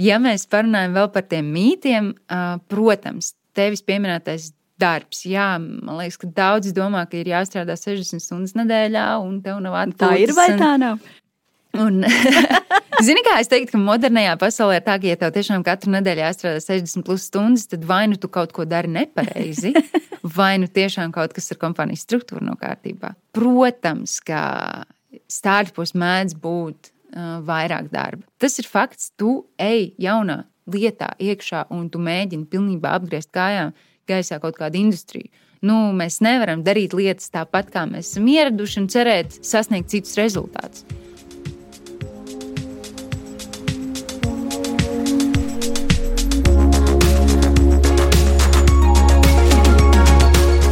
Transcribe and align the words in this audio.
Ja 0.00 0.16
mēs 0.22 0.46
parunājam 0.48 0.94
vēl 0.96 1.08
par 1.12 1.26
tiem 1.28 1.48
mītiem, 1.52 2.12
protams, 2.72 3.34
tevis 3.56 3.82
pieminētais 3.84 4.52
darbs. 4.80 5.24
Jā, 5.28 5.54
man 5.60 5.98
liekas, 6.00 6.18
ka 6.22 6.30
daudzi 6.32 6.72
domā, 6.76 7.04
ka 7.10 7.18
ir 7.20 7.30
jāstrādā 7.32 7.76
60 7.78 8.22
stundas 8.24 8.56
nedēļā, 8.58 9.08
un 9.22 9.40
tev 9.44 9.60
nav 9.64 9.76
atpūtas. 9.84 10.06
Tā 10.06 10.22
ir 10.22 10.32
vai 10.36 10.48
tā 10.60 10.76
nav? 10.80 11.02
Un, 11.80 12.02
zini, 13.06 13.22
kā 13.24 13.38
es 13.40 13.48
teiktu, 13.48 13.74
ka 13.74 13.80
modernajā 13.80 14.34
pasaulē 14.40 14.80
ir 14.80 14.84
tā, 14.84 14.98
ka, 15.00 15.08
ja 15.08 15.18
tev 15.20 15.32
tiešām 15.36 15.64
katru 15.64 15.92
nedēļu 15.94 16.24
jāstrādā 16.24 16.60
60 16.64 17.06
plus 17.06 17.28
stundas, 17.30 17.68
tad 17.70 17.86
vai 17.88 18.04
nu 18.12 18.18
tu 18.20 18.28
kaut 18.32 18.52
ko 18.56 18.66
dari 18.68 18.90
nepareizi, 18.92 19.72
vai 20.38 20.54
nu 20.60 20.68
tiešām 20.68 21.14
kaut 21.14 21.32
kas 21.36 21.52
ar 21.54 21.60
kompānijas 21.62 22.04
struktūru 22.04 22.44
nav 22.44 22.58
kārtībā. 22.60 23.14
Protams, 23.36 24.18
ka 24.24 24.42
starpus 25.32 25.96
mēdz 25.96 26.36
būt 26.40 26.92
vairāk 27.12 27.90
darba. 27.92 28.24
Tas 28.40 28.58
ir 28.58 28.68
fakts, 28.68 29.12
tu 29.16 29.42
ej 29.60 29.92
jaunā 30.00 30.42
lietā 30.70 31.12
iekšā 31.20 31.66
un 31.74 31.88
tu 31.90 32.00
mēģini 32.02 32.48
pilnībā 32.50 32.96
apgriezt 32.98 33.32
kājām 33.34 33.72
gaisā 34.08 34.40
kaut 34.42 34.58
kādu 34.58 34.80
industriju. 34.80 35.30
Nu, 35.62 35.92
mēs 35.94 36.18
nevaram 36.24 36.64
darīt 36.66 36.94
lietas 36.96 37.30
tāpat, 37.30 37.70
kā 37.70 37.84
mēs 37.86 38.10
esam 38.10 38.26
ieraduši, 38.26 38.80
un 38.82 38.90
cerēt 38.90 39.38
sasniegt 39.46 39.92
citus 39.94 40.18
rezultātus. 40.18 40.82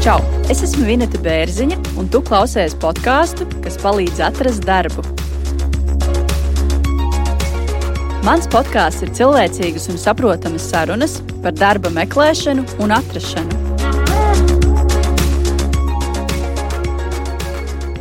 Čau! 0.01 0.19
Es 0.51 0.65
esmu 0.67 0.89
Vineta 0.89 1.21
Bērziņa, 1.23 1.77
un 2.01 2.09
tu 2.11 2.19
klausies 2.27 2.75
podkāstu, 2.83 3.47
kas 3.63 3.77
palīdz 3.79 4.25
atrast 4.27 4.67
darbu. 4.67 5.05
Mans 8.21 8.45
podkāsts 8.53 9.01
ir 9.01 9.11
cilvēcīgas 9.17 9.87
un 9.89 9.97
saprotamas 9.97 10.67
sarunas 10.69 11.15
par 11.41 11.55
darba 11.57 11.89
meklēšanu 11.89 12.67
un 12.85 12.93
atrašanu. 12.93 13.57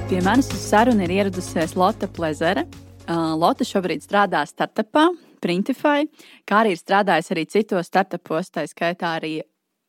Pie 0.10 0.20
manis 0.26 0.52
uz 0.52 0.66
sarunu 0.66 1.06
ir 1.08 1.14
ieradusies 1.22 1.78
Lotte 1.80 2.12
Plezere. 2.12 2.66
Lotte 3.08 3.64
šobrīd 3.64 4.04
strādā 4.04 4.44
startupā, 4.44 5.08
Printify, 5.40 6.10
kā 6.44 6.66
arī 6.66 6.76
ir 6.76 6.82
strādājusi 6.84 7.36
arī 7.38 7.46
citos 7.56 7.88
startupos, 7.88 8.52
tā 8.52 8.68
skaitā 8.68 9.16
arī 9.22 9.38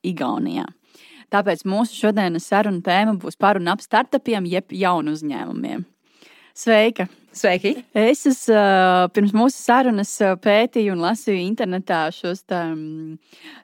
Igaunijā. 0.06 0.68
Tāpēc 1.34 1.66
mūsu 1.66 2.04
šodienas 2.04 2.46
saruna 2.46 2.86
tēma 2.86 3.18
būs 3.18 3.34
par 3.34 3.58
un 3.58 3.66
ap 3.74 3.82
startupiem, 3.82 4.46
jeb 4.46 4.70
jaunu 4.70 5.18
uzņēmumiem. 5.18 5.82
Sveika! 6.54 7.10
Sveiki! 7.30 7.76
Es 7.94 8.24
uz, 8.26 8.40
pirms 9.14 9.30
mūsu 9.36 9.54
sarunas 9.54 10.10
pētīju 10.42 10.96
un 10.96 11.02
lasīju 11.04 11.38
internetā 11.44 12.00
šos 12.10 12.42
tā, 12.50 12.58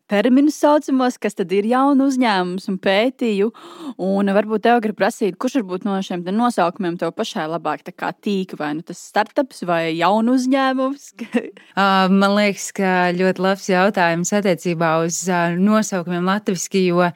terminus 0.07 0.61
saucamos, 0.63 1.17
kas 1.19 1.35
tad 1.35 1.51
ir 1.51 1.67
jauna 1.73 2.07
uzņēmums, 2.07 2.69
un 2.71 2.79
pētīju. 2.79 3.51
Un 4.07 4.31
varbūt 4.39 4.69
tev 4.69 4.79
grib 4.85 4.99
prasīt, 5.01 5.35
kurš 5.43 5.59
varbūt 5.59 5.89
no 5.89 5.99
šiem 5.99 6.23
nosaukumiem 6.39 6.95
tev 7.01 7.11
pašai 7.19 7.49
labāk 7.51 7.83
tīk, 8.23 8.55
vai 8.61 8.77
nu 8.79 8.87
tas 8.87 9.03
startups 9.03 9.65
vai 9.67 9.97
jaunu 9.99 10.39
uzņēmums? 10.39 11.11
man 12.21 12.39
liekas, 12.39 12.71
ka 12.77 12.97
ļoti 13.19 13.49
labs 13.49 13.71
jautājums 13.73 14.31
attiecībā 14.31 14.95
uz 15.03 15.25
nosaukumiem 15.59 16.31
latviski, 16.31 16.87
jo 16.93 17.11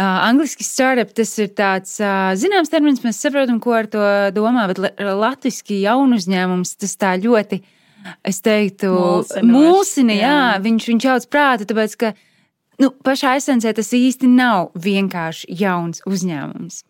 angliski 0.00 0.64
startup 0.64 1.12
tas 1.16 1.32
ir 1.42 1.50
tāds 1.56 1.96
zināms 2.40 2.72
termins, 2.72 3.02
mēs 3.04 3.20
saprotam, 3.22 3.60
ko 3.62 3.76
ar 3.76 3.88
to 3.90 4.06
domā, 4.36 4.66
bet 4.70 4.80
latviešu 4.98 5.78
jaunu 5.80 6.18
uzņēmums 6.20 6.74
tas 6.80 6.96
tā 7.00 7.14
ļoti, 7.20 7.60
es 8.26 8.40
teiktu, 8.44 8.92
mūsini, 9.46 10.20
jā. 10.20 10.34
jā, 10.34 10.60
viņš, 10.64 10.90
viņš 10.92 11.08
jauc 11.10 11.26
prātu, 11.32 11.68
tāpēc, 11.70 11.96
ka 12.00 12.12
nu, 12.80 12.92
pašā 13.04 13.36
esencē 13.40 13.74
tas 13.76 13.92
īsti 13.96 14.30
nav 14.30 14.70
vienkārši 14.78 15.50
jauns 15.60 16.04
uzņēmums. 16.08 16.84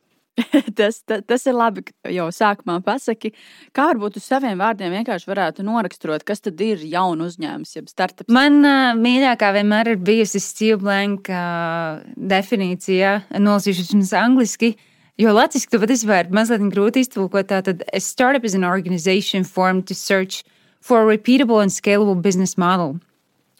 tas, 0.78 1.00
tas, 1.02 1.22
tas 1.26 1.46
ir 1.48 1.56
labi, 1.56 1.84
ka 1.86 2.12
jau 2.12 2.26
sākumā 2.34 2.78
pasaki, 2.84 3.32
kā 3.76 3.88
varbūt 3.90 4.18
uz 4.20 4.26
saviem 4.26 4.60
vārdiem 4.60 4.92
vienkārši 4.98 5.28
varētu 5.30 5.64
noraksturot, 5.66 6.24
kas 6.26 6.44
tad 6.44 6.60
ir 6.64 6.82
jauna 6.86 7.28
uzņēmums, 7.28 7.74
jeb 7.76 7.90
startups. 7.90 8.32
Man 8.32 8.60
uh, 8.64 8.92
mīļākā 8.98 9.52
vienmēr 9.58 9.94
ir 9.94 10.00
bijusi 10.04 10.42
Steve 10.42 10.80
Blank 10.82 11.30
uh, 11.32 12.00
definīcija, 12.16 13.16
nolasīšu 13.38 13.90
jums 13.94 14.14
angliski. 14.16 14.74
Jo 15.20 15.34
latviešu 15.36 15.68
to 15.68 15.82
patiesībā 15.82 16.22
ir 16.22 16.30
mazliet 16.32 16.62
grūti 16.72 17.02
iztulkot. 17.04 17.50
Tātad, 17.50 17.82
a 17.84 18.00
startup 18.00 18.46
is 18.48 18.54
an 18.56 18.64
organization 18.64 19.44
formed 19.44 19.84
to 19.90 19.94
search 19.94 20.44
for 20.80 21.02
a 21.02 21.04
repeatable 21.04 21.60
and 21.60 21.74
scalable 21.74 22.16
business 22.16 22.56
model. 22.56 22.96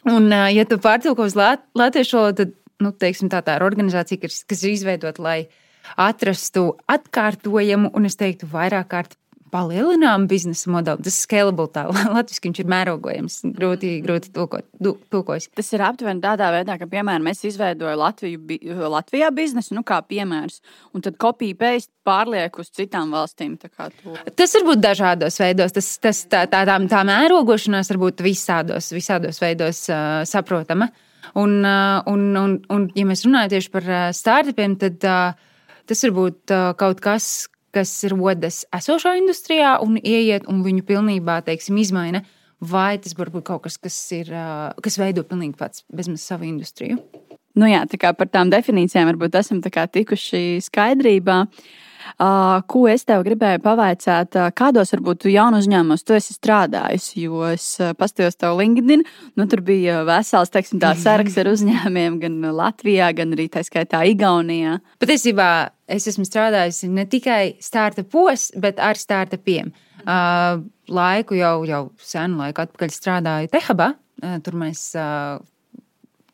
Un, 0.09 0.31
uh, 0.33 0.49
ja 0.49 0.65
tu 0.65 0.79
pārtulko 0.81 1.27
uz 1.29 1.37
lat 1.37 1.61
latviešu 1.77 2.17
valodu, 2.17 2.45
tad, 2.45 2.55
nu, 2.81 2.89
teiksim, 2.97 3.29
tā, 3.29 3.43
tā 3.45 3.59
ir 3.59 3.65
organizācija, 3.67 4.23
kas, 4.23 4.39
kas 4.49 4.63
ir 4.65 4.73
izveidota, 4.73 5.21
lai 5.21 5.43
uh, 5.43 5.60
atrastu 5.97 6.71
atkārtojamu 6.91 7.91
un 7.95 8.07
es 8.09 8.19
teiktu 8.19 8.49
vairāk 8.51 8.91
kārt 8.91 9.17
palielinām 9.51 10.27
biznesa 10.31 10.71
modeli. 10.71 11.03
Tas 11.05 11.17
scalable, 11.25 11.67
tā 11.71 11.83
latviešu 12.15 12.45
viņš 12.45 12.61
ir 12.63 12.69
mērogojams. 12.71 13.37
Grūti, 13.57 13.91
grūti 14.05 14.31
tulkot, 14.35 14.67
tulkojas. 15.11 15.49
Tas 15.57 15.71
ir 15.75 15.83
aptuveni 15.85 16.23
tādā 16.23 16.51
veidā, 16.55 16.77
ka, 16.79 16.87
piemēram, 16.91 17.29
es 17.31 17.43
izveidoju 17.47 17.99
Latviju, 17.99 18.57
Latvijā 18.91 19.31
biznesu, 19.35 19.75
nu, 19.77 19.83
kā 19.87 20.01
piemērs, 20.07 20.61
un 20.95 21.05
tad 21.05 21.19
kopiju 21.21 21.57
paste 21.59 21.91
pārlieku 22.07 22.63
uz 22.63 22.71
citām 22.73 23.13
valstīm. 23.13 23.57
Tas 23.59 24.57
var 24.57 24.67
būt 24.71 24.83
dažādos 24.83 25.39
veidos. 25.41 25.75
Tas, 25.75 25.93
tas, 26.01 26.25
tā, 26.31 26.45
tā, 26.51 26.63
tā, 26.69 26.79
tā 26.91 27.05
mērogošanās 27.07 27.91
var 27.93 28.03
būt 28.07 28.25
visādos, 28.25 28.91
visādos 28.95 29.41
veidos 29.43 29.85
uh, 29.91 30.21
saprotama. 30.29 30.89
Un, 31.37 31.61
uh, 31.63 32.01
un, 32.11 32.25
un, 32.35 32.57
un, 32.73 32.89
ja 32.97 33.05
mēs 33.07 33.23
runājam 33.27 33.53
tieši 33.53 33.69
par 33.71 33.85
uh, 33.87 34.07
startupiem, 34.15 34.73
tad 34.81 35.05
uh, 35.07 35.50
Tas 35.91 36.05
var 36.05 36.13
būt 36.15 36.51
kaut 36.79 37.01
kas, 37.03 37.25
kas 37.75 37.89
rodas 38.13 38.61
esošā 38.71 39.17
industrijā 39.19 39.73
un 39.83 39.97
ieiet 39.99 40.45
un 40.47 40.61
viņu 40.63 40.85
pilnībā 40.87 41.41
teiksim, 41.43 41.81
izmaina. 41.81 42.21
Vai 42.63 42.95
tas 43.03 43.17
var 43.17 43.27
būt 43.33 43.43
kaut 43.49 43.65
kas, 43.65 43.75
kas, 43.81 43.97
ir, 44.15 44.31
kas 44.85 44.95
veido 45.01 45.25
pilnīgi 45.27 45.57
pats 45.59 45.83
bezmaz 45.91 46.23
savu 46.23 46.47
industriju? 46.47 46.95
Nu 47.59 47.67
jā, 47.67 47.83
tā 47.91 47.99
kā 47.99 48.13
par 48.15 48.31
tām 48.31 48.53
definīcijām 48.53 49.09
varbūt 49.11 49.35
esam 49.41 49.59
tikuši 49.59 50.61
skaidrībā. 50.63 51.41
Uh, 51.41 51.91
Ko 52.71 52.83
es 52.91 53.05
tev 53.07 53.23
gribēju 53.25 53.61
pavaicāt, 53.63 54.37
kādos 54.57 54.93
varbūt 54.95 55.27
jaunu 55.31 55.61
uzņēmumos 55.61 56.05
tu 56.05 56.15
esi 56.17 56.35
strādājis? 56.35 57.11
Jo 57.21 57.45
es 57.51 57.65
paskatījos 57.97 58.39
tev 58.41 58.59
LinkedIn, 58.59 59.05
nu 59.39 59.47
tur 59.49 59.63
bija 59.65 60.01
vesels, 60.07 60.51
teiksim, 60.53 60.81
saraksts 60.81 61.41
ar 61.41 61.51
uzņēmumiem 61.55 62.19
gan 62.21 62.39
Latvijā, 62.57 63.11
gan 63.17 63.35
arī 63.37 63.47
tā 63.53 63.65
skaitā 63.65 64.03
Igaunijā. 64.11 64.79
Patiesībā 65.01 65.51
es 65.91 66.07
esmu 66.11 66.25
strādājis 66.27 66.83
ne 66.89 67.05
tikai 67.09 67.55
startupos, 67.63 68.49
bet 68.61 68.81
ar 68.81 68.99
startupiem. 68.99 69.71
Uh, 70.01 70.63
laiku 70.89 71.37
jau, 71.37 71.61
jau 71.69 71.83
senu 72.01 72.41
laiku 72.41 72.63
atpakaļ 72.63 72.93
strādāju 72.93 73.51
Tehabā. 73.53 73.91
Uh, 74.21 74.37
tur 74.45 74.57
mēs 74.57 74.87
uh, 74.97 75.41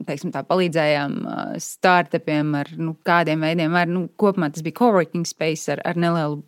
teiksim, 0.08 0.32
tā, 0.34 0.44
palīdzējām 0.48 1.18
startupiem 1.62 2.54
ar 2.62 2.72
nu, 2.80 2.96
kādiem 3.08 3.44
veidiem. 3.44 3.76
Ar, 3.78 3.90
nu, 3.92 4.06
kopumā 4.20 4.52
tas 4.54 4.66
bija 4.66 4.78
coworking 4.80 5.28
space 5.28 5.74
ar, 5.74 5.84
ar 5.88 6.00
nelielu 6.00 6.42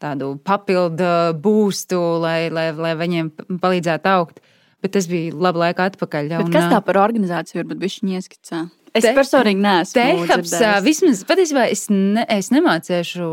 tādu 0.00 0.34
papildu 0.46 1.10
būstu, 1.42 1.98
lai, 2.22 2.48
lai, 2.52 2.70
lai 2.76 2.94
viņiem 2.98 3.32
palīdzētu 3.60 4.12
augt. 4.14 4.40
Bet 4.80 4.94
tas 4.96 5.10
bija 5.10 5.34
labi 5.36 5.60
laika 5.60 5.90
atpakaļ. 5.90 6.30
Un, 6.40 6.52
kas 6.54 6.70
tā 6.72 6.78
par 6.84 6.96
organizāciju 7.02 7.60
varbūt 7.60 7.82
bija 7.82 8.16
ieskicā? 8.16 8.62
Es 8.96 9.04
te, 9.04 9.12
personīgi 9.14 9.62
neesmu. 9.62 10.24
Tehaps, 10.26 10.54
vismaz 10.82 11.22
patiesībā 11.28 11.66
es, 11.70 11.84
ne, 11.92 12.24
es 12.30 12.50
nemācīšu 12.50 13.28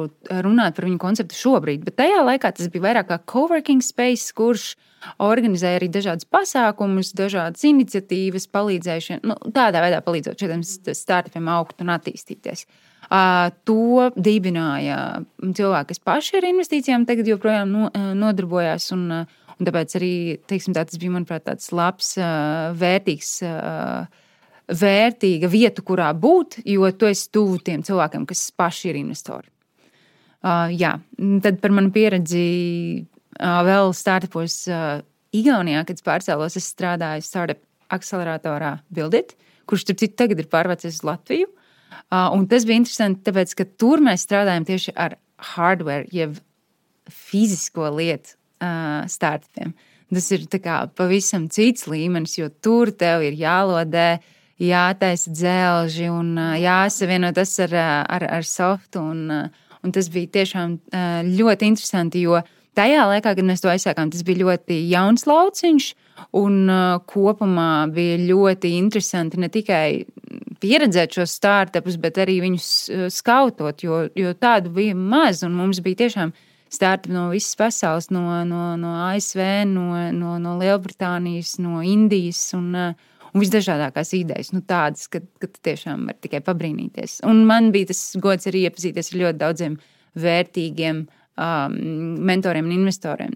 runāt 0.45 0.77
par 0.77 0.85
viņu 0.85 0.99
konceptu 1.01 1.37
šobrīd, 1.37 1.85
bet 1.87 1.97
tajā 1.97 2.19
laikā 2.27 2.51
tas 2.57 2.69
bija 2.73 2.85
vairāk 2.89 3.09
kā 3.09 3.17
coworking 3.33 3.81
space, 3.85 4.35
kurš 4.37 4.75
organizēja 5.23 5.79
arī 5.79 5.89
dažādas 5.93 6.27
pasākumus, 6.29 7.13
dažādas 7.17 7.63
iniciatīvas, 7.65 8.45
palīdzēja 8.53 9.21
nu, 9.25 9.37
tādā 9.55 9.81
veidā 9.85 10.03
palīdzot 10.05 10.43
šiem 10.43 10.61
startupiem 10.65 11.49
augt 11.53 11.81
un 11.81 11.93
attīstīties. 11.95 12.67
Uh, 13.07 13.47
to 13.63 14.09
dibināja 14.19 15.23
cilvēki, 15.39 15.93
kas 15.93 16.01
paši 16.03 16.39
ar 16.41 16.47
investīcijām 16.49 17.05
tagad 17.07 17.29
joprojām 17.29 17.71
no, 17.71 17.89
nodarbojās. 18.19 18.89
Un, 18.93 19.05
un 19.57 19.69
tāpēc 19.69 19.95
arī 19.97 20.13
teiksim, 20.49 20.75
tā, 20.75 20.83
tas 20.89 20.99
bija, 20.99 21.15
manuprāt, 21.15 21.45
tāds 21.47 21.71
labs, 21.73 22.13
uh, 22.19 22.75
vērtīgs. 22.77 23.37
Uh, 23.47 24.25
vērtīga 24.67 25.49
vieta, 25.51 25.83
kurā 25.85 26.09
būt, 26.15 26.61
jo 26.67 26.89
tu 26.91 27.07
esi 27.07 27.29
tuvu 27.31 27.59
tiem 27.63 27.83
cilvēkiem, 27.87 28.25
kas 28.27 28.49
paši 28.51 28.91
ir 28.91 28.99
investori. 28.99 29.47
Uh, 30.45 30.67
jā, 30.75 30.93
tad 31.43 31.61
par 31.63 31.73
manu 31.73 31.91
pieredzi 31.95 32.43
uh, 33.01 33.61
vēl 33.67 33.93
startupos 33.95 34.59
uh, 34.69 34.99
Igaunijā, 35.35 35.81
kad 35.87 36.01
pārcēlos, 36.05 36.55
es 36.59 36.69
strādāju 36.71 37.25
startup 37.25 37.59
akceleratorā 37.93 38.77
Buildit, 38.93 39.33
kurš 39.67 39.89
tur 39.89 39.97
citu 39.99 40.15
tagad 40.19 40.39
ir 40.43 40.49
pārvācies 40.51 40.99
uz 40.99 41.07
Latviju. 41.07 41.49
Uh, 42.11 42.29
un 42.35 42.45
tas 42.47 42.67
bija 42.67 42.79
interesanti, 42.79 43.23
tāpēc, 43.27 43.55
ka 43.57 43.65
tur 43.79 44.03
mēs 44.03 44.23
strādājam 44.27 44.67
tieši 44.67 44.93
ar 44.95 45.17
hardware, 45.55 46.07
jeb 46.13 46.37
fizisko 47.11 47.89
lietu 47.97 48.35
uh, 48.63 49.03
startupiem. 49.09 49.73
Tas 50.07 50.29
ir 50.31 50.45
pavisam 50.95 51.49
cits 51.51 51.87
līmenis, 51.91 52.37
jo 52.39 52.47
tur 52.63 52.93
tev 52.95 53.25
ir 53.27 53.35
jālodē, 53.35 54.21
jātaisa 54.61 55.31
dzelži 55.31 56.09
un 56.11 56.35
jāsavieno 56.61 57.31
tas 57.35 57.53
ar, 57.65 57.73
ar, 58.07 58.27
ar 58.39 58.47
softu. 58.47 59.01
Un, 59.01 59.49
un 59.83 59.93
tas 59.95 60.09
bija 60.13 60.33
tiešām 60.39 60.77
ļoti 61.29 61.69
interesanti, 61.69 62.25
jo 62.25 62.41
tajā 62.77 63.05
laikā, 63.11 63.35
kad 63.37 63.45
mēs 63.45 63.63
to 63.63 63.71
aizsākām, 63.71 64.11
tas 64.13 64.25
bija 64.25 64.45
ļoti 64.45 64.81
jauns 64.91 65.27
lauciņš. 65.29 65.93
Un 66.37 66.63
uh, 66.65 66.97
kopumā 67.05 67.85
bija 67.93 68.17
ļoti 68.25 68.71
interesanti 68.79 69.37
ne 69.37 69.51
tikai 69.53 70.07
pieredzēt 70.61 71.17
šos 71.17 71.35
startupus, 71.37 71.97
bet 72.01 72.17
arī 72.21 72.39
viņus 72.41 72.67
skautot, 73.13 73.83
jo, 73.85 74.07
jo 74.17 74.33
tādu 74.37 74.71
bija 74.73 74.95
maz. 74.97 75.43
Mums 75.45 75.81
bija 75.85 76.03
tiešām 76.03 76.33
startupi 76.73 77.13
no 77.15 77.27
visas 77.31 77.55
pasaules, 77.59 78.09
no, 78.11 78.23
no, 78.47 78.75
no 78.79 78.95
ASV, 79.07 79.43
no, 79.69 79.91
no, 80.15 80.37
no 80.41 80.55
Lielbritānijas, 80.59 81.57
no 81.63 81.83
Indijas. 81.85 82.41
Un, 82.57 82.73
un 83.33 83.43
visdažādākās 83.43 84.13
idejas, 84.17 84.51
nu, 84.55 84.61
tādas, 84.67 85.07
ka, 85.11 85.21
ka 85.41 85.49
tiešām 85.69 86.07
var 86.09 86.17
tikai 86.23 86.41
pabrīnīties. 86.45 87.19
Un 87.27 87.45
man 87.49 87.71
bija 87.75 87.91
tas 87.91 88.01
gods 88.21 88.49
arī 88.49 88.65
iepazīties 88.67 89.13
ar 89.13 89.21
ļoti 89.23 89.41
daudziem 89.41 89.77
vērtīgiem 90.17 91.03
um, 91.05 91.75
mentoriem 92.27 92.69
un 92.69 92.77
investoriem. 92.79 93.35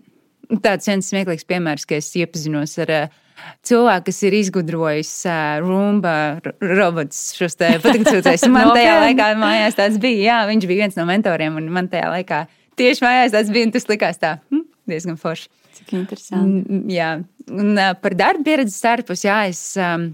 Tāds 0.61 0.89
viens 0.89 1.07
smieklīgs 1.07 1.47
piemērs, 1.47 1.85
ka 1.87 1.95
es 2.01 2.09
iepazinos 2.19 2.73
ar 2.83 2.91
uh, 2.91 3.19
cilvēku, 3.67 4.07
kas 4.09 4.19
ir 4.27 4.35
izgudrojis 4.41 5.11
uh, 5.29 5.61
rumba 5.63 6.15
robotus, 6.59 7.21
šos 7.37 7.55
te 7.59 7.71
patīkamos. 7.83 8.47
Man 8.51 8.73
tajā 8.77 8.97
laikā 9.05 9.29
mājās 9.39 9.79
tāds 9.79 10.01
bija. 10.01 10.25
Jā, 10.25 10.41
viņš 10.51 10.67
bija 10.67 10.87
viens 10.87 10.99
no 10.99 11.07
mentoriem, 11.07 11.55
un 11.61 11.71
man 11.73 11.87
tajā 11.91 12.11
laikā 12.17 12.43
tieši 12.79 13.05
mājās 13.05 13.35
tāds 13.37 13.53
bija, 13.53 13.69
un 13.69 13.75
tas 13.75 13.87
likās 13.91 14.21
tā 14.21 14.35
hm, 14.51 14.65
diezgan 14.91 15.19
forši. 15.21 15.51
Cik 15.77 15.93
interesanti. 15.99 16.81
Jā, 16.91 17.13
un 17.51 17.71
uh, 17.77 17.93
par 18.01 18.15
darba 18.19 18.43
pieredzi 18.47 18.75
starpus, 18.75 19.27
jā, 19.27 19.45
es. 19.51 19.63
Um, 19.79 20.11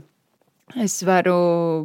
Es 0.75 0.97
varu 1.07 1.33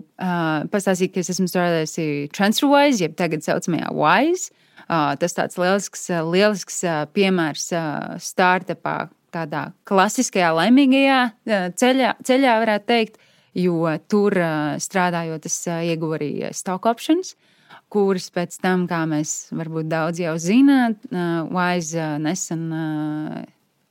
uh, 0.03 0.65
pastāstīt, 0.73 1.13
ka 1.15 1.21
es 1.23 1.29
esmu 1.31 1.45
strādājusi 1.47 2.27
TransferWise, 2.35 3.05
jeb 3.05 3.13
tagad 3.15 3.45
saucamajā 3.47 3.93
WISE. 3.95 4.51
Uh, 4.89 5.13
tas 5.23 5.37
tāds 5.37 5.55
lielisks, 5.55 6.09
lielisks 6.11 6.81
uh, 6.83 7.05
piemērs 7.15 7.69
uh, 7.79 8.17
startupā, 8.19 8.97
tādā 9.31 9.69
klasiskajā, 9.87 10.51
laimīgajā 10.59 11.21
ceļā, 11.79 12.11
ceļā 12.27 12.57
varētu 12.65 12.89
teikt, 12.91 13.23
jo 13.55 13.87
tur 14.11 14.35
strādājot, 14.83 15.47
es 15.47 15.63
ieguvu 15.71 16.19
arī 16.19 16.31
stock 16.51 16.91
options. 16.91 17.37
Kuras 17.93 18.33
pēc 18.35 18.59
tam, 18.67 18.89
kā 18.91 19.05
mēs 19.07 19.53
varbūt 19.55 19.89
daudz 19.95 20.21
jau 20.21 20.35
zinām, 20.43 20.99
Wise 21.55 22.17
nesen 22.21 22.67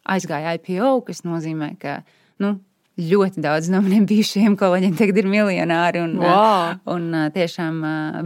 aizgāja 0.09 0.55
IPO, 0.57 0.99
kas 1.07 1.23
nozīmē, 1.27 1.73
ka 1.81 2.01
nu, 2.41 2.55
ļoti 3.01 3.41
daudz 3.43 3.69
no 3.71 3.81
maniem 3.83 4.05
bijušajiem 4.09 4.55
kolēģiem 4.59 4.95
tagad 4.99 5.21
ir 5.21 5.29
miljonāri. 5.31 6.03
Un, 6.03 6.17
wow. 6.21 6.77
un 6.91 7.09
tiešām 7.35 7.81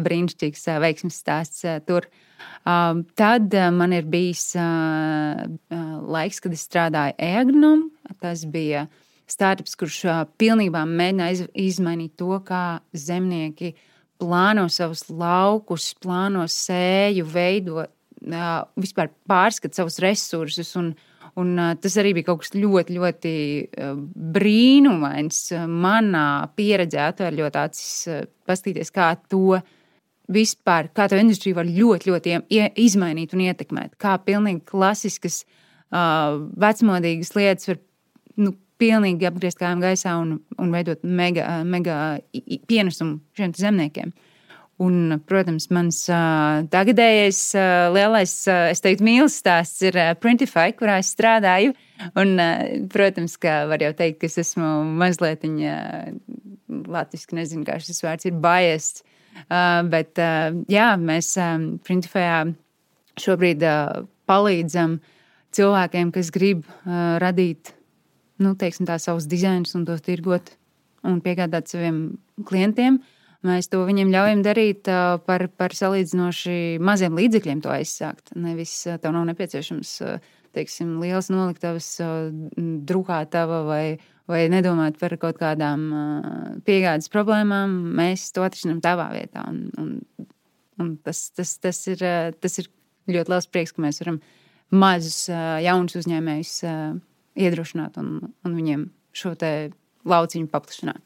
brīnišķīgs 0.05 0.69
veiksmes 0.83 1.19
stāsts 1.21 1.65
tur. 1.87 2.09
Um, 2.65 3.03
tad 3.13 3.53
uh, 3.53 3.69
man 3.69 3.93
ir 3.93 4.07
bijis 4.09 4.55
uh, 4.57 5.43
uh, 5.45 5.81
laiks, 6.01 6.41
kad 6.41 6.53
es 6.55 6.63
strādāju 6.65 7.13
e-agronām. 7.21 7.83
Tas 8.21 8.41
bija 8.49 8.87
startups, 9.29 9.75
kurš 9.77 9.99
pilnībā 10.41 10.81
mēģināja 10.89 11.49
izmainīt 11.61 12.15
to, 12.17 12.33
kā 12.45 12.79
zemnieki 12.97 13.75
plāno 14.21 14.65
savus 14.73 15.05
laukus, 15.09 15.91
plāno 16.01 16.47
sēju, 16.49 17.25
veido 17.29 17.85
vispār 18.79 19.11
pārskat 19.29 19.77
savus 19.77 19.99
resursus. 20.01 20.73
Un, 20.79 20.93
un 21.41 21.55
tas 21.81 21.97
arī 21.99 22.13
bija 22.17 22.29
kaut 22.29 22.43
kas 22.43 22.53
ļoti, 22.55 22.95
ļoti 22.95 23.33
brīnumains. 24.35 25.39
Manā 25.67 26.27
pieredzē 26.55 27.09
atvērt 27.09 27.39
ļoti 27.39 27.61
acis, 27.61 28.29
paskatīties, 28.47 28.93
kā 28.95 29.11
to 29.29 29.59
vispār, 30.31 30.89
kā 30.95 31.09
to 31.09 31.19
industriju 31.21 31.59
var 31.59 31.69
ļoti, 31.69 32.09
ļoti 32.09 32.37
izmainīt 32.81 33.35
un 33.35 33.45
ietekmēt. 33.45 33.97
Kā 34.01 34.15
pilnīgi 34.25 34.63
klasiskas, 34.71 35.43
uh, 35.43 36.39
vecmodīgas 36.57 37.35
lietas 37.37 37.69
var 37.69 37.81
nu, 38.41 38.55
pilnīgi 38.81 39.27
apgriezt 39.29 39.59
kājām 39.59 39.83
gaisā 39.83 40.15
un, 40.19 40.39
un 40.59 40.71
veidot 40.73 41.03
mega, 41.03 41.61
mega 41.63 42.17
pienesumu 42.67 43.19
šiem 43.37 43.53
zemniekiem. 43.55 44.11
Un, 44.83 45.21
protams, 45.23 45.69
mans 45.71 46.01
uh, 46.11 46.65
tagadējais 46.67 47.37
uh, 47.55 47.93
lielais, 47.95 48.33
uh, 48.51 48.65
es 48.73 48.83
teiktu, 48.83 49.05
mīlestības 49.07 49.37
stāsts 49.39 49.85
ir 49.87 49.95
uh, 49.95 50.09
Printify, 50.19 50.73
kurā 50.75 50.97
es 50.99 51.13
strādāju. 51.15 51.71
Un, 52.19 52.33
uh, 52.35 52.65
protams, 52.91 53.37
ka 53.39 53.61
var 53.71 53.85
jau 53.85 53.93
teikt, 53.95 54.19
ka 54.19 54.27
es 54.27 54.35
esmu 54.43 54.67
mazliet, 54.99 55.47
uh, 55.47 56.11
latviešu 56.91 57.39
nezinu, 57.39 57.63
kā 57.67 57.79
šis 57.79 58.03
vārds 58.03 58.27
ir 58.27 58.35
biased. 58.43 59.05
Uh, 59.45 59.79
bet 59.91 60.19
uh, 60.19 60.51
jā, 60.71 60.89
mēs 60.99 61.31
Printifējā 61.87 62.43
šobrīd 63.23 63.63
uh, 63.63 64.03
palīdzam 64.27 64.99
cilvēkiem, 65.55 66.11
kas 66.15 66.35
grib 66.35 66.67
uh, 66.67 67.15
radīt 67.23 67.71
nu, 68.43 68.55
teiksim, 68.59 68.87
tā, 68.87 68.99
savus 68.99 69.27
dizainus 69.31 69.75
un 69.77 69.85
tos 69.87 70.03
tirgot 70.03 70.55
un 71.05 71.21
piegādāt 71.23 71.71
saviem 71.71 72.17
klientiem. 72.47 72.99
Mēs 73.45 73.69
to 73.69 73.83
viņiem 73.85 74.09
ļaujam 74.13 74.41
darīt 74.45 74.87
par, 75.27 75.45
par 75.59 75.75
salīdzinoši 75.77 76.79
maziem 76.81 77.17
līdzekļiem, 77.19 77.61
to 77.61 77.71
aizsākt. 77.73 78.33
Nevis 78.39 78.73
tev 78.87 79.13
nav 79.13 79.27
nepieciešams 79.29 79.91
teiksim, 80.55 80.95
liels 81.01 81.29
noliktavas, 81.33 81.89
drukātava 82.89 83.61
vai, 83.67 83.83
vai 84.31 84.45
nedomāt 84.51 84.97
par 85.01 85.17
kaut 85.21 85.39
kādām 85.41 85.85
piegādes 86.67 87.11
problēmām, 87.13 87.75
mēs 87.99 88.29
to 88.35 88.45
atrisinām 88.45 88.79
tavā 88.83 89.09
vietā. 89.13 89.45
Un, 89.51 89.67
un, 89.81 90.29
un 90.81 90.95
tas, 91.05 91.27
tas, 91.35 91.57
tas, 91.61 91.81
ir, 91.91 92.01
tas 92.41 92.61
ir 92.61 92.71
ļoti 93.11 93.35
liels 93.35 93.49
prieks, 93.51 93.75
ka 93.75 93.83
mēs 93.85 94.01
varam 94.01 94.21
mazus 94.73 95.25
jaunus 95.29 95.99
uzņēmējus 96.01 96.55
iedrošināt 97.35 97.99
un, 98.01 98.15
un 98.47 98.55
viņiem 98.57 98.87
šo 99.15 99.35
lauciņu 100.05 100.49
paplašināt. 100.51 101.03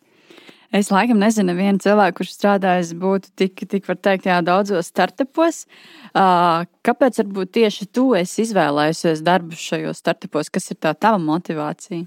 Es 0.70 0.92
laikam 0.94 1.18
nezinu, 1.18 1.56
vienu 1.58 1.82
cilvēku, 1.82 2.20
kurš 2.20 2.36
strādājis, 2.36 2.92
būtu 3.02 3.32
tik, 3.42 3.64
tik 3.72 3.88
var 3.90 3.98
teikt, 3.98 4.28
jā, 4.30 4.36
daudzos 4.46 4.92
startupos. 4.92 5.64
Kāpēc 6.14 7.18
varbūt 7.24 7.56
tieši 7.58 7.88
tu 7.90 8.12
esi 8.18 8.44
izvēlējusies 8.46 9.24
darbu 9.26 9.58
šajos 9.58 10.04
startupos? 10.04 10.52
Kas 10.54 10.70
ir 10.70 10.78
tā 10.78 10.94
tava 10.94 11.18
motivācija? 11.24 12.06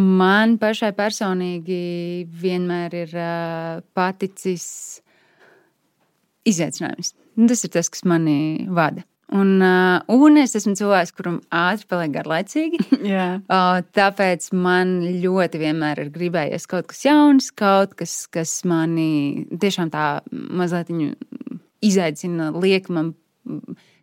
Man 0.00 0.56
pašai 0.62 0.94
personīgi 0.96 1.82
vienmēr 2.40 2.96
ir 3.02 3.14
paticis 3.92 4.66
izaicinājums. 6.48 7.12
Tas 7.36 7.68
ir 7.68 7.74
tas, 7.76 7.92
kas 7.92 8.06
mani 8.08 8.68
vada. 8.70 9.04
Un, 9.30 9.60
uh, 9.62 10.00
un 10.10 10.40
es 10.40 10.56
esmu 10.58 10.72
cilvēks, 10.78 11.12
kuram 11.14 11.38
ātri 11.54 11.86
paliek 11.90 12.16
garlaicīgi. 12.18 12.80
Yeah. 13.10 13.40
Uh, 13.50 13.80
tāpēc 13.96 14.50
man 14.54 14.90
ļoti 15.22 15.58
vienmēr 15.62 16.02
ir 16.02 16.10
gribējies 16.14 16.66
kaut 16.70 16.90
kas 16.90 17.00
jauns, 17.06 17.48
kaut 17.56 17.94
kas, 17.98 18.12
kas 18.30 18.52
mani 18.68 19.46
tiešām 19.50 19.90
tā 19.90 20.20
mazliet 20.30 20.92
izaicina, 21.82 22.50
liek 22.60 22.90
man 22.92 23.14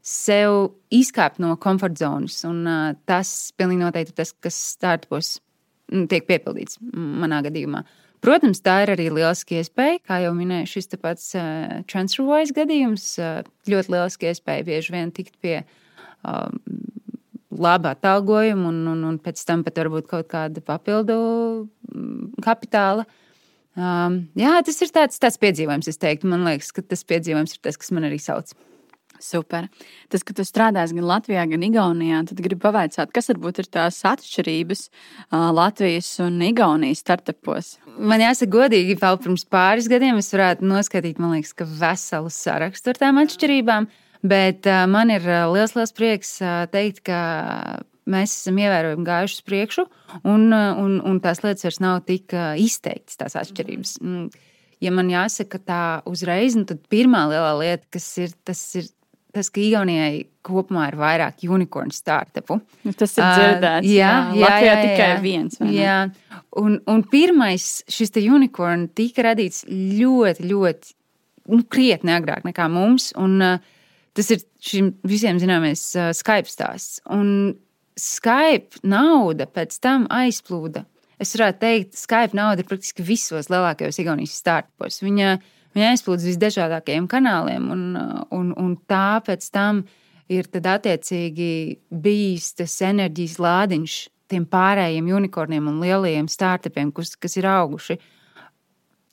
sev 0.01 0.73
izkāpt 0.91 1.39
no 1.43 1.53
komforta 1.61 2.07
zonas. 2.07 2.39
Un 2.49 2.65
uh, 2.67 2.89
tas 3.07 3.53
pilnīgi 3.59 3.83
noteikti 3.85 4.17
tas, 4.17 4.33
kas 4.43 4.57
startupos 4.73 5.37
tiek 5.87 6.27
piepildīts 6.27 6.81
manā 6.91 7.43
gadījumā. 7.45 7.85
Protams, 8.27 8.59
tā 8.59 8.81
ir 8.83 8.89
arī 8.91 9.05
lieliska 9.07 9.55
iespēja, 9.61 10.01
kā 10.03 10.17
jau 10.25 10.33
minēju, 10.35 10.67
šis 10.67 10.89
pats 10.99 11.29
uh, 11.39 11.77
TransferWise 11.87 12.55
gadījums. 12.57 13.05
Uh, 13.21 13.37
ļoti 13.71 13.93
lieliska 13.93 14.33
iespēja 14.33 14.65
bieži 14.67 14.95
vien 14.97 15.13
tikt 15.15 15.37
pie 15.39 15.61
uh, 15.61 16.49
laba 17.55 17.93
atalgojuma 17.95 18.67
un, 18.67 18.81
un, 18.91 19.05
un 19.13 19.21
pēc 19.23 19.45
tam 19.47 19.63
pat 19.63 19.79
varbūt 19.79 20.09
kaut 20.11 20.27
kāda 20.33 20.59
papildu 20.59 21.15
kapitāla. 22.43 23.07
Um, 23.77 24.25
jā, 24.35 24.57
tas 24.65 24.81
ir 24.83 24.91
tāds, 24.91 25.21
tāds 25.23 25.39
piedzīvojums, 25.39 25.87
es 25.87 26.01
teiktu. 26.01 26.27
Man 26.27 26.43
liekas, 26.49 26.73
ka 26.75 26.83
tas 26.83 27.07
piedzīvojums 27.07 27.55
ir 27.55 27.63
tas, 27.63 27.79
kas 27.79 27.95
man 27.95 28.09
arī 28.09 28.19
sauc. 28.19 28.51
Super. 29.23 29.67
Tas, 30.11 30.23
ka 30.25 30.35
tu 30.37 30.45
strādāsi 30.45 30.97
gan 30.97 31.07
Latvijā, 31.09 31.45
gan 31.49 31.65
Igaunijā, 31.65 32.21
tad 32.29 32.41
gribu 32.45 32.67
pavaicāt, 32.67 33.11
kas 33.15 33.31
varbūt 33.31 33.63
ir 33.63 33.69
tās 33.73 33.97
atšķirības 34.05 34.83
uh, 34.87 35.49
Latvijas 35.55 36.09
un 36.23 36.39
Igaunijas 36.45 37.01
startupos. 37.05 37.75
Man 37.97 38.21
jāsaka, 38.21 38.51
godīgi, 38.53 38.97
vēl 39.01 39.19
pirms 39.23 39.47
pāris 39.49 39.89
gadiem 39.91 40.21
es 40.21 40.29
varētu 40.33 40.67
noskatīt, 40.69 41.21
man 41.21 41.37
liekas, 41.37 41.55
ka 41.57 41.67
veselu 41.67 42.33
sarakstu 42.33 42.93
ar 42.93 43.01
tām 43.01 43.21
atšķirībām, 43.23 43.89
bet 44.27 44.69
uh, 44.69 44.83
man 44.91 45.13
ir 45.13 45.25
liels, 45.25 45.73
liels 45.77 45.95
prieks 45.97 46.37
uh, 46.43 46.65
teikt, 46.73 47.01
ka 47.09 47.21
mēs 48.07 48.35
esam 48.41 48.59
ievērojami 48.61 49.07
gājuši 49.07 49.39
uz 49.39 49.47
priekšu, 49.47 49.87
un, 50.23 50.51
un, 50.53 50.99
un 51.03 51.17
tās 51.23 51.41
lietas 51.43 51.65
vairs 51.67 51.81
nav 51.83 52.03
tik 52.07 52.35
izteiktas, 52.61 53.17
tās 53.19 53.35
atšķirības. 53.41 53.97
Mm. 54.03 54.29
Ja 54.83 54.91
man 54.93 55.09
jāsaka 55.09 55.57
tā 55.65 55.81
uzreiz, 56.05 56.53
nu, 56.57 56.67
tad 56.69 56.83
pirmā 56.91 57.23
lielā 57.31 57.53
lieta, 57.57 57.87
kas 57.97 58.05
ir, 58.21 58.35
tas 58.45 58.61
ir 58.77 58.91
tas, 59.37 59.49
ka 59.53 59.61
Igaunijai 59.61 60.25
kopumā 60.47 60.87
ir 60.91 60.97
vairāk 60.99 61.45
unikornu 61.47 61.95
startupu. 61.95 62.59
Nu, 62.83 62.93
tas 62.97 63.13
ir 63.17 63.23
dzirdēts. 63.23 63.85
Uh, 63.85 63.93
jā, 63.93 64.11
jā, 64.33 64.41
Latvijā 64.43 64.67
jā, 64.67 64.75
jā, 64.75 64.83
tikai 64.83 65.07
jā. 65.09 65.21
viens. 65.23 65.61
Jā, 65.73 65.97
un, 66.61 66.77
un 66.89 67.03
pirmais 67.11 67.67
šis 67.91 68.13
unikorns 68.25 68.93
tika 68.97 69.29
radīts 69.29 69.63
ļoti, 69.69 70.49
ļoti 70.51 70.95
nu, 71.53 71.63
krietni 71.69 72.15
agrāk 72.15 72.47
nekā 72.47 72.67
mums. 72.71 73.11
Un, 73.19 73.39
uh, 73.43 73.63
tas 74.17 74.33
ir 74.33 74.43
šim 74.63 74.91
visiem 75.07 75.39
zināmais 75.41 75.83
uh, 75.95 76.11
Skype 76.17 76.51
stāsts. 76.51 77.01
Un 77.13 77.55
Skype 77.97 78.83
nauda 78.85 79.47
pēc 79.49 79.79
tam 79.81 80.05
aizplūda. 80.13 80.85
Es 81.17 81.33
varētu 81.33 81.61
teikt, 81.63 81.95
Skype 81.97 82.37
nauda 82.37 82.61
ir 82.61 82.69
praktiski 82.69 83.05
visos 83.05 83.49
lielākajos 83.49 83.97
Igaunijas 84.03 84.35
startupos. 84.37 84.99
Viņa, 85.01 85.37
viņa 85.77 85.93
aizplūda 85.93 86.25
visdažādākajiem 86.27 87.07
kanāliem, 87.11 87.71
un, 87.73 87.87
un, 88.33 88.51
un 88.57 88.75
tā 88.89 89.21
pēc 89.25 89.47
tam 89.53 89.85
ir 90.27 90.49
attiecīgi 90.51 91.51
bijis 91.89 92.51
tas 92.57 92.75
enerģijas 92.83 93.37
lādiņš 93.39 93.97
tiem 94.27 94.43
pārējiem 94.51 95.07
unikorniem 95.15 95.69
un 95.71 95.79
lielajiem 95.79 96.27
startupiem, 96.27 96.91
kas, 96.91 97.13
kas 97.15 97.37
ir 97.39 97.47
auguši. 97.47 97.95
Uh, 97.95 98.16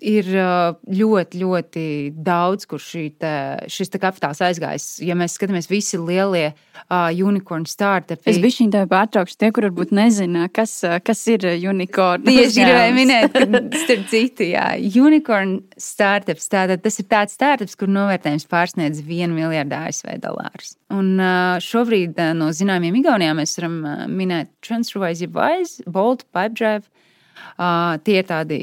ir 0.04 0.28
ļoti, 0.28 1.40
ļoti 1.40 1.84
daudz, 2.24 2.66
kur 2.68 2.82
te, 3.18 3.32
šis 3.72 3.92
te 3.92 4.00
kapitāls 4.02 4.42
aizgājis. 4.44 4.86
Ja 5.04 5.16
mēs 5.18 5.36
skatāmies 5.38 5.70
visi 5.70 5.98
lielie 6.00 6.50
uh, 6.52 7.08
unicorn 7.10 7.64
startupi. 7.68 8.28
Es 8.30 8.40
biju 8.42 8.56
šī 8.58 8.66
tā 8.74 8.84
pārtraukšu 8.90 9.38
tie, 9.40 9.50
kur 9.54 9.68
varbūt 9.68 9.94
nezina, 9.96 10.48
kas, 10.52 10.76
kas 11.06 11.24
ir 11.32 11.46
unicorn. 11.70 12.26
Tieši 12.28 12.64
gribēju 12.66 12.96
minēt, 12.98 13.38
starp 13.84 14.06
citu, 14.12 14.48
jā, 14.52 14.66
unicorn 15.00 15.56
startups, 15.80 16.48
tātad 16.52 16.84
tas 16.84 17.00
ir 17.00 17.08
tāds 17.10 17.36
startups, 17.36 17.76
kur 17.80 17.90
novērtējums 17.92 18.48
pārsniedz 18.50 19.02
1 19.04 19.34
miljardu 19.34 19.78
ASV 19.80 20.18
dolārus. 20.22 20.74
Un 20.94 21.14
uh, 21.18 21.56
šobrīd 21.62 22.18
uh, 22.18 22.32
no 22.36 22.50
zināmiem 22.54 23.00
Igaunijā 23.00 23.34
mēs 23.36 23.56
varam 23.58 23.78
uh, 23.82 24.04
minēt 24.10 24.52
TransferWise, 24.64 25.30
Wise, 25.34 25.86
Bolt, 25.90 26.26
Pipedrive. 26.34 26.86
Uh, 27.54 27.96
tie 28.06 28.20
ir 28.20 28.28
tādi, 28.28 28.58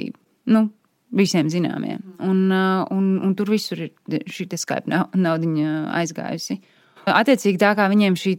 nu, 0.51 0.67
visiem 1.11 1.49
zināmie. 1.51 1.97
Un, 2.23 2.45
uh, 2.51 2.85
un, 2.93 3.15
un 3.23 3.35
tur 3.37 3.51
visur 3.51 3.79
ir 3.83 3.91
šī 4.31 4.47
Skype 4.59 4.87
naudiņa 4.89 5.73
aizgājusi. 6.01 6.59
Attiecīgi, 7.09 7.59
tā 7.61 7.73
kā 7.77 7.87
viņiem 7.89 8.17
šī 8.19 8.35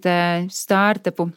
startupu 0.52 1.28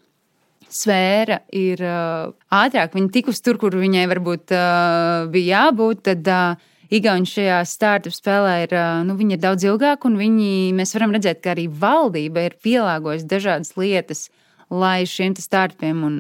sfēra 0.70 1.42
ir 1.56 1.82
uh, 1.86 2.32
ātrāk, 2.54 2.96
viņi 2.98 3.12
tikus 3.14 3.42
tur, 3.46 3.60
kur 3.62 3.76
viņai 3.78 4.06
varbūt 4.12 4.54
uh, 4.56 5.28
bija 5.34 5.66
jābūt, 5.66 6.06
tad 6.10 6.32
uh, 6.32 6.72
Igauni 6.94 7.26
šajā 7.26 7.58
startup 7.66 8.14
spēlē 8.14 8.52
ir, 8.68 8.74
nu, 9.08 9.16
ir 9.18 9.40
daudz 9.42 9.66
ilgāk, 9.66 10.06
un 10.06 10.20
viņi, 10.20 10.70
mēs 10.78 10.94
varam 10.94 11.16
redzēt, 11.16 11.40
ka 11.42 11.56
arī 11.56 11.66
valdība 11.66 12.44
ir 12.46 12.58
pielāgojusi 12.62 13.26
dažādas 13.32 13.74
lietas 13.74 14.28
lai 14.76 15.06
šiem 15.10 15.36
startupiem 15.40 16.04
un, 16.08 16.16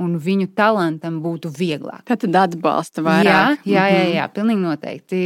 un 0.00 0.14
viņu 0.20 0.50
talantam 0.56 1.20
būtu 1.24 1.52
vieglāk. 1.54 2.04
Tad 2.10 2.36
atbalsta 2.42 3.04
vairāk? 3.06 3.64
Jā, 3.64 3.86
jā, 3.86 3.88
jā, 3.94 4.04
mhm. 4.04 4.14
jā 4.18 4.28
pilnīgi 4.36 4.64
noteikti. 4.64 5.20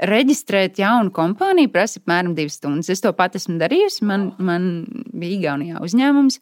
Reģistrēt 0.00 0.78
jaunu 0.80 1.12
kompāniju 1.12 1.68
prasa 1.72 2.00
apmēram 2.00 2.32
divas 2.36 2.56
stundas. 2.56 2.88
Es 2.92 3.02
to 3.04 3.12
pat 3.16 3.34
esmu 3.36 3.58
darījusi. 3.60 4.06
Man, 4.08 4.30
man 4.40 4.70
bija 5.12 5.36
Igaunijā 5.36 5.82
uzņēmums, 5.84 6.38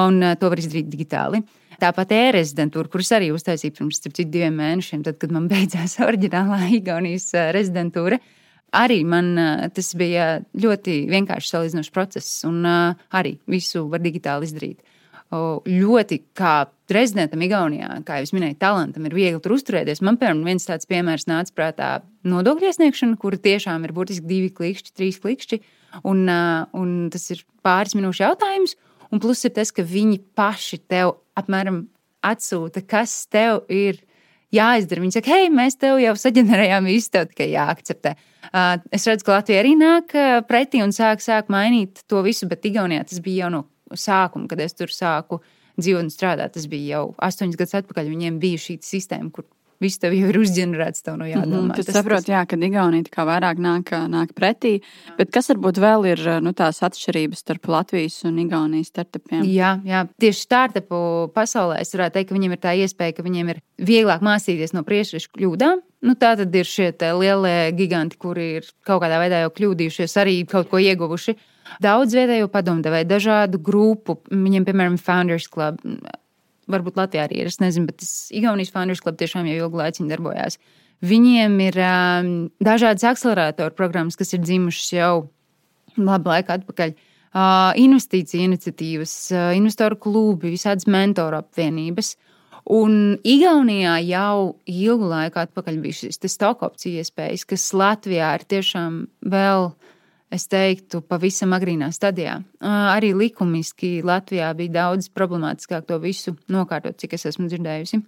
un 0.00 0.24
to 0.40 0.50
var 0.52 0.62
izdarīt 0.62 0.88
digitāli. 0.88 1.42
Tāpat 1.82 2.14
e-rezidentūra, 2.14 2.88
kuras 2.88 3.10
arī 3.16 3.28
uztaisīju 3.34 3.74
pirms 3.76 4.00
citu, 4.00 4.24
diviem 4.24 4.56
mēnešiem, 4.56 5.02
tad, 5.04 5.18
kad 5.20 5.34
man 5.34 5.48
beidzās 5.52 5.98
oriģinālā 6.00 6.62
Igaunijas 6.78 7.28
rezidentūra. 7.56 8.20
Arī 8.74 9.02
man 9.06 9.36
tas 9.76 9.92
bija 9.94 10.40
ļoti 10.58 11.04
vienkāršs 11.12 11.52
salīdzinošs 11.52 11.92
process, 11.94 12.40
un 12.48 12.64
arī 12.64 13.36
visu 13.50 13.84
var 13.90 14.02
digitāli 14.02 14.48
izdarīt 14.48 14.93
ļoti 15.34 16.20
kā 16.36 16.54
rezidentam 16.92 17.42
Igaunijā, 17.44 17.88
kā 18.06 18.20
jau 18.20 18.36
minēju, 18.36 18.58
talantam 18.60 19.06
ir 19.08 19.16
viegli 19.16 19.40
tur 19.42 19.56
uzturēties. 19.56 20.02
Man, 20.04 20.18
piemēram, 20.20 20.44
viens 20.46 20.66
tāds 20.68 20.88
piemērs 20.90 21.26
nāca 21.30 21.54
prātā 21.56 21.90
nodokļu 22.28 22.68
iesniegšana, 22.70 23.18
kura 23.20 23.40
tiešām 23.40 23.86
ir 23.86 23.94
burtiski 23.96 24.28
divi 24.28 24.50
klikšķi, 24.54 24.94
trīs 24.96 25.20
klikšķi, 25.22 25.60
un, 26.10 26.26
un 26.28 26.94
tas 27.14 27.24
ir 27.34 27.44
pāris 27.64 27.96
minūšu 27.96 28.26
jautājums. 28.26 28.76
Un 29.12 29.22
plus 29.22 29.44
ir 29.46 29.54
tas, 29.54 29.70
ka 29.72 29.84
viņi 29.86 30.20
paši 30.36 30.80
tev 30.90 31.16
apmēram 31.38 31.84
atsūta, 32.24 32.82
kas 32.88 33.24
tev 33.30 33.62
ir 33.72 34.00
jāizdara. 34.54 35.02
Viņi 35.04 35.18
saka, 35.18 35.34
hei, 35.34 35.50
mēs 35.52 35.78
tev 35.80 36.00
jau 36.02 36.14
saģenerējām 36.18 36.88
visu, 36.88 37.12
tev 37.14 37.28
tikai 37.30 37.50
jāakceptē. 37.52 38.14
Es 38.94 39.06
redzu, 39.08 39.26
ka 39.26 39.38
Latvija 39.38 39.62
arī 39.62 39.74
nāk 39.78 40.14
pretī 40.48 40.82
un 40.84 40.92
sāk, 40.94 41.22
sāk 41.24 41.52
mainīt 41.52 42.04
to 42.10 42.22
visu, 42.26 42.48
bet 42.50 42.66
Igaunijā 42.68 43.06
tas 43.08 43.22
bija 43.24 43.46
jau 43.46 43.54
no 43.56 43.62
sākumu, 44.00 44.48
kad 44.50 44.60
es 44.64 44.76
tur 44.76 44.92
sāku 44.92 45.40
dzīvot 45.80 46.06
un 46.06 46.12
strādāt. 46.12 46.54
Tas 46.56 46.68
bija 46.70 46.98
jau 46.98 47.04
astoņus 47.18 47.58
gadus 47.60 47.78
atpakaļ. 47.80 48.10
Viņiem 48.14 48.40
bija 48.42 48.62
šī 48.62 48.78
sistēma, 48.84 49.32
kur 49.34 49.48
viss 49.82 50.00
tev 50.00 50.14
jau 50.16 50.28
ir 50.30 50.38
uzģenerēts, 50.38 51.04
tev 51.04 51.18
no 51.20 51.28
jādomā. 51.28 51.60
Mm 51.60 51.70
-hmm, 51.70 51.76
tas 51.76 51.96
saprot, 51.96 52.24
tas... 52.24 52.30
jā, 52.30 52.42
ka 52.48 52.56
Igaunija 52.56 53.10
kā 53.12 53.26
vairāk 53.28 53.60
nāk, 53.60 53.90
nāk 54.10 54.34
pretī, 54.36 54.74
bet 55.18 55.32
kas 55.34 55.50
varbūt 55.52 55.80
vēl 55.82 56.06
ir 56.12 56.22
nu, 56.44 56.52
tās 56.52 56.82
atšķirības 56.86 57.42
starp 57.44 57.68
Latvijas 57.68 58.22
un 58.24 58.38
Igaunijas 58.38 58.92
startupiem? 58.92 59.44
Jā, 59.44 59.80
jā, 59.84 60.06
tieši 60.20 60.46
startupu 60.46 61.30
pasaulē 61.34 61.80
es 61.80 61.94
varētu 61.94 62.18
teikt, 62.18 62.28
ka 62.28 62.38
viņiem 62.38 62.52
ir 62.52 62.62
tā 62.62 62.76
iespēja, 62.84 63.16
ka 63.16 63.26
viņiem 63.26 63.50
ir 63.54 63.62
vieglāk 63.78 64.22
mācīties 64.22 64.74
no 64.74 64.84
priekšrešu 64.84 65.34
kļūdām. 65.34 65.82
Nu, 66.04 66.14
tā 66.14 66.36
tad 66.36 66.54
ir 66.54 66.68
šie 66.68 66.92
lielie 67.00 67.72
giganti, 67.72 68.16
kuri 68.20 68.60
ir 68.60 68.64
kaut 68.84 69.02
kādā 69.02 69.18
veidā 69.18 69.40
jau 69.40 69.50
kļūdījušies, 69.50 70.16
arī 70.20 70.44
kaut 70.46 70.68
ko 70.68 70.78
ieguvuši. 70.78 71.36
Daudz 71.82 72.14
vietējo 72.16 72.48
padomdevēju, 72.52 73.08
dažādu 73.08 73.60
grupu, 73.62 74.18
viņiem, 74.30 74.66
piemēram, 74.68 74.98
Founders 75.00 75.48
Club. 75.50 75.80
Varbūt 76.70 76.96
Latvijā 76.96 77.26
arī 77.26 77.42
ir, 77.42 77.50
es 77.52 77.60
nezinu, 77.60 77.90
bet 77.90 78.00
tas 78.00 78.30
Igaunijas 78.32 78.72
Founders 78.72 79.02
Club 79.04 79.18
tiešām 79.20 79.48
jau 79.50 79.66
ilgu 79.66 79.80
laiku 79.80 80.06
darbojās. 80.08 80.58
Viņiem 81.04 81.56
ir 81.66 81.78
um, 81.84 82.28
dažādas 82.64 83.04
akceleratoru 83.10 83.74
programmas, 83.76 84.16
kas 84.16 84.32
ir 84.32 84.44
dzimušas 84.44 84.92
jau 84.94 85.14
labu 85.98 86.32
laiku 86.32 86.54
atpakaļ. 86.54 86.94
Uh, 87.34 87.74
investīcija 87.82 88.46
iniciatīvas, 88.46 89.14
uh, 89.34 89.48
investoru 89.58 89.98
klubi, 90.00 90.52
visādas 90.54 90.86
mentoru 90.86 91.40
apvienības. 91.42 92.14
Un 92.70 93.18
Igaunijā 93.26 93.98
jau 94.06 94.54
ilgu 94.70 95.08
laiku 95.10 95.42
atpakaļ 95.42 95.80
bija 95.82 95.98
šis 96.04 96.22
stock 96.30 96.62
opciju 96.64 97.02
iespējas, 97.02 97.42
kas 97.50 97.66
Latvijā 97.76 98.30
ir 98.38 98.46
tiešām 98.54 99.02
vēl 99.34 99.66
uh, 99.66 99.93
es 100.34 100.48
teiktu, 100.50 101.00
pavisam 101.06 101.54
agrīnā 101.56 101.88
stadijā. 101.94 102.40
Arī 102.64 103.12
likumiski 103.16 104.00
Latvijā 104.06 104.50
bija 104.58 104.74
daudz 104.80 105.08
problemātiskāk 105.14 105.86
to 105.88 106.00
visu 106.02 106.34
nokārtot, 106.52 106.98
cik 107.00 107.16
es 107.18 107.26
esmu 107.30 107.48
dzirdējusi. 107.52 108.02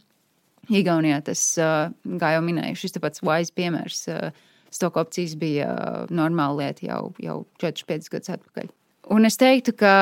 Igaunijā 0.76 1.21
tas, 1.28 1.42
kā 1.56 2.33
jau 2.35 2.42
minēju, 2.42 2.78
šis 2.80 2.99
pats 3.02 3.23
wise 3.26 3.54
piemērs, 3.54 4.00
stoka 4.75 5.04
opcijas 5.04 5.37
bija 5.38 5.68
normāla 6.11 6.66
lieta 6.66 6.88
jau, 6.88 7.02
jau 7.23 7.37
4-5 7.62 8.11
gadus 8.16 8.35
atpakaļ. 8.35 8.73
Un 9.14 9.28
es 9.28 9.38
teiktu, 9.38 9.76
ka 9.78 9.92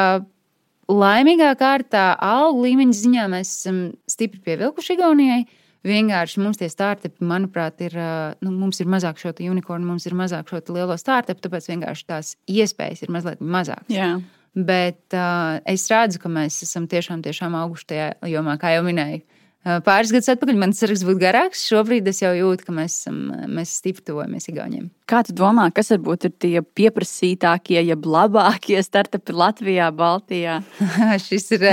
laimīgā 0.89 1.51
kārtā 1.61 2.15
algu 2.21 2.65
līmeņa 2.65 2.97
ziņā 3.03 3.27
mēs 3.33 3.53
esam 3.59 3.83
stipri 4.09 4.41
pievilkuši 4.49 4.97
Igaunijai. 4.97 5.45
Vienkārši 5.85 6.41
mums 6.41 6.57
tie 6.61 6.71
startupi, 6.73 7.21
manuprāt, 7.29 7.83
ir, 7.85 7.97
nu, 8.41 8.55
mums 8.57 8.81
ir 8.81 8.89
mazāk 8.89 9.19
šo 9.21 9.35
unikornu, 9.37 9.85
mums 9.85 10.07
ir 10.09 10.17
mazāk 10.17 10.49
šo 10.49 10.63
lielo 10.73 10.97
startupu, 10.97 11.43
tāpēc 11.45 11.69
vienkārši 11.69 12.07
tās 12.09 12.31
iespējas 12.49 13.05
ir 13.05 13.13
mazliet 13.13 13.43
mazākas. 13.45 13.93
Jā. 13.93 14.15
Bet 14.55 15.17
uh, 15.19 15.59
es 15.69 15.85
redzu, 15.91 16.23
ka 16.23 16.31
mēs 16.33 16.63
esam 16.65 16.87
tiešām, 16.89 17.21
tiešām 17.27 17.57
auguši 17.59 17.89
tajā 17.91 18.09
jomā, 18.31 18.55
kā 18.63 18.73
jau 18.77 18.85
minēju. 18.87 19.25
Pāris 19.65 20.11
gadus 20.13 20.29
atpakaļ 20.29 20.59
man 20.61 20.75
saraksts 20.77 21.07
būtu 21.09 21.23
garāks. 21.23 21.63
Šobrīd 21.71 22.09
es 22.11 22.19
jau 22.21 22.35
jūtu, 22.37 22.67
ka 22.67 22.73
mēs, 22.77 22.99
esam, 23.01 23.21
mēs 23.49 23.71
stipri 23.79 24.03
tuvojamies 24.05 24.51
Igauniem. 24.51 24.91
Kā 25.09 25.23
tu 25.25 25.33
domā, 25.37 25.71
kas 25.73 25.89
varbūt 25.95 26.27
ir 26.29 26.33
tie 26.45 26.61
pieprasītākie, 26.61 27.79
jeb 27.81 28.05
labākie 28.05 28.77
startupi 28.85 29.33
Latvijā, 29.33 29.87
Baltijā? 29.97 30.59
Šis 31.27 31.49
ir 31.57 31.65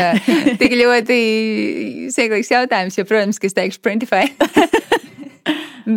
tik 0.62 0.76
ļoti 0.80 1.18
sieklīgs 2.16 2.52
jautājums, 2.54 2.96
jo, 2.96 3.06
protams, 3.10 3.42
ka 3.42 3.50
es 3.52 3.58
teikšu 3.60 3.84
Printify. 3.84 4.32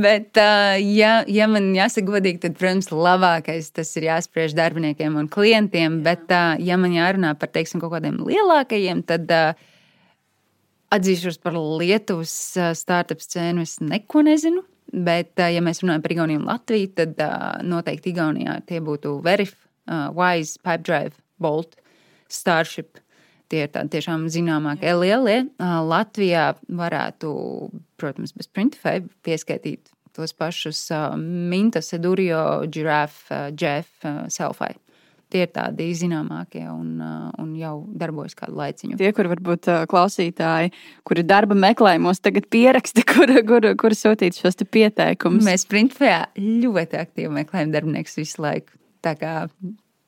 Bet, 0.04 0.34
ja, 0.34 1.12
ja 1.30 1.46
man 1.46 1.68
jāsaka 1.76 2.08
godīgi, 2.08 2.40
tad, 2.42 2.56
protams, 2.58 2.90
labākais 2.90 3.68
tas 3.76 3.92
ir 4.00 4.08
jāspriež 4.08 4.56
darbiniekiem 4.58 5.14
un 5.20 5.30
klientiem. 5.30 6.00
Bet, 6.02 6.26
ja 6.58 6.80
man 6.80 6.96
jārunā 6.96 7.36
par, 7.38 7.52
teiksim, 7.54 7.78
kaut 7.84 7.94
kādiem 7.94 8.18
lielākajiem, 8.24 9.04
tad 9.06 9.30
uh, 9.30 9.70
Atzīšos 10.94 11.40
par 11.42 11.56
Lietuvas 11.58 12.32
startup 12.78 13.22
scēnu, 13.22 13.64
es 13.66 13.80
neko 13.82 14.22
nezinu. 14.26 14.62
Bet, 14.94 15.32
ja 15.40 15.62
mēs 15.64 15.80
runājam 15.82 16.02
par 16.04 16.12
Igauniju 16.14 16.38
un 16.38 16.44
Latviju, 16.46 16.90
tad 16.94 17.22
noteikti 17.66 18.12
Igaunijā 18.12 18.60
tie 18.68 18.78
būtu 18.84 19.16
Verif, 19.24 19.56
Wise, 20.14 20.60
Pipedrive, 20.62 21.16
Bolt, 21.42 21.74
Starship. 22.30 23.00
Tie 23.50 23.64
ir 23.66 23.72
tādi 23.74 23.96
tiešām 23.96 24.28
zināmākie 24.30 24.92
lielie. 24.96 25.40
Latvijā 25.58 26.52
varētu, 26.70 27.32
protams, 28.00 28.36
bez 28.36 28.46
Printify 28.48 29.02
pieskaitīt 29.26 29.90
tos 30.14 30.32
pašus 30.38 30.86
Mintas, 31.18 31.90
Edurio, 31.96 32.62
Giraffe, 32.70 33.48
Jeff, 33.58 33.90
Selfie. 34.30 34.76
Tie 35.34 35.44
ir 35.46 35.52
tādi 35.54 35.90
zināmākie 35.98 36.64
un, 36.70 36.96
un 37.42 37.52
jau 37.58 37.74
darbojas 38.00 38.36
kādu 38.38 38.56
laiciņu. 38.60 38.98
Tie, 39.00 39.10
kur 39.16 39.28
varbūt 39.32 39.68
klausītāji, 39.90 40.72
kuri 41.06 41.26
darba 41.26 41.58
meklējumos 41.58 42.22
tagad 42.24 42.48
pieraksta, 42.54 43.04
kur, 43.12 43.34
kur, 43.48 43.70
kur 43.80 43.98
sūtīt 43.98 44.38
šos 44.40 44.62
pieteikumus. 44.64 45.44
Mēs 45.46 45.66
principā 45.70 46.26
ļoti 46.38 47.00
aktīvi 47.02 47.32
meklējam 47.42 47.74
darbiniekus 47.74 48.20
visu 48.22 48.44
laiku. 48.46 48.78
Tā 49.04 49.18
kā 49.20 49.34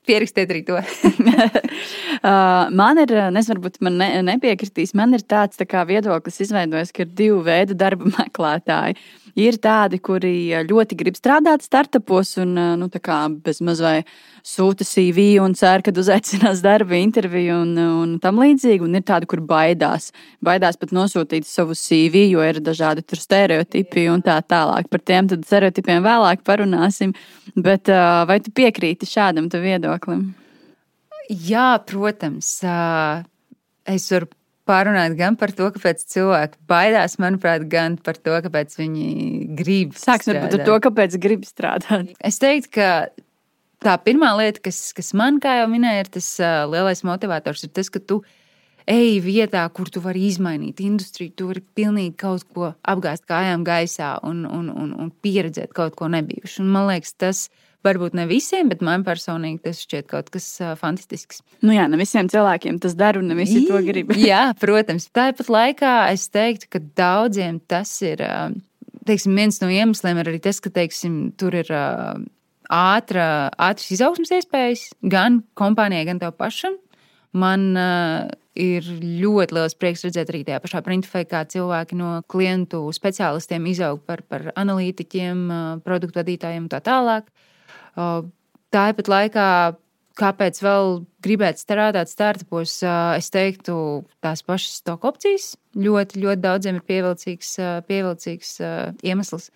Pierakstiet 0.07 0.53
arī 0.55 0.61
to. 0.63 0.79
Uh, 0.79 2.69
man 2.81 3.01
ir, 3.03 3.11
nezinu, 3.35 3.57
varbūt 3.57 3.81
man 3.83 3.97
ne, 3.99 4.09
nepiekritīs, 4.29 4.95
man 4.95 5.19
ir 5.19 5.25
tāds 5.27 5.59
tā 5.59 5.83
viedoklis 5.89 6.39
izveidojis, 6.45 6.93
ka 6.95 7.03
ir 7.03 7.11
divi 7.11 7.41
veidi 7.49 7.75
darba 7.79 8.07
meklētāji. 8.13 8.95
Ir 9.37 9.59
tādi, 9.61 9.99
kuri 10.01 10.49
ļoti 10.65 10.97
grib 10.97 11.17
strādāt 11.19 11.61
startupos 11.67 12.39
un 12.41 12.55
nu, 12.81 12.87
bez 13.45 13.59
mazliet 13.61 14.09
sūta 14.47 14.87
CV 14.87 15.37
un 15.45 15.53
cer, 15.59 15.83
ka 15.85 15.93
uzaicinās 15.93 16.63
darba 16.65 16.97
interviju 16.97 17.59
un, 17.67 17.75
un 17.77 18.15
tam 18.23 18.41
līdzīgi. 18.41 18.81
Un 18.87 18.97
ir 18.97 19.05
tādi, 19.05 19.29
kur 19.29 19.43
baidās. 19.45 20.09
Baidās 20.41 20.81
pat 20.81 20.95
nosūtīt 20.97 21.45
savu 21.45 21.77
CV, 21.77 22.31
jo 22.31 22.47
ir 22.49 22.63
dažādi 22.65 23.05
stereotipi 23.21 24.07
un 24.09 24.25
tā 24.25 24.39
tālāk. 24.41 24.89
Par 24.89 25.05
tiem 25.05 25.29
stereotipiem 25.29 26.01
vēlāk 26.07 26.41
parunāsim. 26.47 27.13
Bet 27.57 27.93
vai 27.93 28.41
tu 28.41 28.55
piekrīti 28.57 29.09
šādam 29.11 29.53
viedoklim? 29.53 30.31
Jā, 31.29 31.75
protams. 31.85 32.61
Es 33.87 34.11
varu 34.15 34.33
pārunāt 34.67 35.17
gan 35.19 35.37
par 35.39 35.53
to, 35.57 35.69
kāpēc 35.75 36.03
cilvēki 36.13 36.59
baidās, 36.71 37.19
manuprāt, 37.23 37.67
gan 37.71 37.99
par 38.03 38.19
to, 38.19 38.35
kāpēc 38.47 38.75
viņi 38.79 39.07
grib. 39.59 39.95
Sāksim 39.99 40.39
ar 40.41 40.57
to, 40.57 40.79
kāpēc 40.89 41.19
grib 41.23 41.47
strādāt. 41.49 42.13
Es 42.25 42.41
teiktu, 42.43 42.73
ka 42.79 42.91
tā 43.85 43.95
pirmā 44.03 44.33
lieta, 44.41 44.63
kas, 44.67 44.91
kas 44.97 45.13
man, 45.19 45.41
kā 45.43 45.61
jau 45.61 45.69
minēju, 45.73 46.03
ir 46.03 46.11
tas 46.19 46.33
uh, 46.43 46.65
lielais 46.71 47.05
motivators, 47.07 47.67
ir 47.67 47.73
tas, 47.77 47.93
ka 47.93 48.03
tu 48.03 48.23
ej 48.87 49.21
vietā, 49.25 49.65
kur 49.75 49.91
tu 49.91 50.03
vari 50.03 50.29
izmainīt 50.29 50.83
industriju, 50.85 51.35
tu 51.35 51.51
vari 51.51 51.63
pilnīgi 51.79 52.15
kaut 52.23 52.47
ko 52.55 52.73
apgāzt 52.87 53.27
kājām 53.27 53.67
gaisā 53.67 54.17
un, 54.27 54.45
un, 54.47 54.71
un, 54.71 54.93
un 54.95 55.15
pieredzēt 55.23 55.75
kaut 55.75 55.99
ko 55.99 56.11
nebijušu. 56.11 56.63
Un 56.63 56.75
man 56.75 56.91
liekas, 56.93 57.17
tas 57.19 57.47
ir 57.49 57.66
Varbūt 57.85 58.17
ne 58.19 58.25
visiem, 58.27 58.71
bet 58.73 58.81
man 58.85 59.05
personīgi 59.07 59.61
tas 59.67 59.81
šķiet 59.85 60.09
kaut 60.11 60.31
kas 60.35 60.47
fantastisks. 60.81 61.43
Nu 61.63 61.75
jā, 61.75 61.85
ne 61.91 61.99
visiem 62.01 62.31
cilvēkiem 62.33 62.81
tas 62.83 62.97
dara, 62.99 63.21
un 63.21 63.29
ne 63.31 63.37
visi 63.39 63.63
to 63.69 63.79
grib. 63.85 64.15
jā, 64.31 64.49
protams. 64.59 65.07
Tāpat 65.15 65.51
laikā 65.53 65.93
es 66.15 66.27
teiktu, 66.33 66.71
ka 66.73 66.81
daudziem 66.99 67.61
tas 67.71 67.93
ir 68.03 68.25
teiksim, 69.07 69.37
viens 69.39 69.61
no 69.63 69.71
iemesliem, 69.71 70.19
arī 70.23 70.41
tas, 70.43 70.59
ka 70.63 70.73
teiksim, 70.75 71.31
tur 71.39 71.55
ir 71.59 71.71
ātra, 71.71 73.29
ātras 73.53 73.93
izaugsmas 73.95 74.35
iespējas 74.35 74.89
gan 75.07 75.45
kompānijai, 75.59 76.09
gan 76.09 76.23
tev 76.23 76.35
pašam. 76.41 76.81
Man 77.37 77.69
uh, 77.77 78.27
ir 78.57 78.87
ļoti 79.23 79.55
liels 79.55 79.77
prieks 79.77 80.07
redzēt 80.07 80.31
arī 80.33 80.41
tajā 80.47 80.63
pašā 80.65 80.81
printfē, 80.83 81.27
kā 81.29 81.45
cilvēki 81.53 81.99
no 82.01 82.15
klientu 82.33 82.81
speciālistiem 82.97 83.67
izaug 83.71 84.01
par, 84.09 84.25
par 84.25 84.49
analītiķiem, 84.57 85.43
produktu 85.85 86.23
vadītājiem 86.23 86.65
un 86.65 86.73
tā 86.73 86.81
tālāk. 86.83 87.29
Uh, 87.29 87.53
Tāpat 87.97 89.09
laikā, 89.09 89.49
kāpēc 90.17 90.59
vēl 90.65 90.99
gribēt 91.25 91.61
strādāt 91.61 92.11
startupos, 92.13 92.79
es 93.17 93.31
teiktu, 93.33 93.77
tās 94.25 94.45
pašas 94.45 94.81
stoka 94.81 95.11
opcijas 95.11 95.55
ļoti, 95.77 96.23
ļoti 96.25 96.43
daudziem 96.45 96.81
ir 96.81 96.87
pievilcīgs, 96.89 97.55
pievilcīgs 97.89 98.57
iemesls. 99.05 99.51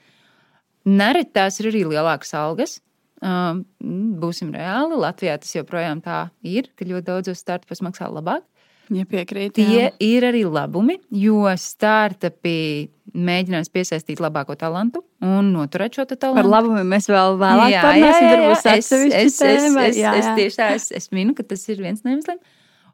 Nereti 0.89 1.37
tās 1.37 1.61
ir 1.61 1.71
arī 1.73 1.85
lielākas 1.89 2.33
algas. 2.37 2.79
Būsim 3.21 4.53
reāli. 4.57 4.97
Latvijā 5.01 5.37
tas 5.41 5.53
joprojām 5.53 6.01
tā 6.05 6.23
ir, 6.41 6.71
ka 6.77 6.89
ļoti 6.89 7.09
daudzos 7.09 7.43
startupos 7.45 7.83
maksā 7.85 8.09
labāk. 8.09 8.45
Ja 8.91 9.07
piekrīt, 9.07 9.55
Tie 9.55 9.67
jā. 9.71 9.91
ir 10.03 10.25
arī 10.27 10.43
labumi, 10.49 10.97
jo 11.15 11.45
startupi 11.61 12.91
mēģinās 13.15 13.71
piesaistīt 13.71 14.23
labāko 14.23 14.57
talantu 14.59 15.05
un 15.23 15.53
noturēt 15.55 15.95
šo 15.95 16.07
talantu. 16.11 16.41
Par 16.41 16.49
labumiem 16.49 16.91
mēs 16.91 17.07
vēl 17.11 17.39
vēlāk 17.39 17.77
parunāsim. 17.85 18.47
Es, 18.51 18.65
es, 18.67 18.93
es, 18.93 19.39
es, 19.41 19.77
es, 19.79 20.01
es 20.01 20.31
tieši 20.39 20.59
tā, 20.59 20.73
es, 20.79 20.89
es 20.95 21.11
minu, 21.15 21.37
ka 21.39 21.47
tas 21.47 21.63
ir 21.71 21.83
viens 21.83 22.03
no 22.03 22.17
iemesliem. 22.17 22.43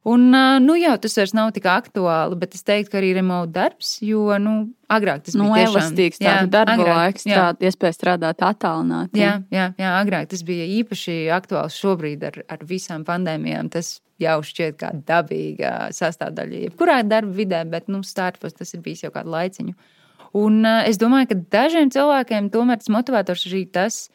Un, 0.06 0.28
nu, 0.62 0.76
jau 0.78 0.92
tas 1.02 1.16
vairs 1.18 1.32
nav 1.34 1.48
tik 1.56 1.64
aktuāli, 1.66 2.36
bet 2.38 2.52
es 2.54 2.62
teiktu, 2.62 2.92
ka 2.92 3.00
arī 3.00 3.08
remote 3.16 3.50
darbs, 3.56 3.96
jo 4.06 4.36
nu, 4.38 4.52
agrāk 4.92 5.24
tas 5.26 5.34
nu, 5.34 5.48
bija 5.50 5.66
elastīgs, 5.66 6.20
jā, 6.22 6.36
darba 6.46 6.76
agrāk, 6.76 7.00
laiks, 7.00 7.24
strād, 7.26 7.64
iespēja 7.66 7.96
strādāt 7.96 8.44
attālināti. 8.46 9.18
Jā, 9.18 9.32
jā, 9.50 9.72
jā, 9.74 9.96
agrāk 9.98 10.28
tas 10.30 10.44
bija 10.46 10.68
īpaši 10.76 11.16
aktuāls 11.34 11.80
šobrīd 11.82 12.22
ar, 12.28 12.38
ar 12.54 12.62
visām 12.68 13.02
pandēmijām. 13.08 13.72
Tas 13.74 13.96
jau 14.22 14.38
šķiet 14.44 14.78
kā 14.80 14.92
dabīga 15.06 15.74
sastāvdaļa 15.96 16.62
jebkurā 16.66 17.00
darba 17.06 17.34
vidē, 17.36 17.62
bet 17.68 17.90
nu, 17.92 18.02
starpos 18.06 18.56
tas 18.56 18.72
ir 18.74 18.84
bijis 18.84 19.04
jau 19.06 19.12
kādu 19.14 19.34
laiciņu. 19.34 19.76
Un 20.36 20.60
uh, 20.64 20.84
es 20.88 21.00
domāju, 21.00 21.30
ka 21.32 21.40
dažiem 21.58 21.92
cilvēkiem 21.92 22.50
tomēr 22.52 22.80
tas 22.80 22.92
motivators 22.92 23.46
ir 23.48 23.66
tas, 23.72 24.06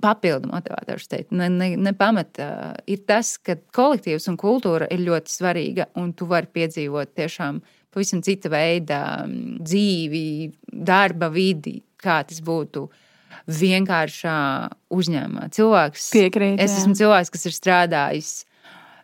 papildu 0.00 0.48
motivators 0.50 1.08
teikt, 1.10 1.34
ne, 1.36 1.48
ne, 1.52 1.74
ne 1.76 1.92
pamata, 1.96 2.48
ir 2.90 3.02
tas, 3.08 3.34
ka 3.44 3.58
kolektīvs 3.76 4.30
un 4.32 4.38
kultūra 4.40 4.88
ir 4.92 5.04
ļoti 5.04 5.34
svarīga, 5.34 5.90
un 6.00 6.14
tu 6.16 6.28
vari 6.30 6.48
piedzīvot 6.54 7.12
tiešām 7.18 7.60
pavisam 7.92 8.22
cita 8.24 8.50
veida 8.52 9.00
mm, 9.26 9.60
dzīvi, 9.66 10.24
darba 10.72 11.30
vidi, 11.32 11.80
kā 12.00 12.20
tas 12.26 12.40
būtu 12.44 12.86
vienkāršā 13.50 14.36
uzņēmumā. 14.94 15.48
Cilvēks, 15.54 16.10
Piekrīt, 16.14 16.60
es 16.62 16.78
esmu 16.80 16.96
cilvēks, 16.98 17.32
kas 17.34 17.48
ir 17.48 17.56
strādājis 17.56 18.32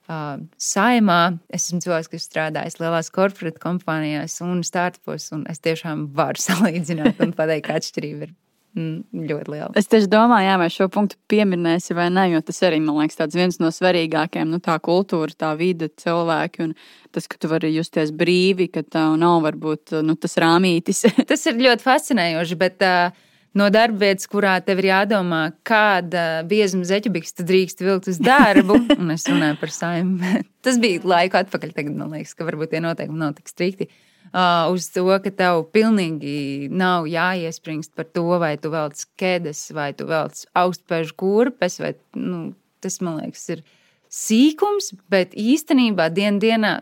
uh, 0.08 0.40
saimā, 0.60 1.20
es 1.50 1.68
esmu 1.68 1.82
cilvēks, 1.84 2.10
kas 2.12 2.26
strādājis 2.30 2.80
lielās 2.80 3.12
korporatīvās 3.14 3.62
kompānijās 3.62 4.40
un 4.46 4.64
startupos, 4.66 5.30
un 5.36 5.46
es 5.52 5.62
tiešām 5.64 6.08
varu 6.16 6.42
salīdzināt 6.48 7.22
un 7.24 7.36
pateikt, 7.36 7.68
ka 7.68 7.80
atšķirība 7.80 8.28
ir 8.28 8.34
Mm, 8.76 9.24
ļoti 9.24 9.48
liela. 9.54 9.70
Es 9.80 9.88
tieši 9.88 10.08
domāju, 10.12 10.44
jā, 10.44 10.56
vai 10.60 10.66
šo 10.68 10.86
punktu 10.92 11.16
pieminēsi 11.32 11.94
vai 11.96 12.10
nē, 12.12 12.26
jo 12.34 12.42
tas 12.44 12.58
arī 12.68 12.76
man 12.84 12.98
liekas 13.00 13.32
viens 13.32 13.56
no 13.56 13.70
svarīgākajiem. 13.72 14.50
Nu, 14.52 14.60
tā 14.60 14.74
kultūra, 14.84 15.32
tā 15.32 15.54
vide, 15.56 15.88
cilvēki 16.02 16.66
un 16.66 16.74
tas, 17.08 17.24
ka 17.24 17.40
tu 17.40 17.48
vari 17.48 17.70
justies 17.72 18.12
brīvi, 18.12 18.68
ka 18.74 18.82
tev 18.84 19.14
nav 19.22 19.38
varbūt 19.46 19.96
nu, 20.04 20.18
tas 20.20 20.36
rāmītis. 20.44 21.06
tas 21.30 21.48
ir 21.48 21.56
ļoti 21.64 21.86
fascinējoši. 21.86 22.58
Bet, 22.60 22.84
uh, 22.84 23.16
No 23.56 23.70
darba 23.72 24.04
vietas, 24.04 24.26
kurā 24.28 24.58
tev 24.60 24.82
ir 24.82 24.90
jādomā, 24.90 25.40
kāda 25.64 26.42
biezuma 26.48 26.84
zeķubīks 26.84 27.38
tu 27.38 27.44
drīkst 27.48 27.80
vilkt 27.80 28.10
uz 28.12 28.18
darbu, 28.20 28.76
un 29.00 29.14
es 29.14 29.24
runāju 29.30 29.56
par 29.62 29.72
saimnu. 29.72 30.42
tas 30.66 30.76
bija 30.82 31.00
laiku 31.08 31.40
atpakaļ. 31.40 31.72
Tagad 31.78 31.96
man 31.96 32.12
liekas, 32.12 32.34
ka 32.36 32.44
varbūt 32.48 32.74
tie 32.74 32.82
noteikumi 32.84 33.22
nav 33.22 33.32
tik 33.38 33.48
strikti. 33.48 33.88
Uh, 34.26 34.66
uz 34.74 34.90
to, 34.92 35.06
ka 35.24 35.32
tev 35.32 35.62
pilnīgi 35.72 36.68
nav 36.68 37.06
jāiespringst 37.08 37.94
par 37.96 38.10
to, 38.12 38.26
vai 38.42 38.56
tu 38.60 38.68
velc 38.74 39.00
kēdes, 39.16 39.62
vai 39.72 39.92
tu 39.96 40.04
velc 40.10 40.42
augstspēžu 40.60 41.16
kurpes. 41.16 41.78
Vai, 41.80 41.94
nu, 42.18 42.50
tas, 42.84 43.00
man 43.00 43.22
liekas, 43.22 43.46
ir 43.54 43.64
sīkums, 44.12 44.92
bet 45.08 45.32
īstenībā 45.32 46.10
dien 46.12 46.42
dienā 46.42 46.80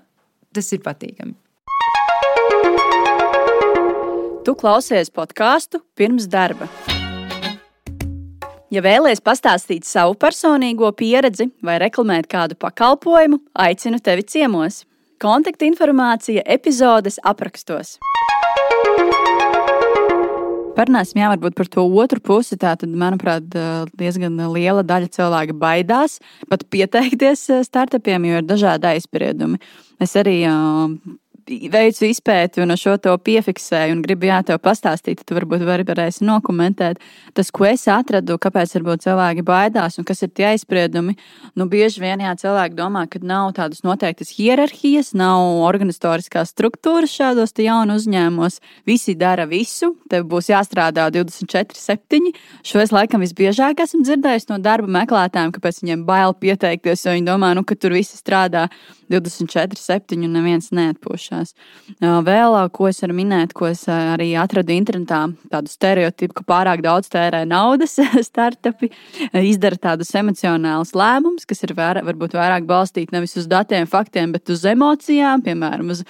tas 0.54 0.74
ir 0.74 0.82
patīkami. 0.82 1.36
Tu 4.44 4.52
klausies 4.60 5.08
podkāstu 5.08 5.78
pirms 5.96 6.26
darba. 6.28 6.66
Ja 8.68 8.82
vēlaties 8.84 9.22
pastāstīt 9.24 9.86
savu 9.88 10.18
personīgo 10.20 10.90
pieredzi 10.92 11.46
vai 11.64 11.78
reklamēt 11.80 12.28
kādu 12.28 12.58
pakalpojumu, 12.60 13.38
aicinu 13.56 14.02
tevi 14.04 14.26
ciemos. 14.28 14.82
Kontaktinformācija 15.24 16.44
epizodes 16.44 17.16
aprakstos. 17.24 17.94
Parunāsim 20.76 21.22
jā, 21.22 21.32
par 21.40 21.72
to 21.72 21.86
otru 21.88 22.20
pusi. 22.20 22.60
Tātad, 22.60 22.92
manuprāt, 22.92 23.48
diezgan 23.96 24.36
liela 24.52 24.84
daļa 24.84 25.08
cilvēku 25.14 25.56
baidās 25.56 26.18
pat 26.50 26.68
pieteikties 26.68 27.48
startupiem, 27.64 28.28
jo 28.28 28.44
ir 28.44 28.48
dažādi 28.52 28.92
aizspriedumi. 28.92 29.62
Es 30.04 30.12
arī 30.20 30.42
veicu 31.46 32.06
izpēti 32.08 32.62
un 32.62 32.72
šo 32.78 32.96
to 33.02 33.12
piefiksēju 33.26 33.94
un 33.96 34.02
gribu 34.04 34.28
jā, 34.28 34.40
tev 34.46 34.60
pastāstīt, 34.64 35.22
tad 35.22 35.36
varbūt 35.38 35.64
vari 35.66 35.84
varēsi 35.86 36.24
nokomentēt. 36.26 37.00
Tas, 37.36 37.50
ko 37.54 37.66
es 37.68 37.86
atradu, 37.90 38.38
kāpēc 38.40 38.74
cilvēki 38.74 39.44
baidās 39.46 39.98
un 39.98 40.06
kas 40.08 40.22
ir 40.24 40.32
tie 40.32 40.48
aizspriedumi, 40.52 41.16
nu 41.58 41.66
bieži 41.70 42.02
vien 42.02 42.22
jā, 42.24 42.32
cilvēki 42.40 42.78
domā, 42.78 43.04
ka 43.10 43.20
nav 43.22 43.52
tādas 43.58 43.84
noteiktas 43.84 44.32
hierarhijas, 44.36 45.12
nav 45.14 45.60
organizatoriskās 45.66 46.54
struktūras 46.54 47.12
šādos 47.12 47.54
jaunu 47.58 47.98
uzņēmumos. 48.00 48.60
Visi 48.88 49.14
dara 49.18 49.46
visu, 49.50 49.94
tev 50.10 50.26
būs 50.30 50.50
jāstrādā 50.52 51.10
24, 51.14 51.76
7. 51.78 52.32
Šo 52.64 52.82
es 52.82 52.94
laikam 52.94 53.24
visbiežāk 53.24 53.84
esmu 53.84 54.04
dzirdējis 54.04 54.50
no 54.50 54.60
darba 54.62 54.90
meklētājiem, 55.00 55.54
kāpēc 55.54 55.82
viņiem 55.82 56.04
bail 56.08 56.34
pieteikties, 56.38 57.06
jo 57.06 57.16
viņi 57.16 57.28
domā, 57.28 57.54
nu, 57.56 57.64
ka 57.66 57.76
tur 57.78 57.94
visi 57.96 58.18
strādā 58.18 58.68
24, 59.12 59.80
7 59.80 60.24
un 60.24 60.38
neviens 60.38 60.70
neatpūšas 60.74 61.24
attīstījušās. 61.24 61.54
Vēl, 62.24 62.56
ko 62.74 62.88
es 62.88 63.00
varu 63.02 63.16
minēt, 63.16 63.54
ko 63.54 63.68
es 63.70 63.84
arī 63.88 64.34
atradu 64.38 64.74
internetā, 64.74 65.32
tādu 65.50 65.70
stereotipu, 65.70 66.34
ka 66.34 66.44
pārāk 66.44 66.82
daudz 66.82 67.08
tērē 67.12 67.44
naudas 67.46 67.98
startupi, 68.30 68.90
izdara 69.34 69.76
tādus 69.76 70.12
emocionālus 70.14 70.94
lēmumus, 70.94 71.46
kas 71.46 71.62
ir 71.64 71.74
vēr, 71.74 72.02
varbūt 72.04 72.36
vairāk 72.38 72.66
balstīti 72.66 73.14
nevis 73.14 73.36
uz 73.36 73.46
datiem, 73.46 73.86
faktiem, 73.86 74.32
bet 74.32 74.50
uz 74.50 74.64
emocijām, 74.64 75.42
piemēram, 75.44 75.90
uz 75.94 76.04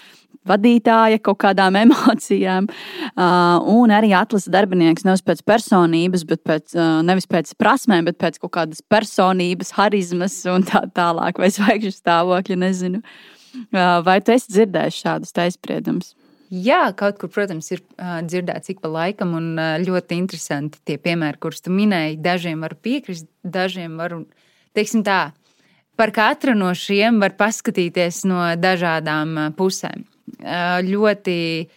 vadītāja 0.49 1.21
kaut 1.25 1.41
kādām 1.45 1.79
emocijām. 1.85 2.69
Un 3.17 3.95
arī 3.95 4.15
atlasa 4.17 4.53
darbinieks 4.55 5.07
nevis 5.07 5.25
pēc 5.27 5.45
personības, 5.47 6.27
bet 6.29 6.45
pēc, 6.47 6.75
nevis 7.07 7.29
pēc 7.31 7.55
prasmēm, 7.61 8.09
bet 8.11 8.21
pēc 8.21 8.41
kaut 8.43 8.55
kādas 8.59 8.85
personības, 8.89 9.75
harizmas 9.79 10.41
un 10.51 10.67
tā 10.69 10.85
tālāk, 10.95 11.41
vai 11.41 11.53
zvaigžņu 11.55 11.95
stāvokļa. 11.97 12.61
Nezinu. 12.65 13.01
Vai 13.75 14.19
tu 14.25 14.35
esi 14.35 14.51
dzirdējis 14.51 15.01
šādus 15.05 15.35
taispriedumus? 15.35 16.15
Jā, 16.55 16.93
kaut 16.95 17.17
kur, 17.19 17.31
protams, 17.33 17.71
ir 17.75 17.81
dzirdēts 17.99 18.71
ik 18.71 18.83
pa 18.83 18.91
laikam, 18.93 19.33
un 19.39 19.55
ļoti 19.83 20.19
interesanti 20.21 20.79
tie 20.87 20.99
piemēri, 21.03 21.41
kurus 21.43 21.65
tu 21.65 21.73
minēji. 21.75 22.21
Dažiem 22.23 22.63
var 22.63 22.77
piekrist, 22.79 23.27
dažiem 23.43 23.97
var, 23.99 24.15
teiksim 24.77 25.03
tā, 25.07 25.33
par 25.99 26.13
katru 26.15 26.55
no 26.59 26.71
šiem 26.79 27.19
var 27.23 27.35
paskatīties 27.39 28.23
no 28.31 28.43
dažādām 28.61 29.55
pusēm 29.59 30.05
ļoti 30.85 31.69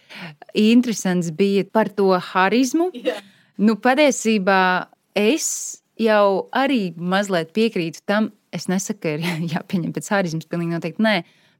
interesants 0.54 1.30
bija 1.36 1.64
par 1.72 1.88
to 1.88 2.10
harizmu. 2.32 2.90
Yeah. 2.94 3.20
Nu, 3.58 3.76
patiesībā 3.76 4.88
es 5.18 5.82
jau 5.98 6.48
arī 6.54 6.94
mazliet 6.96 7.52
piekrītu 7.52 8.04
tam. 8.06 8.32
Es 8.52 8.68
nesaku, 8.68 9.00
ka 9.02 9.14
ir 9.16 9.26
jāpieņem 9.54 9.92
pēc 9.92 10.10
harizmas, 10.14 10.48
pilnīgi 10.48 10.76
noteikti 10.76 11.04
nē. 11.04 11.16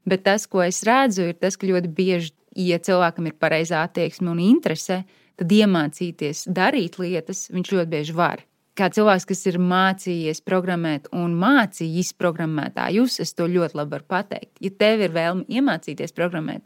Bet 0.09 0.23
tas, 0.25 0.47
ko 0.47 0.63
es 0.63 0.81
redzu, 0.87 1.29
ir 1.29 1.37
tas, 1.37 1.57
ka 1.59 1.67
ļoti 1.69 1.91
bieži, 1.93 2.33
ja 2.57 2.79
cilvēkam 2.81 3.27
ir 3.29 3.37
pareizā 3.37 3.83
attieksme 3.85 4.31
un 4.31 4.39
interese, 4.41 5.03
tad 5.37 5.51
iemācīties 5.53 6.47
darīt 6.49 6.97
lietas 6.99 7.49
viņš 7.53 7.75
ļoti 7.75 7.91
bieži 7.93 8.15
var 8.17 8.45
kā 8.79 8.87
cilvēks, 8.95 9.27
kas 9.27 9.45
ir 9.49 9.59
mācījies 9.59 10.41
programmēt 10.47 11.09
un 11.15 11.35
mācījis 11.39 12.13
programmētājus, 12.19 13.19
es 13.23 13.35
to 13.35 13.47
ļoti 13.51 13.79
labi 13.79 13.97
varu 13.97 14.07
pateikt. 14.15 14.53
Ja 14.63 14.71
tev 14.83 15.03
ir 15.03 15.15
vēlme 15.15 15.43
iemācīties 15.51 16.15
programmēt, 16.15 16.63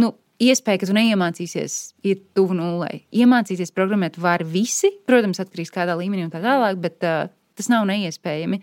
nu, 0.00 0.12
iespēja, 0.42 0.82
ka 0.82 0.88
tu 0.90 0.96
neiemācīsies, 0.96 1.76
ir 2.08 2.22
tuvu 2.36 2.56
nulei. 2.58 3.02
Iemācīties 3.14 3.74
programmēt 3.74 4.18
var 4.22 4.44
visi, 4.48 4.90
protams, 5.08 5.42
atkarīgs 5.42 5.74
kādā 5.74 5.96
līmenī 5.98 6.26
un 6.26 6.32
tā 6.32 6.42
tālāk, 6.44 6.80
bet 6.82 7.06
uh, 7.06 7.28
tas 7.58 7.70
nav 7.72 7.86
neiespējami. 7.90 8.62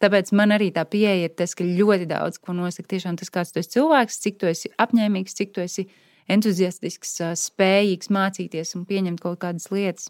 Tāpēc 0.00 0.30
man 0.36 0.54
arī 0.56 0.70
tā 0.72 0.86
pieeja 0.88 1.28
ir 1.28 1.34
tas, 1.36 1.52
ka 1.56 1.66
ļoti 1.66 2.06
daudz 2.08 2.40
ko 2.40 2.54
nosaka 2.56 2.88
tiešām 2.94 3.18
tas, 3.20 3.32
kāds 3.32 3.52
tu 3.52 3.60
esi 3.60 3.74
cilvēks, 3.74 4.20
cik 4.24 4.38
tu 4.40 4.48
esi 4.48 4.70
apņēmīgs, 4.80 5.36
cik 5.36 5.52
tu 5.56 5.64
esi 5.64 5.84
entuziastisks, 6.30 7.18
spējīgs 7.36 8.08
mācīties 8.14 8.72
un 8.78 8.86
pieņemt 8.88 9.20
kaut 9.20 9.42
kādas 9.42 9.68
lietas. 9.74 10.08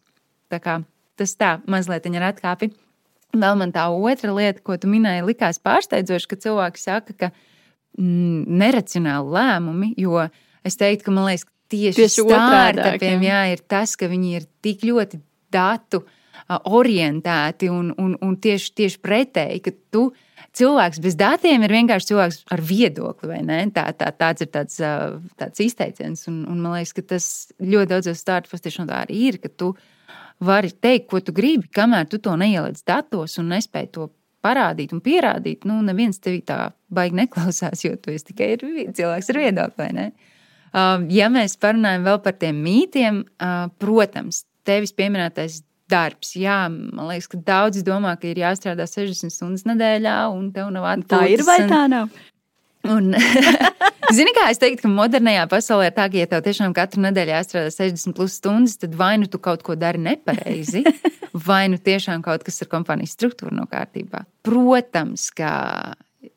Tā 0.53 0.61
kā 0.63 0.81
tas 1.19 1.35
tā 1.39 1.57
mazliet 1.71 2.07
ir 2.07 2.27
atkāpi. 2.29 2.71
Vēl 3.31 3.59
man 3.59 3.71
tā 3.75 3.87
otra 3.95 4.33
lieta, 4.35 4.63
ko 4.63 4.77
tu 4.79 4.91
minēji, 4.91 5.27
likās 5.27 5.61
pārsteidzoši, 5.63 6.29
ka 6.31 6.39
cilvēki 6.45 6.83
saka, 6.83 7.15
ka 7.15 7.29
viņi 7.31 7.41
neracionāli 7.99 9.35
lēmumi, 9.35 9.91
jo 10.01 10.21
es 10.67 10.79
teiktu, 10.81 11.09
ka 11.09 11.15
man 11.17 11.29
liekas, 11.31 11.47
tieši, 11.71 11.97
tieši 11.99 12.25
startupiem 12.27 13.27
jā, 13.27 13.43
ir 13.55 13.63
tas, 13.69 13.97
ka 13.99 14.09
viņi 14.11 14.33
ir 14.39 14.49
tik 14.65 14.85
ļoti 14.87 15.21
datu 15.53 16.05
orientēti 16.51 17.69
un, 17.71 17.93
un, 18.01 18.17
un 18.25 18.35
tieši, 18.41 18.73
tieši 18.81 18.99
pretēji, 19.05 19.61
ka 19.65 19.73
tu 19.95 20.09
cilvēks 20.57 21.01
bez 21.03 21.17
datiem 21.19 21.63
ir 21.63 21.75
vienkārši 21.75 22.11
cilvēks 22.11 22.41
ar 22.55 22.63
viedokli. 22.65 23.39
Tā, 23.75 23.85
tā, 23.95 24.11
tāds 24.19 24.47
ir 24.47 24.51
tāds, 24.55 24.81
tāds 25.39 25.63
izteiciens. 25.63 26.27
Un, 26.31 26.43
un 26.51 26.63
man 26.63 26.79
liekas, 26.79 26.95
ka 26.97 27.07
tas 27.15 27.29
ļoti 27.61 27.93
daudzos 27.93 28.23
startupos 28.23 28.65
tiešām 28.65 28.89
tā 28.91 29.05
arī 29.05 29.21
ir, 29.31 29.41
ka 29.43 29.53
tu 29.53 29.75
vari 30.43 30.73
teikt, 30.73 31.11
ko 31.11 31.21
tu 31.23 31.35
gribi, 31.37 31.69
kamēr 31.75 32.09
tu 32.11 32.19
to 32.23 32.35
neieliec 32.41 32.81
datos 32.89 33.37
un 33.39 33.53
nespēj 33.53 33.91
to 33.95 34.09
parādīt 34.41 34.95
un 34.97 35.03
pierādīt, 35.05 35.67
nu, 35.69 35.83
neviens 35.85 36.19
tevi 36.19 36.41
tā 36.47 36.71
baigi 36.95 37.19
neklausās, 37.23 37.85
jo 37.85 37.97
tu 38.01 38.15
esi 38.15 38.31
tikai 38.33 38.53
cilvēks 38.61 39.33
ar 39.33 39.41
viedokli? 39.41 40.11
Um, 40.71 41.09
ja 41.11 41.27
mēs 41.33 41.57
parunājam 41.59 42.07
vēl 42.07 42.21
par 42.23 42.37
tiem 42.39 42.61
mītiem, 42.63 43.25
uh, 43.43 43.67
protams, 43.83 44.45
tevis 44.67 44.95
pieminētais 44.95 45.63
darbs. 45.91 46.35
Jā, 46.39 46.65
man 46.71 47.09
liekas, 47.11 47.31
ka 47.33 47.41
daudzi 47.47 47.83
domā, 47.87 48.15
ka 48.21 48.31
ir 48.31 48.43
jāstrādā 48.45 48.87
60 48.87 49.35
stundas 49.35 49.67
nedēļā, 49.67 50.19
un 50.35 50.51
tev 50.55 50.71
nav 50.75 50.87
atpūtas. 50.93 51.17
Tā 51.17 51.33
ir 51.33 51.43
vai 51.47 51.59
tā 51.71 51.87
nav? 51.91 52.13
Un, 52.89 53.13
Zini, 54.17 54.33
kā 54.35 54.49
es 54.51 54.59
teiktu, 54.59 54.87
ka 54.87 54.91
modernajā 54.91 55.45
pasaulē 55.51 55.91
ir 55.91 55.95
tā, 55.95 56.07
ka, 56.11 56.19
ja 56.19 56.29
tev 56.31 56.41
tiešām 56.47 56.73
katru 56.75 57.03
nedēļu 57.05 57.35
jāstrādā 57.35 57.73
60 57.75 58.17
plus 58.17 58.39
stundas, 58.41 58.79
tad 58.81 58.97
vai 58.99 59.13
nu 59.21 59.29
tu 59.31 59.39
kaut 59.43 59.63
ko 59.67 59.77
dari 59.79 60.01
nepareizi, 60.03 60.83
vai 61.49 61.67
nu 61.71 61.79
tiešām 61.79 62.25
kaut 62.25 62.47
kas 62.47 62.63
ar 62.65 62.71
kompānijas 62.73 63.15
struktūru 63.19 63.55
nav 63.55 63.69
kārtībā. 63.71 64.25
Protams, 64.47 65.29
ka 65.37 65.53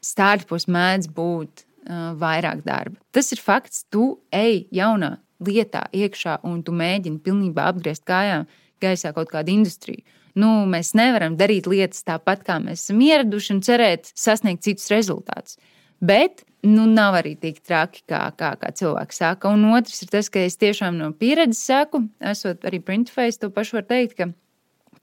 starpus 0.04 0.68
mēdz 0.72 1.10
būt 1.14 1.64
uh, 1.64 2.14
vairāk 2.20 2.64
darba. 2.66 3.00
Tas 3.16 3.32
ir 3.36 3.42
fakts, 3.44 3.86
tu 3.92 4.18
ej 4.34 4.66
jaunā 4.74 5.18
lietā 5.44 5.86
iekšā 5.92 6.40
un 6.48 6.62
tu 6.64 6.76
mēģini 6.76 7.22
pilnībā 7.24 7.68
apgriezt 7.72 8.06
kājām 8.08 8.48
gaisā 8.84 9.14
kaut 9.16 9.32
kādu 9.32 9.54
industriju. 9.54 10.04
Nu, 10.40 10.64
mēs 10.66 10.96
nevaram 10.98 11.36
darīt 11.38 11.68
lietas 11.70 12.02
tāpat, 12.08 12.42
kā 12.48 12.58
mēs 12.64 12.88
esam 12.88 13.02
ieraduši, 13.06 13.52
un 13.54 13.62
cerēt 13.66 14.10
sasniegt 14.18 14.64
citus 14.66 14.90
rezultātus. 14.90 15.60
Bet 16.04 16.42
nu, 16.66 16.88
nav 16.90 17.20
arī 17.20 17.36
tik 17.40 17.62
traki, 17.62 18.02
kā, 18.10 18.24
kā, 18.40 18.54
kā 18.60 18.72
cilvēks 18.76 19.22
saka. 19.22 19.52
Un 19.54 19.68
otrs 19.76 20.02
ir 20.04 20.10
tas, 20.12 20.32
ka 20.34 20.42
es 20.48 20.58
tiešām 20.60 20.98
no 21.00 21.12
pieredzes 21.16 21.62
saku, 21.68 22.06
esot 22.34 22.66
arī 22.68 22.82
printface, 22.84 23.40
to 23.40 23.52
pašu 23.54 23.78
var 23.78 23.88
teikt, 23.92 24.18
ka 24.18 24.32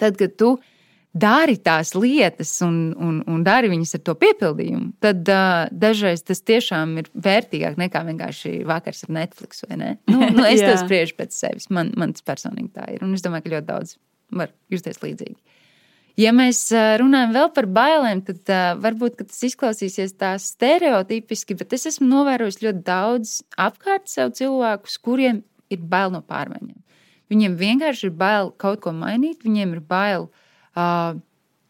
tad, 0.01 0.19
kad 0.21 0.35
tu 0.40 0.57
dari 1.12 1.57
tās 1.59 1.92
lietas 1.99 2.53
un, 2.62 2.92
un, 2.94 3.18
un 3.27 3.42
dari 3.46 3.70
viņas 3.70 3.96
ar 3.99 4.03
to 4.07 4.14
piepildījumu, 4.20 4.92
tad 5.03 5.27
uh, 5.27 5.66
dažreiz 5.75 6.23
tas 6.23 6.42
tiešām 6.46 6.96
ir 7.03 7.11
vērtīgāk 7.14 7.79
nekā 7.81 8.05
vienkārši 8.07 8.61
vakars 8.68 9.05
ar 9.07 9.14
Netflix. 9.18 9.64
Nu, 10.11 10.27
nu, 10.35 10.44
es 10.46 10.61
to 10.62 10.73
spriežu 10.81 11.14
pēc 11.18 11.35
sevis. 11.35 11.68
Man, 11.73 11.92
man 11.99 12.12
tas 12.14 12.25
personīgi 12.27 12.73
tā 12.75 12.87
ir. 12.94 13.03
Un 13.05 13.14
es 13.16 13.23
domāju, 13.25 13.46
ka 13.46 13.53
ļoti 13.55 13.66
daudz 13.68 13.94
var 14.35 14.51
justies 14.73 15.01
līdzīgi. 15.03 15.37
Ja 16.20 16.33
mēs 16.37 16.66
runājam 17.01 17.33
vēl 17.35 17.49
par 17.55 17.68
bailēm, 17.70 18.20
tad 18.27 18.51
uh, 18.53 18.75
varbūt 18.83 19.23
tas 19.23 19.38
izklausīsies 19.46 20.14
tā 20.20 20.35
stereotipiski, 20.42 21.57
bet 21.59 21.75
es 21.77 21.88
esmu 21.90 22.09
novērojis 22.11 22.61
ļoti 22.64 22.85
daudz 22.87 23.38
apkārt 23.59 24.11
sev 24.11 24.35
cilvēkus, 24.38 24.99
kuriem 25.03 25.42
ir 25.73 25.83
bail 25.90 26.12
no 26.14 26.23
pārmaiņām. 26.27 26.79
Viņiem 27.31 27.57
vienkārši 27.59 28.09
ir 28.11 28.14
bail 28.18 28.53
kaut 28.59 28.83
ko 28.85 28.92
mainīt, 28.94 29.44
viņiem 29.46 29.79
ir 29.79 29.83
bail, 29.87 30.29
uh, 30.29 30.46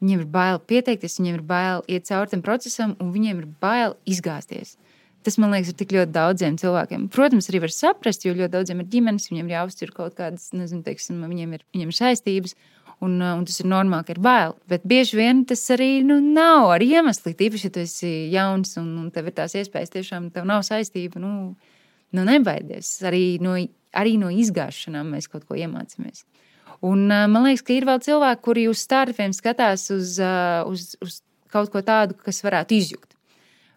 viņiem 0.01 0.23
ir 0.25 0.29
bail 0.33 0.61
pieteikties, 0.71 1.19
viņiem 1.21 1.41
ir 1.41 1.45
bail 1.47 1.85
iet 1.89 2.09
cauri 2.09 2.33
tam 2.33 2.45
procesam, 2.45 2.97
un 3.01 3.13
viņiem 3.15 3.43
ir 3.43 3.51
bail 3.63 3.97
izgāzties. 4.09 4.77
Tas, 5.21 5.37
man 5.37 5.53
liekas, 5.53 5.75
ir 5.75 5.77
tik 5.77 5.91
ļoti 5.93 6.15
daudziem 6.15 6.55
cilvēkiem. 6.57 7.11
Protams, 7.13 7.51
arī 7.51 7.61
var 7.67 7.73
saprast, 7.75 8.25
jo 8.25 8.33
ļoti 8.33 8.55
daudziem 8.55 8.81
ir 8.81 8.89
ģimenes, 8.89 9.29
viņiem 9.29 9.51
ir 9.51 9.57
jāuztur 9.59 9.93
kaut 9.93 10.15
kādas, 10.17 10.47
nezinu, 10.57 10.81
teiksim, 10.87 11.19
viņiem 11.29 11.59
ir, 11.59 11.65
viņiem 11.77 11.93
ir 11.93 11.99
saistības 11.99 12.57
un, 13.01 13.19
uh, 13.21 13.35
un 13.37 13.45
tas 13.49 13.61
ir 13.61 13.69
normāli, 13.69 14.07
ka 14.07 14.15
ir 14.15 14.23
bail. 14.25 14.55
Bet 14.71 14.87
bieži 14.89 15.19
vien 15.19 15.43
tas 15.49 15.63
arī 15.75 15.91
nu, 16.07 16.21
nav 16.25 16.71
ar 16.75 16.85
iemeslu. 16.85 17.35
Tīpaši, 17.37 17.69
ja 17.69 17.75
tu 17.75 17.83
esi 17.85 18.13
jauns 18.33 18.77
un, 18.81 18.89
un 19.03 19.11
tev 19.13 19.29
ir 19.29 19.37
tās 19.37 19.57
iespējas, 19.61 19.93
tiešām 19.97 20.31
tev 20.35 20.49
nav 20.49 20.65
saistība. 20.69 21.21
Nu, 21.23 21.55
nu 22.17 22.27
nebaidies. 22.29 22.93
Arī 23.09 23.25
no, 23.45 23.57
arī 23.97 24.17
no 24.21 24.33
izgāšanām 24.33 25.17
mēs 25.17 25.29
kaut 25.33 25.45
ko 25.49 25.59
iemācāmies. 25.59 26.25
Un, 26.81 27.07
uh, 27.11 27.27
man 27.31 27.49
liekas, 27.49 27.65
ka 27.67 27.75
ir 27.77 27.87
vēl 27.89 28.01
cilvēki, 28.05 28.45
kuri 28.47 28.67
uz 28.71 28.83
startiem 28.85 29.35
skatās 29.37 29.89
uz, 29.95 30.17
uh, 30.23 30.63
uz, 30.71 30.93
uz 31.05 31.21
kaut 31.53 31.73
ko 31.73 31.83
tādu, 31.85 32.17
kas 32.25 32.43
varētu 32.47 32.77
izjūt. 32.79 33.11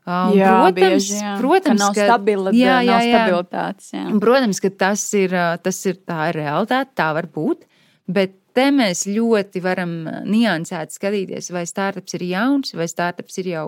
Um, 0.04 0.34
jā, 0.36 0.52
protams, 0.52 0.76
bieži, 0.76 1.16
jā. 1.16 1.34
protams, 1.40 1.80
ka 1.80 1.80
nav, 1.80 1.94
ka, 1.96 2.06
stabila, 2.10 2.52
jā, 2.52 2.80
jā, 2.84 2.92
nav 2.92 3.04
stabilitātes. 3.08 3.92
Jā. 3.96 4.06
Protams, 4.20 4.60
ka 4.60 4.72
tas 4.84 5.04
ir, 5.16 5.36
tas 5.64 5.80
ir 5.88 6.00
tā 6.04 6.18
ir 6.34 6.40
realitāte, 6.42 6.92
tā 7.00 7.08
var 7.16 7.30
būt. 7.32 7.64
Bet 8.12 8.36
te 8.52 8.68
mēs 8.76 9.06
ļoti 9.08 9.62
varam 9.64 9.94
niansēt 10.28 10.92
skatīties, 10.92 11.48
vai 11.56 11.64
startups 11.70 12.20
ir 12.20 12.28
jauns, 12.34 12.76
vai 12.76 12.90
startups 12.92 13.40
ir 13.40 13.50
jau 13.54 13.66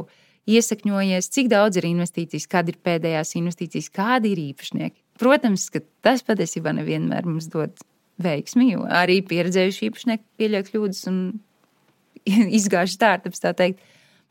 iesakņojies, 0.51 1.31
cik 1.33 1.49
daudz 1.55 1.79
ir 1.79 1.87
investīcijas, 1.89 2.49
kad 2.51 2.67
ir 2.69 2.77
pēdējās 2.83 3.31
investīcijas, 3.39 3.89
kādi 3.95 4.35
ir 4.35 4.43
īpašnieki. 4.51 4.99
Protams, 5.21 5.69
ka 5.71 5.79
tas 6.03 6.21
patiesībā 6.27 6.75
nevienmēr 6.75 7.25
mums 7.25 7.47
dod 7.53 7.79
veiksmi, 8.21 8.71
jo 8.73 8.85
arī 8.87 9.19
pieredzējuši 9.27 9.89
īpašnieki 9.89 10.23
pieļauj 10.39 10.69
kļūdas 10.69 11.03
un 11.11 11.19
izgāž 12.59 12.95
startups, 12.95 13.43
tā 13.43 13.55
teikt. 13.57 13.83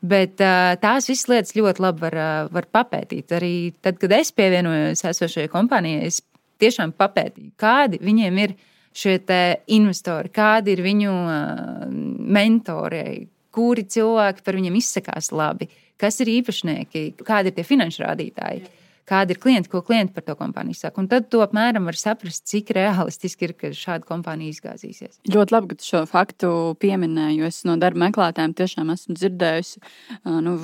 Bet 0.05 0.37
tās 0.37 1.07
visas 1.09 1.29
lietas 1.31 1.55
ļoti 1.57 1.81
labi 1.81 2.03
var, 2.03 2.17
var 2.53 2.67
papētīt. 2.77 3.31
Arī 3.33 3.53
tad, 3.81 3.97
kad 4.01 4.11
es 4.13 4.29
pievienojos 4.35 5.01
esošajai 5.09 5.49
kompānijai, 5.49 6.09
es 6.11 6.19
tiešām 6.61 6.93
papētīju, 6.99 7.53
kādi 7.59 7.99
viņiem 8.03 8.41
ir 8.43 8.53
šie 8.95 9.17
investori, 9.75 10.29
kādi 10.35 10.75
ir 10.75 10.83
viņu 10.85 11.13
mentori, 12.35 13.25
kuri 13.55 13.85
cilvēki 13.87 14.45
par 14.45 14.59
viņiem 14.59 14.77
izsakās 14.79 15.31
labi, 15.35 15.69
kas 15.99 16.19
ir 16.23 16.31
īpašnieki, 16.37 17.07
kādi 17.25 17.51
ir 17.51 17.57
tie 17.57 17.65
finanšu 17.67 18.03
rādītāji. 18.05 18.65
Kādi 19.09 19.35
ir 19.35 19.39
klienti, 19.41 19.69
ko 19.69 19.81
klienti 19.85 20.13
par 20.15 20.25
to 20.25 20.35
kompāniju 20.39 20.77
saka. 20.79 21.01
Un 21.01 21.09
tad 21.11 21.27
to 21.33 21.41
apmēram 21.45 21.85
var 21.87 21.97
saprast, 21.99 22.45
cik 22.49 22.71
realistiski 22.75 23.47
ir, 23.47 23.53
ka 23.57 23.71
šāda 23.75 24.07
kompānija 24.07 24.53
izgāzīsies. 24.55 25.19
Ļoti 25.31 25.55
labi, 25.55 25.69
ka 25.71 25.79
tu 25.79 25.87
šo 25.87 26.01
faktu 26.09 26.51
pieminēji, 26.81 27.39
jo 27.41 27.49
es 27.49 27.61
no 27.67 27.77
darba 27.81 28.05
meklētājiem 28.07 28.55
tiešām 28.57 28.91
esmu 28.95 29.17
dzirdējusi, 29.19 29.83
nu, 30.45 30.55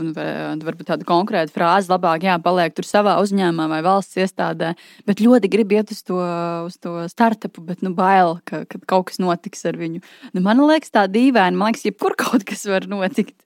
varbūt 0.65 0.89
tādu 0.89 1.08
konkrētu 1.10 1.56
frāzi, 1.56 1.91
labāk 1.93 2.25
jāpaliek 2.27 2.77
tur 2.77 2.88
savā 2.88 3.17
uzņēmumā 3.21 3.69
vai 3.75 3.82
valsts 3.86 4.19
iestādē, 4.21 4.73
bet 5.10 5.23
ļoti 5.23 5.51
grib 5.51 5.75
iet 5.77 5.93
uz 5.93 6.01
to, 6.08 6.21
uz 6.65 6.80
to 6.82 6.97
startupu, 7.12 7.63
bet 7.67 7.86
nu 7.86 7.93
bail, 7.97 8.39
ka, 8.47 8.63
ka 8.69 8.82
kaut 8.89 9.12
kas 9.12 9.21
notiks 9.21 9.65
ar 9.69 9.77
viņu. 9.77 10.01
Nu, 10.34 10.43
man 10.45 10.63
liekas, 10.65 10.93
tā 10.93 11.06
dīvaini, 11.12 11.60
man 11.60 11.71
liekas, 11.71 11.86
jebkur 11.91 12.17
kaut 12.25 12.47
kas 12.47 12.65
var 12.69 12.89
notikt. 12.89 13.38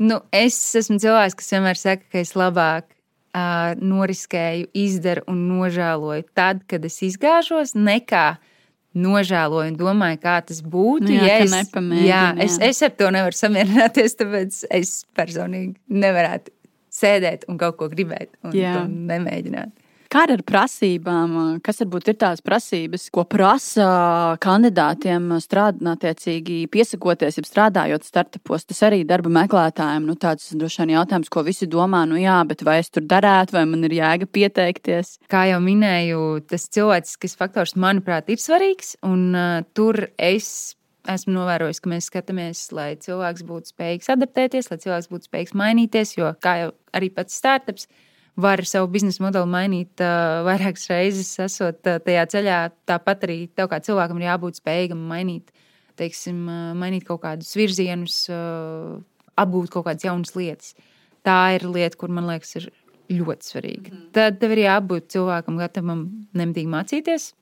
Nu, 0.00 0.22
es 0.32 0.56
esmu 0.78 0.96
cilvēks, 1.02 1.36
kas 1.36 1.52
vienmēr 1.52 1.76
saka, 1.76 2.06
ka 2.08 2.22
es 2.22 2.32
labāk 2.38 2.86
uh, 3.34 3.72
noriskēju, 3.80 4.68
izdaru 4.76 5.24
un 5.30 5.42
nožēloju 5.48 6.28
tad, 6.36 6.62
kad 6.70 6.84
es 6.86 7.00
izgāžos, 7.06 7.74
nekā 7.78 8.38
nožēloju 8.98 9.70
un 9.70 9.76
domāju, 9.78 10.20
kā 10.22 10.38
tas 10.46 10.62
būtu. 10.66 11.06
Nu 11.06 11.18
jā, 11.18 11.26
ja 11.28 11.36
es, 11.44 11.52
nepamēģini, 11.54 12.08
jā, 12.08 12.22
jā. 12.34 12.46
es, 12.46 12.58
es 12.70 12.82
ar 12.86 12.94
to 12.98 13.10
nevaru 13.14 13.38
samierināties, 13.38 14.16
tāpēc 14.18 14.62
es 14.80 14.94
personīgi 15.16 15.76
nevarētu 16.02 16.54
sēdēt 16.90 17.46
un 17.50 17.60
kaut 17.60 17.78
ko 17.78 17.90
gribēt 17.92 18.34
un 18.42 18.56
nemēģināt. 19.10 19.70
Kā 20.10 20.24
ar 20.26 20.40
prasībām? 20.42 21.34
Kas 21.62 21.78
varbūt 21.84 22.08
ir 22.10 22.16
tās 22.18 22.40
prasības, 22.42 23.04
ko 23.14 23.22
prasa 23.30 23.84
kandidātiem 24.42 25.28
strādāt, 25.38 25.84
attiecīgi 25.92 26.64
piesakoties, 26.72 27.38
ja 27.38 27.44
strādājot 27.46 28.08
startupos? 28.08 28.66
Tas 28.66 28.82
arī 28.88 29.04
darba 29.06 29.30
meklētājiem 29.36 30.08
nu, 30.08 30.16
tāds 30.18 30.48
droši 30.58 30.82
vien 30.82 30.96
jautājums, 30.96 31.30
ko 31.30 31.44
visi 31.46 31.70
domā, 31.70 32.02
nu 32.10 32.18
jā, 32.18 32.40
bet 32.50 32.66
vai 32.66 32.80
es 32.82 32.90
tur 32.90 33.06
darētu, 33.06 33.54
vai 33.54 33.64
man 33.70 33.86
ir 33.86 33.94
jēga 34.00 34.26
pieteikties? 34.34 35.14
Kā 35.30 35.44
jau 35.52 35.62
minēju, 35.62 36.26
tas 36.50 36.66
cilvēcisks 36.74 37.38
faktors, 37.38 37.78
manuprāt, 37.78 38.34
ir 38.34 38.42
svarīgs. 38.42 38.96
Un, 39.06 39.28
uh, 39.30 39.62
tur 39.78 40.08
es 40.18 40.74
esmu 41.06 41.38
novērojis, 41.38 41.78
ka 41.78 41.94
mēs 41.94 42.10
skatāmies, 42.10 42.66
lai 42.74 42.96
cilvēks 42.98 43.46
būtu 43.46 43.76
spējīgs 43.76 44.10
adaptēties, 44.18 44.74
lai 44.74 44.82
cilvēks 44.82 45.10
būtu 45.14 45.30
spējīgs 45.30 45.58
mainīties. 45.62 46.18
Jo, 46.18 46.34
kā 46.42 46.58
jau 46.64 46.70
arī 46.98 47.14
pats 47.14 47.38
startups, 47.38 47.86
var 48.42 48.62
savu 48.68 48.90
biznesa 48.92 49.22
modeli 49.24 49.48
mainīt 49.50 50.02
uh, 50.04 50.40
vairākas 50.46 50.88
reizes, 50.90 51.32
esot 51.42 51.86
uh, 51.86 51.98
tajā 52.04 52.26
ceļā. 52.34 52.58
Tāpat 52.88 53.26
arī 53.28 53.38
tev 53.54 53.70
kā 53.72 53.80
cilvēkam 53.84 54.20
ir 54.20 54.28
jābūt 54.28 54.60
spējīgam 54.60 55.02
mainīt, 55.10 55.52
teiksim, 56.00 56.42
uh, 56.48 56.70
mainīt 56.78 57.06
kaut 57.08 57.22
kādus 57.24 57.52
virzienus, 57.58 58.22
uh, 58.32 58.98
apgūt 59.40 59.72
kaut 59.74 59.88
kādas 59.88 60.06
jaunas 60.06 60.36
lietas. 60.36 60.74
Tā 61.26 61.40
ir 61.56 61.66
lieta, 61.68 61.98
kur 62.00 62.12
man 62.12 62.28
liekas, 62.30 62.56
ir 62.60 62.70
ļoti 63.10 63.52
svarīga. 63.52 63.92
Mm. 63.92 64.06
Tad 64.16 64.38
tev 64.40 64.54
ir 64.54 64.64
jābūt 64.64 65.10
cilvēkam, 65.14 65.58
gatavam 65.60 66.06
nemitīgi 66.36 66.70
mācīties. 66.70 67.32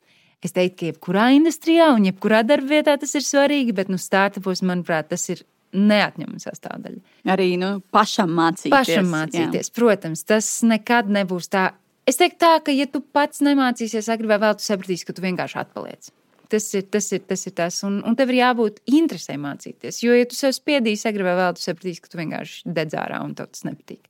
Es 0.45 0.55
teiktu, 0.55 0.79
ka 0.79 0.91
jebkurā 0.93 1.29
industrijā 1.35 1.91
un 1.97 2.07
jebkurā 2.07 2.45
darbvietā 2.47 2.95
tas 3.03 3.15
ir 3.19 3.25
svarīgi, 3.27 3.75
bet 3.75 3.91
nu, 3.91 3.99
startupos, 3.99 4.63
manuprāt, 4.63 5.11
tas 5.11 5.25
ir 5.35 5.43
neatņemama 5.77 6.41
sastāvdaļa. 6.43 7.01
Arī 7.35 7.51
nu, 7.61 7.79
pašam 7.95 8.33
mācīties. 8.37 8.73
Pašam 8.73 9.11
mācīties, 9.13 9.71
jā. 9.71 9.75
protams, 9.77 10.25
tas 10.29 10.49
nekad 10.67 11.11
nebūs 11.13 11.51
tā. 11.53 11.71
Es 12.09 12.17
teiktu, 12.21 12.41
tā, 12.41 12.55
ka, 12.65 12.73
ja 12.73 12.89
tu 12.89 13.03
pats 13.03 13.43
nemācīsies, 13.45 14.09
agri 14.13 14.31
vai 14.31 14.41
vēl, 14.41 14.57
tu 14.57 14.65
sapratīsi, 14.65 15.05
ka 15.09 15.17
tu 15.17 15.25
vienkārši 15.25 15.61
atpaliec. 15.61 16.11
Tas 16.49 16.65
ir 16.73 16.87
tas, 16.89 17.11
ir, 17.13 17.21
tas, 17.29 17.43
ir 17.45 17.53
tas. 17.57 17.83
Un, 17.85 17.99
un 18.09 18.17
tev 18.17 18.33
ir 18.33 18.39
jābūt 18.41 18.81
interesē 18.89 19.37
mācīties. 19.41 20.01
Jo, 20.01 20.15
ja 20.17 20.29
tu 20.29 20.39
sev 20.39 20.55
spiedīsi, 20.57 21.05
agri 21.11 21.27
vai 21.27 21.37
vēl, 21.37 21.59
tu 21.59 21.67
sapratīsi, 21.67 22.01
ka 22.05 22.13
tu 22.13 22.21
vienkārši 22.23 22.77
dedz 22.79 22.97
ārā 22.97 23.21
un 23.25 23.35
tev 23.37 23.51
tas 23.53 23.67
nepatīk. 23.69 24.07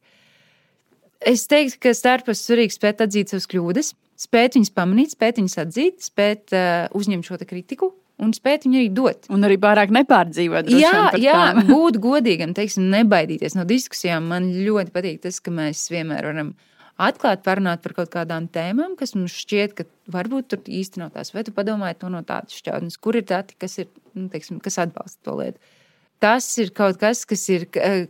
Es 1.27 1.49
teiktu, 1.51 1.81
ka 1.83 1.97
starpus 1.99 2.44
svarīgi 2.47 2.77
spēt 2.77 3.03
atzīt 3.03 3.35
savas 3.35 3.49
kļūdas, 3.51 3.90
spēt 4.23 4.55
viņas 4.55 4.71
pamanīt, 4.77 5.16
spēt 5.16 5.40
viņas 5.42 5.59
atzīt, 5.64 6.05
spēt 6.07 6.55
uh, 6.55 6.87
uzņemt 6.94 7.27
šo 7.27 7.40
kritiku 7.42 7.90
un 8.22 8.33
spēt 8.37 8.66
viņu 8.66 8.81
arī 8.81 8.88
dot. 8.94 9.28
Un 9.33 9.46
arī 9.46 9.59
pārāk 9.62 9.92
nepārdzīvot. 9.94 10.70
Jā, 10.74 11.11
jā 11.20 11.42
būt 11.70 12.00
godīgam, 12.02 12.54
teiksim, 12.57 12.88
nebaidīties 12.92 13.57
no 13.59 13.66
diskusijām. 13.68 14.28
Man 14.33 14.50
ļoti 14.66 14.94
patīk 14.94 15.22
tas, 15.26 15.40
ka 15.44 15.54
mēs 15.54 15.87
vienmēr 15.92 16.31
varam 16.31 16.52
atklāt, 16.98 17.44
parunāt 17.46 17.83
par 17.85 17.94
kaut 18.00 18.12
kādām 18.12 18.48
tēmām, 18.52 18.96
kas 18.98 19.14
mums 19.14 19.37
šķiet, 19.44 19.74
ka 19.78 19.87
varbūt 20.14 20.50
tur 20.52 20.62
īsti 20.66 21.02
nav 21.02 21.12
tās. 21.14 21.33
Vai 21.35 21.44
tu 21.46 21.54
padomāji 21.54 22.00
to 22.00 22.11
no 22.12 22.24
tādas 22.26 22.59
šķautnes, 22.59 22.98
kur 23.02 23.18
ir 23.18 23.26
dati, 23.28 23.54
kas, 23.61 23.78
ir, 23.85 23.90
nu, 24.18 24.26
teiksim, 24.33 24.59
kas 24.64 24.81
atbalsta 24.83 25.22
to 25.28 25.38
lietu. 25.38 25.76
Tas 26.18 26.48
ir 26.59 26.72
kaut 26.74 26.96
kas, 26.98 27.20
kas 27.31 27.44
ir, 27.54 27.68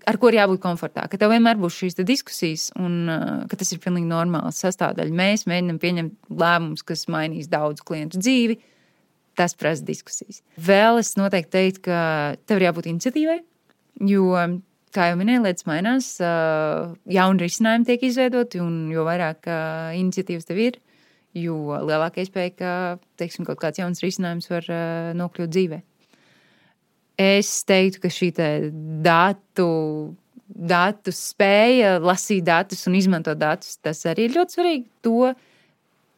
ar 0.09 0.17
ko 0.17 0.31
ir 0.31 0.39
jābūt 0.39 0.63
komfortā. 0.63 1.05
Ka 1.13 1.19
tev 1.21 1.35
vienmēr 1.35 1.59
būs 1.61 1.77
šīs 1.77 1.99
diskusijas, 2.09 2.71
un 2.81 3.03
ka 3.51 3.59
tas 3.61 3.75
ir 3.75 3.83
pilnīgi 3.85 4.09
normāls 4.09 4.63
sastāvdaļa. 4.65 5.13
Mēs 5.13 5.45
mēģinām 5.51 5.81
pieņemt 5.83 6.33
lēmumus, 6.41 6.87
kas 6.89 7.05
mainīs 7.13 7.51
daudzu 7.53 7.85
klientu 7.85 8.23
dzīvi. 8.25 8.57
Tas 9.39 9.55
prasa 9.55 9.85
diskusijas. 9.87 10.41
Vēl 10.59 10.99
es 10.99 11.13
noteikti 11.19 11.55
teiktu, 11.55 11.85
ka 11.87 12.01
tev 12.49 12.59
ir 12.59 12.69
jābūt 12.69 12.89
iniciatīvai, 12.91 13.39
jo, 14.11 14.33
kā 14.95 15.11
jau 15.13 15.19
minēju, 15.21 15.45
lietas 15.45 15.67
mainās, 15.69 16.09
jauni 16.19 17.45
risinājumi 17.45 17.87
tiek 17.87 18.07
izveidoti, 18.09 18.63
un 18.65 18.89
jo 18.91 19.07
vairāk 19.07 19.47
iniciatīvas 19.99 20.49
tev 20.49 20.63
ir, 20.65 20.81
jo 21.39 21.79
lielāka 21.87 22.25
iespēja, 22.25 22.55
ka 22.59 22.73
teiksim, 23.21 23.47
kaut 23.47 23.61
kāds 23.63 23.79
jauns 23.79 24.03
risinājums 24.03 24.51
var 24.51 24.67
nokļūt 25.19 25.55
dzīvē. 25.55 25.83
Es 27.19 27.51
teiktu, 27.67 28.03
ka 28.03 28.11
šī 28.15 28.31
datu, 29.07 29.69
datu 30.49 31.15
spēja 31.15 31.97
lasīt 32.03 32.47
datus 32.47 32.87
un 32.91 32.99
izmantot 32.99 33.39
datus, 33.39 33.79
tas 33.83 34.05
arī 34.07 34.29
ir 34.29 34.37
ļoti 34.37 34.59
svarīgi. 34.59 34.85
To 35.07 35.33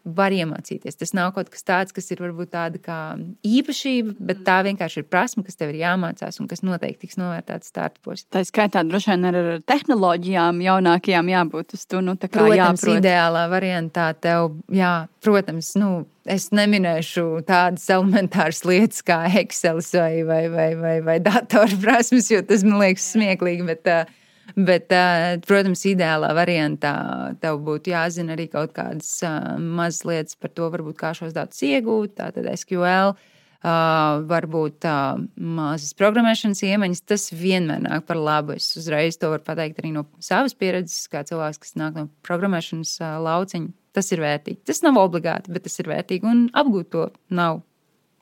var 0.05 0.33
iemācīties. 0.33 0.97
Tas 1.01 1.13
nav 1.17 1.33
kaut 1.37 1.51
kas 1.53 1.65
tāds, 1.67 1.95
kas 1.97 2.11
ir 2.13 2.23
varbūt 2.23 2.53
tāda 2.55 2.81
kā 2.83 2.99
īpašība, 3.47 4.15
bet 4.31 4.43
tā 4.47 4.61
vienkārši 4.67 5.03
ir 5.03 5.09
prasme, 5.11 5.45
kas 5.47 5.59
tev 5.61 5.73
ir 5.75 5.81
jāmācās 5.83 6.41
un 6.41 6.49
kas 6.51 6.65
noteikti 6.67 7.07
tiks 7.07 7.19
novērtēta 7.21 7.69
startupos. 7.69 8.25
Tā 8.33 8.43
skaitā 8.49 8.83
droši 8.87 9.13
vien 9.13 9.29
ar 9.31 9.41
tehnoloģijām 9.69 10.63
jaunākajām 10.65 11.33
jābūt 11.35 11.77
uz 11.77 11.85
to. 11.87 12.01
Nu, 12.05 12.17
tā 12.21 12.31
kā 12.31 12.45
Protams, 12.45 12.85
jāprot. 12.85 13.03
ideālā 13.03 13.45
variantā 13.53 14.11
tev, 14.17 14.55
jā, 14.73 14.95
protams, 15.25 15.75
nu, 15.81 15.91
es 16.31 16.49
neminēšu 16.55 17.27
tādas 17.49 17.85
elementāras 17.93 18.65
lietas 18.69 19.05
kā 19.05 19.23
Excel 19.43 19.83
vai, 19.93 20.23
vai, 20.25 20.45
vai, 20.53 20.71
vai, 20.81 20.97
vai 21.05 21.19
datorprasmes, 21.25 22.31
jo 22.33 22.41
tas 22.47 22.65
man 22.67 22.81
liekas 22.85 23.13
smieklīgi. 23.15 23.69
Bet, 23.69 23.91
uh, 23.91 24.20
Bet, 24.57 24.91
uh, 24.95 25.39
protams, 25.47 25.85
ideālā 25.89 26.31
variantā 26.37 26.95
tev 27.43 27.61
būtu 27.67 27.93
jāzina 27.93 28.35
arī 28.37 28.49
kaut 28.53 28.75
kādas 28.77 29.13
uh, 29.27 29.57
mazas 29.59 30.07
lietas 30.09 30.39
par 30.41 30.55
to, 30.55 30.71
varbūt, 30.73 30.99
kā 31.01 31.13
šos 31.17 31.35
datus 31.37 31.63
iegūt. 31.67 32.17
Tātad 32.19 32.49
SQL, 32.55 33.15
uh, 33.15 34.23
varbūt 34.31 34.89
mazas 35.37 35.93
programmēšanas 35.99 36.63
iemaņas. 36.67 37.05
Tas 37.09 37.29
vienmēr 37.33 37.85
nāk 37.85 38.07
par 38.09 38.21
labu. 38.21 38.57
Es 38.57 38.73
uzreiz 38.81 39.21
to 39.21 39.33
varu 39.33 39.45
pateikt 39.47 39.83
arī 39.83 39.93
no 39.97 40.07
savas 40.25 40.57
pieredzes, 40.57 41.09
kā 41.13 41.25
cilvēks, 41.29 41.61
kas 41.61 41.77
nāk 41.81 41.99
no 41.99 42.09
programmēšanas 42.27 42.97
lauciņa. 43.27 43.75
Tas 43.91 44.07
ir 44.15 44.23
vērtīgi. 44.23 44.63
Tas 44.71 44.85
nav 44.87 45.01
obligāti, 45.03 45.51
bet 45.51 45.67
tas 45.67 45.81
ir 45.83 45.91
vērtīgi 45.91 46.29
un 46.31 46.45
apgūt 46.55 46.93
to 46.95 47.09
nav 47.35 47.65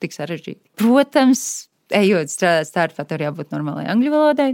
tik 0.01 0.15
sarežģīti. 0.15 0.73
Protams, 0.81 1.68
ejot 1.95 2.33
strādāt 2.33 2.69
startupā, 2.69 3.07
tur 3.09 3.25
jābūt 3.25 3.55
normālai 3.55 3.87
angļu 3.93 4.13
valodai, 4.13 4.51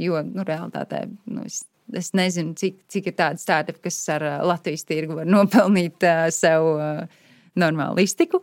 jo 0.00 0.22
nu, 0.30 0.46
realitātē 0.46 1.04
nu, 1.08 1.44
es, 1.46 1.62
es 1.94 2.12
nezinu, 2.16 2.56
cik, 2.58 2.80
cik 2.90 3.10
ir 3.10 3.16
tāda 3.18 3.40
startup, 3.42 3.78
kas 3.84 3.98
ar 4.14 4.24
Latvijas 4.46 4.86
tirgu 4.88 5.20
var 5.20 5.30
nopelnīt 5.30 6.06
sev 6.34 6.68
normālu 7.58 8.04
iztiku. 8.04 8.42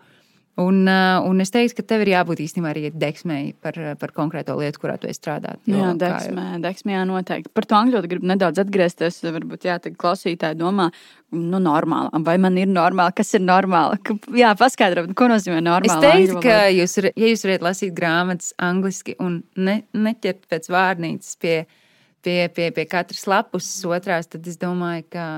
Un, 0.60 0.82
ā, 0.92 1.22
un 1.24 1.40
es 1.40 1.48
teiktu, 1.54 1.78
ka 1.78 1.84
tev 1.94 2.02
ir 2.04 2.10
jābūt 2.12 2.42
īstenībā 2.44 2.74
arī 2.74 2.90
deksmei 3.00 3.54
par, 3.64 3.78
par 4.02 4.12
konkrēto 4.12 4.58
lietu, 4.60 4.82
kurā 4.84 4.98
tu 5.00 5.08
esi 5.08 5.22
strādājis. 5.22 5.64
Jā, 5.72 5.94
deksmē, 5.96 6.48
deksmē, 6.64 6.96
jā, 6.98 7.04
noteikti. 7.08 7.52
Par 7.56 7.68
to 7.70 7.78
angļu 7.78 7.96
valodu 7.96 8.10
gribu 8.12 8.28
nedaudz 8.28 8.60
atgriezties. 8.66 9.22
Varbūt, 9.24 9.70
jā, 9.70 9.78
tad 9.82 9.96
klausītāji 10.02 10.60
domā, 10.60 10.90
nu, 11.32 11.62
normāli. 11.64 12.12
Vai 12.28 12.36
man 12.44 12.60
ir 12.60 12.68
normāli, 12.68 13.16
kas 13.16 13.32
ir 13.40 13.46
normāli? 13.46 14.02
Jā, 14.42 14.52
paskaidrot, 14.60 15.14
ko 15.16 15.30
nozīmē 15.32 15.62
Es 15.62 15.68
normāli. 15.70 16.04
teiktu, 16.04 16.42
ka 16.44 16.58
jūs, 16.76 16.98
ja 17.08 17.32
jūs 17.32 17.46
varat 17.48 17.66
lasīt 17.70 17.96
grāmatas 17.96 18.52
angliski 18.60 19.16
un 19.24 19.40
ne, 19.56 19.78
neķert 19.96 20.50
pēc 20.52 20.68
vārnīcas 20.76 21.40
pie, 21.40 21.62
pie, 22.28 22.42
pie, 22.52 22.68
pie 22.76 22.88
katras 22.92 23.24
lapus 23.24 23.72
otrās, 23.88 24.28
tad 24.28 24.52
es 24.52 24.60
domāju, 24.60 25.08
ka, 25.16 25.30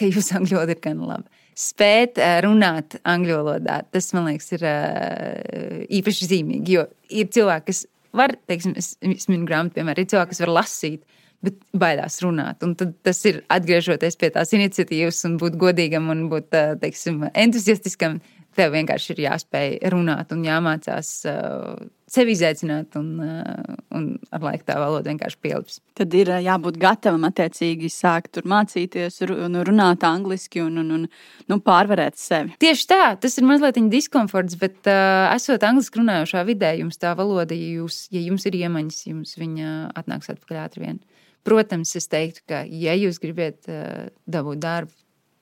ka 0.00 0.08
jūsu 0.08 0.34
angļu 0.40 0.56
valoda 0.62 0.78
ir 0.78 0.82
gan 0.88 1.04
laba. 1.12 1.39
Spēt 1.58 2.20
eh, 2.20 2.38
runāt 2.44 2.98
angļu 3.08 3.40
valodā, 3.40 3.80
tas 3.92 4.12
man 4.16 4.30
liekas, 4.30 4.52
ir 4.56 4.66
eh, 4.68 5.86
īpaši 6.00 6.28
zīmīgi. 6.30 6.76
Jo 6.76 6.86
ir 7.10 7.30
cilvēki, 7.34 7.66
kas 7.72 7.84
var, 8.16 8.34
teiksim, 8.50 8.76
es, 8.80 8.94
es 9.04 9.28
minu 9.30 9.48
grāmatu, 9.48 9.78
piemēram, 9.78 10.04
ir 10.04 10.12
cilvēki, 10.12 10.34
kas 10.34 10.44
var 10.46 10.54
lasīt. 10.60 11.06
Bet 11.40 11.56
baidās 11.72 12.18
runāt. 12.20 12.60
Un 12.66 12.74
tas 12.76 13.22
ir 13.24 13.38
atgriežoties 13.48 14.18
pie 14.20 14.28
tās 14.34 14.50
iniciatīvas 14.52 15.22
un 15.24 15.38
būt 15.40 15.54
godīgam 15.60 16.10
un 16.12 16.26
būt 16.28 16.56
eh, 16.58 16.74
teiksim, 16.82 17.22
entuziastiskam. 17.32 18.18
Tev 18.58 18.72
vienkārši 18.74 19.12
ir 19.14 19.20
jāspēj 19.28 19.76
runāt 19.92 20.32
un 20.34 20.40
jāmācās 20.42 21.10
uh, 21.30 21.76
sevi 22.10 22.34
izaicināt, 22.34 22.96
un, 22.98 23.12
uh, 23.22 23.76
un 23.94 24.08
ar 24.34 24.42
laiku 24.42 24.66
tā 24.66 24.74
valoda 24.80 25.06
vienkārši 25.12 25.38
pielips. 25.44 25.78
Tad 25.98 26.16
ir 26.18 26.32
uh, 26.32 26.40
jābūt 26.42 26.80
gatavam 26.82 27.28
attiecīgi 27.28 27.90
sākt 27.94 28.32
tur 28.34 28.48
mācīties, 28.50 29.20
un 29.30 29.60
runāt 29.66 30.06
angliski 30.06 30.64
un, 30.64 30.80
un, 30.82 30.90
un 30.98 31.06
nu, 31.06 31.60
pārvarēt 31.62 32.18
sevi. 32.18 32.56
Tieši 32.62 32.88
tā, 32.90 33.00
tas 33.22 33.38
ir 33.38 33.46
mazliet 33.46 33.78
diskomforts, 33.92 34.58
bet 34.58 34.82
uh, 34.90 35.30
esot 35.36 35.62
angliski 35.66 36.02
runājošā 36.02 36.42
vidē, 36.50 36.74
jums 36.82 36.98
tā 36.98 37.14
valoda, 37.18 37.54
ja, 37.54 37.78
jūs, 37.78 38.02
ja 38.10 38.24
jums 38.26 38.50
ir 38.50 38.58
iemaņas, 38.64 39.02
jums 39.12 39.38
viņa 39.38 39.74
atnāks 40.00 40.34
atpakaļ 40.34 40.64
ātri 40.66 40.88
vien. 40.88 41.02
Protams, 41.46 41.94
es 41.96 42.10
teiktu, 42.10 42.42
ka, 42.50 42.64
ja 42.66 42.98
jūs 42.98 43.22
gribat 43.22 43.70
uh, 43.70 44.10
dabūt 44.26 44.66
darbu 44.66 44.98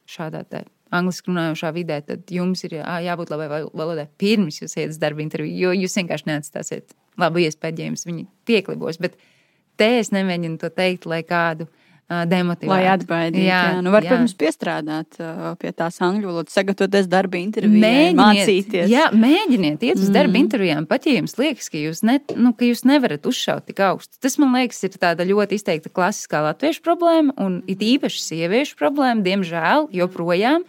šādā 0.08 0.44
tādā 0.48 0.68
angļuiski 0.94 1.32
runājošā 1.32 1.72
vidē, 1.76 1.98
tad 2.06 2.30
jums 2.32 2.64
ir 2.66 2.78
jā, 2.78 2.98
jābūt 3.04 3.32
labai 3.32 3.48
valodai 3.66 4.06
pirms 4.20 4.62
jūs 4.62 4.78
uz 4.86 5.00
darba 5.00 5.24
interviju, 5.24 5.56
jo 5.66 5.74
jūs 5.84 5.98
vienkārši 6.00 6.30
neatstāsiet 6.30 6.96
labu 7.20 7.42
iespēju, 7.44 7.82
ja 7.82 7.90
jums 7.90 8.06
viņi 8.08 8.28
pieklibos. 8.48 9.00
Bet 9.02 9.18
te 9.78 9.98
es 9.98 10.12
nemēģinu 10.14 10.58
to 10.62 10.70
teikt, 10.72 11.08
lai 11.10 11.24
kādu 11.26 11.68
demotivētu. 12.08 12.70
Lai 12.70 12.86
atbaidītu. 12.88 13.44
Jā, 13.44 13.58
jā. 13.68 13.80
Nu 13.84 13.92
var, 13.92 14.04
jā. 14.06 14.14
protams, 14.14 14.32
piestrādāt 14.40 15.18
pie 15.60 15.72
tās 15.76 15.98
angļu 16.04 16.30
valodas, 16.30 16.54
sagatavoties 16.56 17.08
darba 17.12 17.36
intervijai, 17.36 18.14
mācīties. 18.16 18.88
Jā, 18.88 19.10
mēģiniet 19.12 19.84
iet 19.90 20.00
uz 20.00 20.08
darba 20.08 20.32
mm. 20.32 20.40
intervijām, 20.40 20.86
pat 20.88 21.04
ja 21.04 21.18
jums 21.18 21.36
liekas, 21.40 21.68
ka 21.68 21.82
jūs, 21.82 22.00
ne, 22.08 22.16
nu, 22.40 22.54
ka 22.56 22.64
jūs 22.64 22.86
nevarat 22.88 23.28
uzšaut 23.28 23.68
tik 23.68 23.84
augstu. 23.84 24.16
Tas, 24.24 24.38
man 24.40 24.56
liekas, 24.56 24.80
ir 24.88 24.96
tāda 24.96 25.28
ļoti 25.28 25.60
izteikta 25.60 25.92
klasiskā 25.92 26.40
latviešu 26.48 26.80
problēma, 26.86 27.36
un 27.44 27.60
it 27.68 27.84
īpaši 27.84 28.24
sieviešu 28.24 28.80
problēma, 28.80 29.20
diemžēl, 29.28 29.90
joprojām 30.00 30.64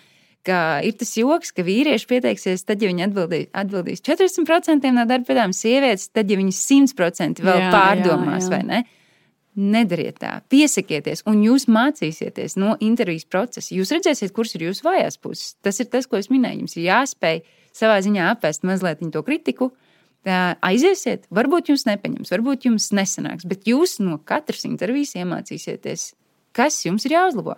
ka 0.47 0.79
ir 0.85 0.95
tas 0.99 1.11
joks, 1.17 1.51
ka 1.55 1.65
vīrieši 1.67 2.07
pieteiksies, 2.09 2.63
tad, 2.67 2.83
ja 2.83 2.91
viņi 2.91 3.05
atbildīs, 3.09 3.49
atbildīs 3.61 4.03
40% 4.05 4.93
no 4.95 5.05
darba 5.09 5.33
vietām, 5.33 5.53
sievietes, 5.55 6.09
tad, 6.15 6.31
ja 6.31 6.39
viņi 6.39 6.55
100% 6.55 7.43
vēl 7.43 7.61
jā, 7.65 7.73
pārdomās, 7.73 8.47
jā, 8.47 8.47
jā. 8.47 8.53
vai 8.55 8.61
ne? 8.69 8.81
Nedariet 9.59 10.21
tā, 10.21 10.37
piesakieties, 10.47 11.25
un 11.27 11.41
jūs 11.43 11.65
mācīsieties 11.67 12.55
no 12.61 12.77
intervijas 12.85 13.27
procesa. 13.27 13.73
Jūs 13.75 13.91
redzēsiet, 13.97 14.31
kuras 14.35 14.55
ir 14.55 14.69
jūsu 14.69 14.85
vājās 14.85 15.19
puses. 15.19 15.57
Tas 15.65 15.81
ir 15.83 15.89
tas, 15.91 16.07
ko 16.07 16.19
es 16.21 16.29
minēju. 16.31 16.63
Jums 16.63 16.77
ir 16.77 16.85
jāspēj 16.85 17.41
savā 17.75 17.97
ziņā 18.05 18.29
apvest 18.31 18.63
mazliet 18.67 19.03
to 19.11 19.23
kritiku. 19.25 19.73
Aiziesiet, 20.29 21.25
varbūt 21.33 21.73
jums 21.73 21.83
nepaņems, 21.89 22.31
varbūt 22.31 22.69
jums 22.69 22.91
nesanāks, 22.95 23.47
bet 23.49 23.67
jūs 23.67 23.97
no 24.03 24.19
katras 24.23 24.63
intervijas 24.69 25.17
iemācīsieties, 25.19 26.13
kas 26.55 26.79
jums 26.85 27.07
ir 27.09 27.17
jāuzlabo. 27.17 27.57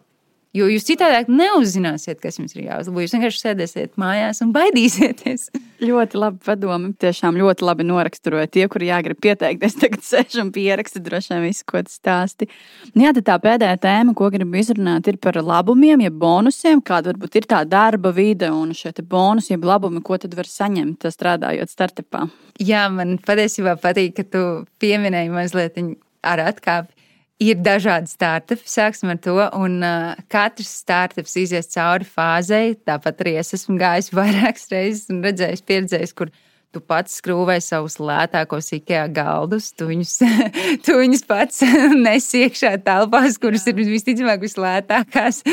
Jo 0.52 0.66
jūs 0.68 0.84
citādi 0.84 1.32
neuzzināsiet, 1.32 2.18
kas 2.20 2.36
jums 2.36 2.58
ir 2.58 2.66
jāuzlabo. 2.66 3.00
Jūs 3.00 3.14
vienkārši 3.16 3.40
sēdēsiet 3.40 3.94
mājās 4.02 4.42
un 4.44 4.50
baidīsieties. 4.52 5.46
ļoti 5.90 6.20
labi 6.20 6.42
padomi. 6.44 6.92
Tiešām 7.00 7.38
ļoti 7.40 7.64
labi 7.64 7.86
noraksturoja 7.88 8.50
tie, 8.52 8.66
kuri 8.72 8.90
jāgrib 8.90 9.22
pieteikties. 9.24 9.78
Tagad 9.80 10.04
sēž 10.04 10.42
un 10.44 10.52
pieraksta 10.52 11.00
droši 11.04 11.32
vien 11.38 11.48
visu, 11.48 11.64
ko 11.72 11.80
tas 11.88 11.96
stāsti. 12.02 12.50
Nu 12.92 13.08
jā, 13.08 13.16
tā 13.16 13.40
pēdējā 13.40 13.80
tēma, 13.88 14.16
ko 14.18 14.28
gribu 14.34 14.60
izrunāt, 14.60 15.08
ir 15.08 15.22
par 15.24 15.40
labumiem, 15.40 16.04
jeb 16.04 16.20
bonusiem. 16.20 16.84
Kāda 16.84 17.14
varbūt 17.14 17.40
ir 17.40 17.48
tā 17.56 17.64
darba 17.64 18.12
vide 18.16 18.52
un 18.52 18.76
šie 18.76 18.92
bonusi, 19.08 19.54
jeb 19.56 19.64
labumi, 19.72 20.04
ko 20.04 20.20
tad 20.20 20.36
var 20.36 20.52
saņemt 20.52 21.08
strādājot 21.16 21.72
startupā. 21.72 22.28
Jā, 22.60 22.90
man 22.92 23.16
patiesībā 23.24 23.80
patīk, 23.80 24.18
ka 24.20 24.28
tu 24.28 24.48
pieminēji 24.84 25.32
mazliet 25.32 25.80
ar 26.28 26.44
atkāpi 26.52 27.01
ir 27.42 27.60
dažādi 27.64 28.12
startupi, 28.12 28.70
sāksim 28.70 29.12
ar 29.14 29.20
to. 29.22 29.38
Un 29.58 29.82
uh, 29.86 30.14
katrs 30.32 30.72
startups 30.84 31.36
izies 31.42 31.72
cauri 31.74 32.08
fāzei. 32.08 32.76
Tāpat 32.88 33.26
arī 33.26 33.36
es 33.42 33.54
esmu 33.58 33.80
gājis 33.82 34.14
vairākas 34.20 34.70
reizes 34.74 35.12
un 35.14 35.24
redzējis, 35.26 35.66
pieredzējis, 35.68 36.16
kur 36.18 36.32
tu 36.72 36.80
pats 36.88 37.18
skrūvē 37.20 37.58
savus 37.60 37.98
lētākos 38.00 38.72
IKEA 38.78 39.08
galdus. 39.12 39.72
Tu 39.76 39.90
viņus, 39.90 40.14
tu 40.86 40.96
viņus 41.02 41.26
pats 41.28 41.64
nesi 42.06 42.46
iekšā 42.46 42.78
telpās, 42.86 43.40
kuras 43.42 43.68
ir 43.68 43.82
visticamāk 43.82 44.46
vislētākās 44.46 45.44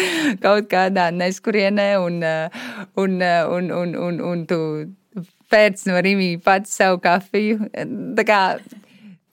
kaut 0.44 0.70
kādā 0.70 1.08
neskurienē. 1.14 1.90
Un, 2.04 2.20
un, 3.00 3.20
un, 3.24 3.72
un, 3.82 3.96
un, 4.08 4.22
un 4.32 4.46
tu 4.48 4.60
pēc 5.48 5.86
no 5.88 6.02
rīmī 6.04 6.34
pats 6.44 6.76
savu 6.78 7.00
kafiju. 7.02 7.70
Tā 8.18 8.24
kā 8.28 8.42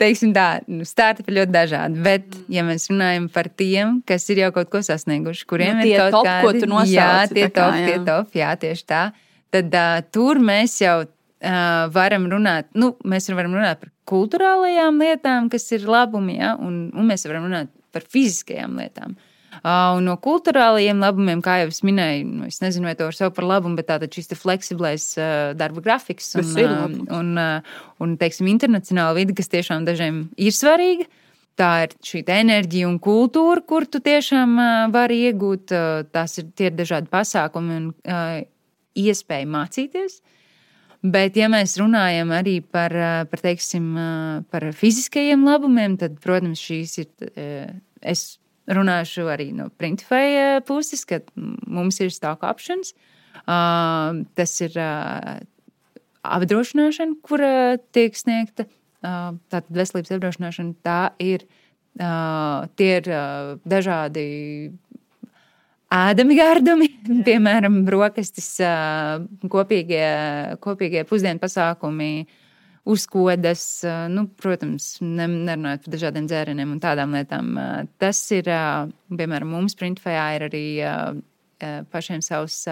teiksim 0.02 0.32
tā, 0.36 0.48
nu, 0.72 0.86
startupi 0.88 1.32
ir 1.32 1.40
ļoti 1.40 1.54
dažādi. 1.56 2.02
Bet, 2.06 2.28
mm. 2.30 2.48
ja 2.56 2.64
mēs 2.68 2.88
runājam 2.92 3.28
par 3.34 3.50
tiem, 3.62 4.00
kas 4.08 4.28
ir 4.34 4.44
jau 4.46 4.52
kaut 4.56 4.72
ko 4.74 4.82
sasnieguši, 4.86 5.46
kuriem 5.50 5.82
nu, 5.82 5.90
ir 5.90 6.02
kaut 6.04 6.18
top, 6.20 6.30
kādi, 6.30 6.64
ko 6.64 6.72
nosauci, 6.74 6.96
jā, 6.96 7.12
tie 7.32 7.46
top, 7.48 7.58
kā, 7.58 7.68
jā. 7.82 7.90
tie 7.90 8.00
top, 8.10 8.40
jā, 8.42 8.54
tieši 8.66 8.88
tā, 8.92 9.04
tad 9.56 9.78
uh, 9.82 10.00
tur 10.16 10.42
mēs 10.44 10.80
jau 10.84 10.98
uh, 11.06 11.54
varam 11.96 12.28
runāt, 12.32 12.72
nu, 12.78 12.94
mēs 13.08 13.32
varam 13.34 13.56
runāt 13.58 13.84
par 13.84 13.94
kultūrālajām 14.10 15.00
lietām, 15.02 15.48
kas 15.54 15.70
ir 15.78 15.88
labumi, 15.90 16.40
ja, 16.42 16.56
un, 16.62 16.90
un 16.94 17.08
mēs 17.10 17.26
varam 17.30 17.48
runāt 17.50 17.72
par 17.96 18.04
fiziskajām 18.12 18.76
lietām. 18.82 19.16
Uh, 19.16 19.32
Un 19.64 20.08
no 20.08 20.16
kultūrālajiem 20.22 21.00
labumiem, 21.04 21.42
kā 21.46 21.60
jau 21.62 21.70
es 21.72 21.82
minēju, 21.86 22.26
nu, 22.28 22.48
es 22.50 22.60
nezinu, 22.64 22.90
vai 22.90 22.96
to 23.00 23.08
var 23.08 23.18
saukt 23.18 23.38
par 23.38 23.48
labumu, 23.48 23.78
bet 23.80 23.88
tātad 23.92 24.14
šis 24.14 24.34
fleksiblais 24.38 25.06
darba 25.58 25.84
grafiks 25.86 26.34
un, 26.42 26.50
un, 26.66 26.98
un, 27.20 27.44
un 28.04 28.18
teiksim, 28.22 28.50
internacionāla 28.52 29.16
vide, 29.18 29.38
kas 29.38 29.52
tiešām 29.54 29.88
dažiem 29.88 30.26
ir 30.36 30.56
svarīga. 30.56 31.08
Tā 31.56 31.70
ir 31.86 31.94
šī 32.04 32.26
enerģija 32.36 32.88
un 32.90 32.98
kultūra, 33.00 33.64
kur 33.64 33.86
tu 33.88 34.02
tiešām 34.04 34.58
vari 34.92 35.22
iegūt. 35.30 35.72
Tās 36.12 36.36
ir 36.42 36.50
tie 36.52 36.68
ir 36.68 36.76
dažādi 36.76 37.08
pasākumi 37.08 37.78
un 37.80 37.86
iespēja 39.00 39.48
mācīties. 39.54 40.20
Bet, 41.06 41.38
ja 41.38 41.48
mēs 41.54 41.78
runājam 41.80 42.32
arī 42.34 42.58
par, 42.60 42.92
par, 43.30 43.44
teiksim, 43.44 43.92
par 44.52 44.66
fiziskajiem 44.76 45.46
labumiem, 45.48 45.96
tad, 46.02 46.18
protams, 46.24 46.60
šīs 46.60 46.98
ir. 47.04 47.32
Es 48.06 48.36
runāšu 48.72 49.28
arī 49.30 49.52
no 49.56 49.70
Printify 49.80 50.38
eh, 50.38 50.62
puses, 50.66 51.06
ka 51.06 51.22
mums 51.36 52.00
ir 52.02 52.14
stock 52.14 52.44
options. 52.48 52.94
Uh, 53.46 54.24
tas 54.34 54.54
ir 54.64 54.74
uh, 54.80 55.36
apdrošināšana, 56.26 57.20
kura 57.26 57.78
tiek 57.94 58.16
sniegta. 58.18 58.66
Uh, 59.06 59.36
tātad 59.52 59.70
veselības 59.76 60.16
apdrošināšana 60.16 60.74
tā 60.86 61.02
ir. 61.22 61.46
Uh, 61.96 62.66
tie 62.76 62.98
ir 62.98 63.06
uh, 63.08 63.54
dažādi 63.64 64.26
ēdami 65.96 66.36
gardumi, 66.36 66.90
piemēram, 67.28 67.84
brokastis, 67.88 68.50
kopīgie, 69.52 70.08
kopīgie 70.64 71.06
pusdienu 71.08 71.40
pasākumi, 71.40 72.26
uzkodas, 72.86 73.64
nu, 74.14 74.28
protams, 74.42 74.96
nerunājot 75.02 75.86
par 75.86 75.96
dažādiem 75.96 76.28
dzērieniem 76.30 76.76
un 76.76 76.82
tādām 76.84 77.16
lietām. 77.18 77.56
Tas 78.02 78.20
ir, 78.36 78.50
piemēram, 79.10 79.56
mums 79.58 79.78
Printfajā 79.80 80.28
ir 80.38 80.50
arī 80.50 80.66
pašiem 81.94 82.22
savs. 82.26 82.66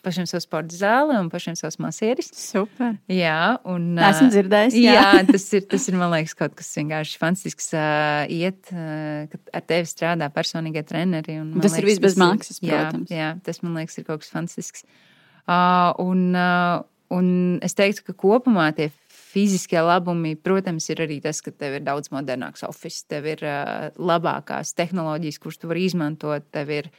Pašiem 0.00 0.24
savu 0.24 0.40
sporta 0.40 0.72
zāli 0.72 1.12
un 1.12 1.26
pašiem 1.28 1.52
savs 1.58 1.76
masieris. 1.76 2.30
Super. 2.32 2.94
Jā, 3.12 3.58
un. 3.68 3.98
Esmu 4.00 4.30
dzirdējis. 4.32 4.78
Jā, 4.80 4.94
jā 4.96 5.24
tas, 5.28 5.44
ir, 5.58 5.66
tas 5.68 5.84
ir, 5.90 5.98
man 6.00 6.08
liekas, 6.14 6.32
kaut 6.38 6.54
kas 6.56 6.70
vienkārši 6.78 7.18
fantastisks. 7.20 7.68
Uh, 7.76 8.22
iet, 8.32 8.72
uh, 8.72 9.26
kad 9.28 9.52
ar 9.60 9.66
tevi 9.68 9.90
strādā 9.90 10.30
personīgie 10.32 10.86
treneri. 10.88 11.36
Un, 11.42 11.50
tas 11.58 11.76
liekas, 11.76 11.82
ir 11.82 11.88
viss 11.90 12.00
bez 12.06 12.16
maksas, 12.16 12.62
protams. 12.64 13.12
Jā, 13.12 13.26
jā, 13.26 13.28
tas 13.44 13.60
man 13.60 13.76
liekas, 13.76 13.98
ir 14.00 14.08
kaut 14.08 14.24
kas 14.24 14.32
fantastisks. 14.32 14.88
Uh, 15.44 15.92
un, 16.00 16.24
uh, 16.32 16.80
un 17.12 17.30
es 17.60 17.76
teiktu, 17.76 18.08
ka 18.08 18.16
kopumā 18.24 18.70
tie 18.80 18.88
fiziskie 19.30 19.80
labumi, 19.82 20.34
protams, 20.38 20.88
ir 20.92 21.02
arī 21.04 21.20
tas, 21.24 21.40
ka 21.44 21.52
tev 21.54 21.78
ir 21.78 21.86
daudz 21.86 22.10
modernāks 22.14 22.64
oficiāls, 22.66 23.06
tev 23.10 23.28
ir 23.30 23.44
uh, 23.46 23.88
labākās 23.98 24.74
tehnoloģijas, 24.78 25.40
kuras 25.42 25.60
tu 25.60 25.70
vari 25.70 25.86
izmantot. 25.88 26.46
Tev 26.54 26.72
ir, 26.74 26.90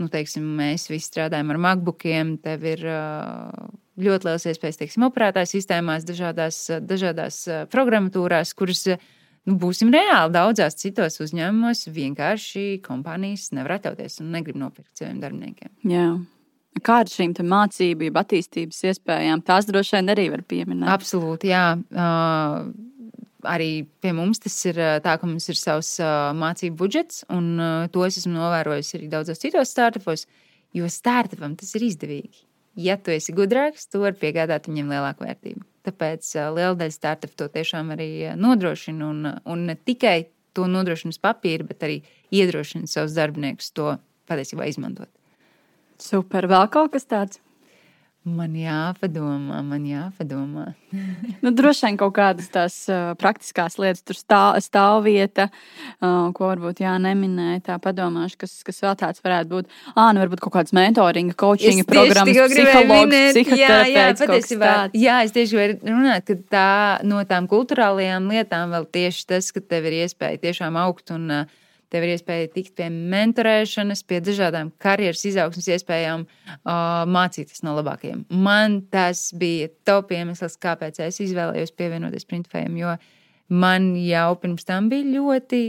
nu, 0.00 0.08
teiksim, 0.12 0.46
mēs 0.58 0.88
visi 0.90 1.10
strādājam 1.10 1.54
ar 1.54 1.62
MacBookiem, 1.66 2.36
tev 2.44 2.66
ir 2.70 2.84
uh, 2.88 3.72
ļoti 4.02 4.28
liels 4.28 4.46
iespējas, 4.52 4.80
teiksim, 4.82 5.08
operētāju 5.08 5.50
sistēmās, 5.54 6.06
dažādās, 6.08 6.62
dažādās 6.86 7.42
programmatūrās, 7.72 8.54
kuras. 8.58 8.86
Nu, 9.42 9.56
būsim 9.58 9.88
reāli 9.90 10.30
daudzās 10.36 10.76
citos 10.78 11.16
uzņēmumos. 11.24 11.88
Vienkārši 11.90 12.76
kompānijas 12.84 13.48
nevar 13.50 13.80
atļauties 13.80 14.20
un 14.22 14.28
negrib 14.36 14.60
nopirkt 14.60 15.02
saviem 15.02 15.18
darbiniekiem. 15.18 15.72
Jā. 15.90 16.12
Kā 16.80 17.02
ar 17.02 17.10
šīm 17.10 17.34
mācību, 17.52 18.08
attīstības 18.16 18.78
iespējām, 18.88 19.42
tās 19.44 19.68
droši 19.68 19.98
vien 19.98 20.14
arī 20.14 20.30
var 20.32 20.40
pieminēt. 20.48 20.88
Absolūti, 20.88 21.50
jā. 21.52 21.66
Uh, 21.92 22.70
arī 23.44 23.84
pie 24.00 24.12
mums 24.16 24.40
tas 24.42 24.56
ir 24.68 24.78
tā, 25.04 25.16
ka 25.18 25.28
mums 25.28 25.48
ir 25.52 25.58
savs 25.58 25.94
uh, 26.00 26.30
mācību 26.38 26.78
budžets, 26.78 27.22
un 27.32 27.52
uh, 27.58 27.90
to 27.92 28.04
es 28.06 28.18
esmu 28.22 28.34
novērojis 28.36 28.94
arī 28.98 29.10
daudzos 29.12 29.42
citos 29.42 29.72
startupos, 29.74 30.26
jo 30.76 30.88
startupam 30.90 31.56
tas 31.58 31.74
ir 31.76 31.86
izdevīgi. 31.90 32.46
Ja 32.80 32.96
tu 32.96 33.12
esi 33.12 33.34
gudrāks, 33.36 33.84
tu 33.92 34.00
vari 34.00 34.16
piegādāt 34.16 34.70
viņam 34.70 34.94
lielāku 34.94 35.26
vērtību. 35.26 35.64
Tāpēc 35.88 36.28
uh, 36.38 36.50
liela 36.56 36.76
daļa 36.78 36.96
startupu 36.96 37.36
to 37.42 37.50
tiešām 37.52 37.92
arī 37.94 38.10
nodrošina, 38.38 39.10
un, 39.10 39.34
un 39.44 39.66
ne 39.68 39.76
tikai 39.76 40.22
to 40.56 40.68
nodrošina 40.70 41.12
uz 41.12 41.20
papīra, 41.20 41.66
bet 41.68 41.84
arī 41.84 42.00
iedrošina 42.32 42.88
savus 42.90 43.16
darbiniekus 43.16 43.72
to 43.76 43.96
patiesībā 44.30 44.68
izmantot. 44.70 45.10
Super. 46.02 46.50
Vēl 46.50 46.68
kaut 46.72 46.92
kas 46.96 47.06
tāds? 47.06 47.42
Man 48.22 48.52
jāpadomā, 48.54 49.56
man 49.66 49.82
jāpadomā. 49.82 50.68
nu, 51.42 51.50
droši 51.58 51.88
vien 51.88 51.96
kaut 51.98 52.12
kādas 52.14 52.46
tās 52.54 52.76
uh, 52.86 53.16
praktiskās 53.18 53.80
lietas, 53.82 54.04
tur 54.06 54.14
stāv, 54.14 54.60
stāvvieta, 54.62 55.48
uh, 55.50 56.28
ko 56.36 56.52
varbūt 56.52 56.84
jā, 56.84 56.92
neminēja. 57.02 57.64
Tā 57.66 57.78
padomāšu, 57.82 58.38
kas, 58.44 58.52
kas 58.62 58.78
vēl 58.84 58.94
tāds 59.00 59.24
varētu 59.24 59.50
būt. 59.50 59.74
Ah, 59.96 60.12
nu, 60.14 60.22
varbūt 60.22 60.44
kaut 60.44 60.54
kāds 60.54 60.74
mentoringa, 60.78 61.34
coachinga 61.34 61.88
programmas, 61.88 62.30
psihologs, 62.30 62.54
psihoterapeits. 62.54 63.58
Jā, 63.58 63.80
jā, 63.90 64.06
patiesībā. 64.22 64.70
Jā, 64.94 65.18
es 65.26 65.34
tieši 65.34 65.58
gribēju 65.58 65.90
runāt, 65.90 66.30
ka 66.30 66.38
tā 66.54 66.68
no 67.02 67.24
tām 67.26 67.50
kultūrālajām 67.50 68.30
lietām 68.30 68.70
vēl 68.76 68.86
tieši 69.00 69.26
tas, 69.34 69.50
ka 69.50 69.66
tev 69.66 69.90
ir 69.90 70.04
iespēja 70.04 70.38
tiešām 70.46 70.78
augt 70.78 71.10
un 71.10 71.26
uh, 71.42 71.58
Tev 71.92 72.06
ir 72.06 72.14
iespēja 72.14 72.48
tikt 72.54 72.72
pie 72.78 72.86
mentorēšanas, 72.88 74.00
pie 74.08 74.22
dažādām 74.24 74.70
karjeras 74.80 75.26
izaugsmas 75.28 75.68
iespējām, 75.74 76.24
mācīties 77.12 77.60
no 77.66 77.74
labākajiem. 77.76 78.24
Man 78.32 78.80
tas 78.92 79.26
bija 79.36 79.68
top 79.84 80.14
iemesls, 80.16 80.56
kāpēc 80.62 81.02
es 81.04 81.20
izvēlējos 81.26 81.74
pievienoties 81.76 82.24
Printfējam, 82.30 82.78
jo 82.80 82.96
man 83.52 83.92
jau 84.00 84.30
pirms 84.40 84.64
tam 84.64 84.88
bija 84.88 85.10
ļoti 85.18 85.62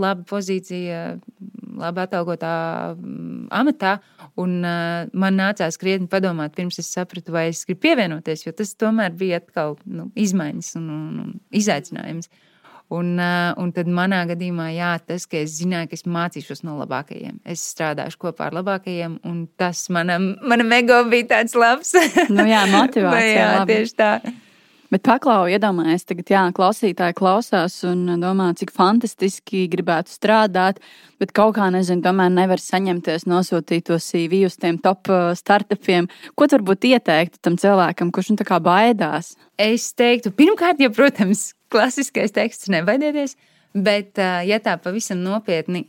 laba 0.00 0.24
pozīcija, 0.30 1.02
labi 1.80 2.04
atalgotā 2.06 2.52
amatā, 3.52 3.94
un 4.40 4.54
uh, 4.64 5.08
man 5.12 5.36
nācās 5.36 5.76
krietni 5.80 6.08
padomāt, 6.12 6.54
pirms 6.56 6.80
es 6.80 6.88
sapratu, 6.92 7.34
vai 7.36 7.50
es 7.50 7.66
gribu 7.68 7.84
pievienoties, 7.84 8.46
jo 8.46 8.52
tas 8.56 8.72
tomēr 8.80 9.12
bija 9.20 9.40
atkal 9.42 9.76
nu, 9.84 10.08
izmaiņas 10.16 10.72
un, 10.80 10.88
un, 10.96 11.18
un 11.24 11.34
izaicinājums. 11.60 12.30
Uh, 12.30 12.46
Un, 12.90 13.12
uh, 13.22 13.52
un 13.62 13.70
tad 13.70 13.86
manā 13.86 14.24
gadījumā, 14.26 14.72
jā, 14.74 14.90
tas, 15.06 15.22
ka 15.30 15.38
es 15.44 15.52
zināju, 15.60 15.92
ka 15.92 15.98
es 16.00 16.06
mācīšos 16.10 16.64
no 16.66 16.74
labākajiem. 16.80 17.36
Es 17.46 17.62
strādāšu 17.70 18.18
kopā 18.24 18.48
ar 18.48 18.56
labākajiem, 18.58 19.20
un 19.30 19.44
tas 19.60 19.84
manam, 19.94 20.32
manam 20.42 20.74
ego 20.74 20.98
bija 21.10 21.28
tāds 21.36 21.54
labs. 21.54 21.94
nu, 22.34 22.46
jā, 22.50 22.64
motivācija. 22.74 23.34
jā, 23.36 23.50
labi. 23.60 23.76
tieši 23.76 23.94
tā. 24.00 24.14
Bet 24.90 25.04
paklau, 25.06 25.44
iedomājieties, 25.46 26.02
tagad, 26.08 26.30
jā, 26.32 26.40
klausītāji 26.50 27.14
klausās 27.14 27.76
un 27.86 28.16
domā, 28.18 28.48
cik 28.58 28.72
fantastiski 28.74 29.68
gribētu 29.70 30.10
strādāt, 30.10 30.80
bet 31.22 31.30
kaut 31.30 31.54
kā, 31.60 31.68
nezinu, 31.70 32.02
tomēr 32.02 32.32
nevar 32.34 32.58
saņemties 32.58 33.28
nosūtīt 33.30 33.86
to 33.86 34.00
CV 34.02 34.42
uz 34.48 34.58
tiem 34.58 34.82
top 34.82 35.12
startupiem. 35.38 36.10
Ko 36.34 36.50
tu 36.50 36.58
varbūt 36.58 36.90
ieteiktu 36.90 37.38
tam 37.38 37.54
cilvēkam, 37.54 38.10
kurš 38.10 38.34
nu 38.34 38.42
tā 38.42 38.50
kā 38.50 38.58
baidās? 38.58 39.36
Es 39.54 39.92
teiktu, 39.94 40.34
pirmkārt, 40.34 40.82
jau, 40.82 40.90
protams, 40.98 41.52
klasiskais 41.72 42.34
teksts, 42.36 42.70
nebaidieties. 42.72 43.36
Bet, 43.70 44.18
ja 44.18 44.58
tā 44.62 44.74
pavisam 44.82 45.20
nopietni, 45.22 45.84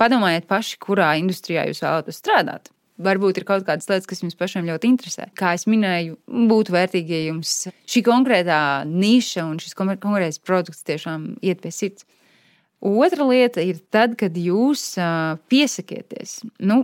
padomājiet 0.00 0.48
paši, 0.50 0.78
kurā 0.82 1.12
industrijā 1.20 1.68
jūs 1.68 1.84
vēlaties 1.84 2.18
strādāt. 2.18 2.72
Varbūt 3.00 3.38
ir 3.40 3.46
kaut 3.48 3.62
kādas 3.64 3.88
lietas, 3.88 4.04
kas 4.10 4.20
jums 4.20 4.36
pašiem 4.36 4.66
ļoti 4.68 4.90
interesē. 4.90 5.30
Kā 5.38 5.54
jau 5.56 5.70
minēju, 5.72 6.18
būtu 6.50 6.74
vērtīgi, 6.74 7.14
ja 7.14 7.30
jums 7.30 7.52
šī 7.88 8.02
konkrētā 8.04 8.58
niša 8.90 9.46
un 9.48 9.56
šis 9.62 9.72
konkrētais 9.78 10.36
produkts 10.44 10.84
tiešām 10.84 11.30
iet 11.40 11.62
pie 11.62 11.72
sirds. 11.72 12.04
Otra 12.84 13.24
lieta 13.28 13.64
ir 13.64 13.80
tad, 13.92 14.18
kad 14.20 14.36
jūs 14.36 14.98
piesakieties. 15.52 16.40
Nu, 16.60 16.82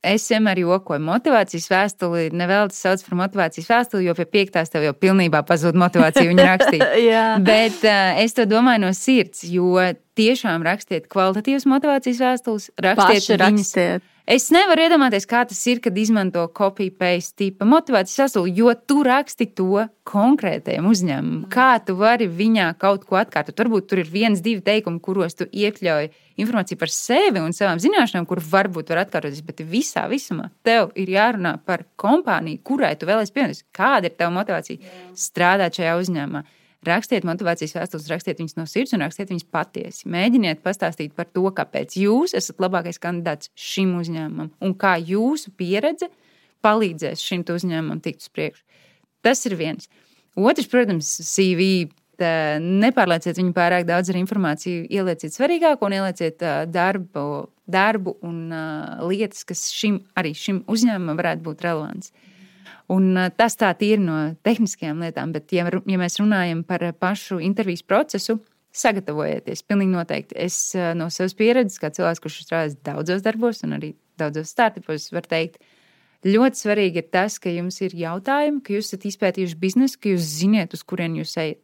Es 0.00 0.24
vienmēr 0.32 0.62
jokoju, 0.62 1.02
motivācijas 1.04 1.66
vēstuli 1.68 2.30
nevēlas 2.32 2.78
sauc 2.80 3.02
par 3.04 3.18
motivācijas 3.20 3.66
vēstuli, 3.68 4.06
jo 4.08 4.14
pie 4.16 4.24
piektās 4.32 4.72
tev 4.72 4.86
jau 4.86 4.94
pilnībā 4.96 5.42
pazūd 5.44 5.76
motivācija 5.76 6.24
viņu 6.30 6.46
rakstīt. 6.46 6.84
Bet 7.50 7.84
uh, 7.84 8.20
es 8.22 8.32
to 8.36 8.46
domāju 8.48 8.86
no 8.86 8.94
sirds, 8.96 9.44
jo 9.44 9.76
tiešām 10.16 10.64
rakstiet 10.64 11.04
kvalitatīvas 11.12 11.68
motivācijas 11.68 12.22
vēstules, 12.24 12.70
rakstiet 12.80 13.28
Paši 13.28 13.36
viņas. 13.44 13.74
Rakstiet. 13.76 14.08
Es 14.30 14.44
nevaru 14.54 14.84
iedomāties, 14.84 15.24
kā 15.26 15.40
tas 15.50 15.58
ir, 15.66 15.80
kad 15.82 15.96
izmanto 15.98 16.44
copy-paste 16.54 17.34
tipa 17.40 17.66
motivācijas 17.66 18.28
sastāvdaļu, 18.28 18.52
jo 18.60 18.74
tu 18.86 19.00
raksti 19.02 19.48
to 19.58 19.80
konkrētajam 20.06 20.86
uzņēmumam. 20.86 21.48
Kā 21.50 21.72
tu 21.82 21.96
vari 21.98 22.28
viņā 22.30 22.68
kaut 22.78 23.08
ko 23.08 23.18
atkārtot? 23.18 23.58
Varbūt 23.58 23.88
tur 23.90 24.04
ir 24.04 24.12
viens, 24.12 24.38
divi 24.44 24.62
teikumi, 24.62 25.02
kuros 25.02 25.34
tu 25.34 25.48
iekļauj 25.50 26.12
informāciju 26.44 26.78
par 26.78 26.94
sevi 26.94 27.42
un 27.42 27.56
savām 27.56 27.82
zināšanām, 27.82 28.28
kur 28.30 28.38
varbūt 28.52 28.94
var 28.94 29.02
atkārtoties, 29.02 29.42
bet 29.50 29.64
visā 29.66 30.06
visumā 30.12 30.52
tev 30.62 30.94
ir 30.94 31.10
jārunā 31.10 31.56
par 31.66 31.88
kompāniju, 31.98 32.62
kurai 32.70 32.94
tu 33.00 33.10
vēlēsies 33.10 33.34
pievienoties. 33.34 33.66
Kāda 33.74 34.12
ir 34.12 34.14
tava 34.14 34.36
motivācija 34.38 34.94
strādāt 35.26 35.82
šajā 35.82 35.98
uzņēmumā? 36.04 36.46
Rakstiet 36.80 37.26
motivācijas 37.28 37.74
vēstules, 37.76 38.06
rakstiet 38.08 38.38
viņas 38.40 38.56
no 38.56 38.64
sirds 38.64 38.94
un 38.96 39.02
rakstiet 39.04 39.28
viņas 39.28 39.44
patiesi. 39.52 40.06
Mēģiniet 40.08 40.62
pastāstīt 40.64 41.12
par 41.16 41.26
to, 41.28 41.42
kāpēc 41.52 41.98
jūs 42.00 42.32
esat 42.38 42.62
labākais 42.64 42.96
kandidāts 43.02 43.50
šim 43.52 43.98
uzņēmumam 43.98 44.48
un 44.64 44.72
kā 44.80 44.94
jūsu 44.96 45.52
pieredze 45.60 46.08
palīdzēs 46.64 47.20
šim 47.20 47.44
uzņēmumam 47.52 48.00
tikt 48.00 48.24
uz 48.24 48.32
priekšu. 48.32 48.64
Tas 49.20 49.44
ir 49.44 49.58
viens. 49.60 49.90
Otrs, 50.40 50.70
protams, 50.72 51.10
CV. 51.28 51.90
Nepārlieciet 52.20 53.38
viņu 53.40 53.54
pārāk 53.56 53.86
daudz 53.88 54.10
ar 54.12 54.18
informāciju, 54.20 54.82
ielieciet 54.92 55.32
svarīgāko 55.32 55.88
un 55.88 55.94
ielieciet 55.96 56.42
darbu, 56.68 57.22
darbu 57.64 58.18
un 58.28 58.42
lietas, 59.08 59.44
kas 59.48 59.68
šim, 59.72 60.02
arī 60.20 60.34
šim 60.36 60.60
uzņēmumam 60.68 61.16
varētu 61.16 61.46
būt 61.46 61.64
relevants. 61.64 62.12
Uh, 62.12 62.29
Un 62.90 63.14
tas 63.38 63.54
tā 63.58 63.70
ir 63.86 64.00
no 64.02 64.16
tehniskajām 64.42 65.02
lietām, 65.04 65.34
bet, 65.34 65.52
ja, 65.54 65.68
ja 65.70 65.98
mēs 66.00 66.18
runājam 66.18 66.64
par 66.66 66.82
pašu 66.98 67.38
intervijas 67.38 67.84
procesu, 67.86 68.40
sagatavojieties. 68.74 69.64
Pilnīgi 69.66 69.94
noteikti. 69.94 70.36
Es 70.38 70.72
no 70.98 71.10
savas 71.10 71.34
pieredzes, 71.38 71.78
kā 71.82 71.90
cilvēks, 71.94 72.22
kurš 72.22 72.40
strādājis 72.46 72.78
daudzos 72.86 73.22
darbos 73.26 73.62
un 73.66 73.76
arī 73.78 73.92
daudzos 74.20 74.52
startupos, 74.54 75.08
varu 75.14 75.30
teikt, 75.30 75.62
ļoti 76.26 76.60
svarīgi 76.64 77.02
ir 77.02 77.08
tas, 77.14 77.38
ka 77.42 77.52
jums 77.52 77.80
ir 77.84 77.96
jautājumi, 77.96 78.60
ka 78.64 78.74
jūs 78.76 78.90
esat 78.90 79.06
izpētījuši 79.10 79.58
biznesu, 79.60 79.98
ka 80.00 80.12
jūs 80.12 80.26
ziniet, 80.42 80.76
uz 80.76 80.84
kurien 80.86 81.16
jūs 81.18 81.36
ejat. 81.40 81.62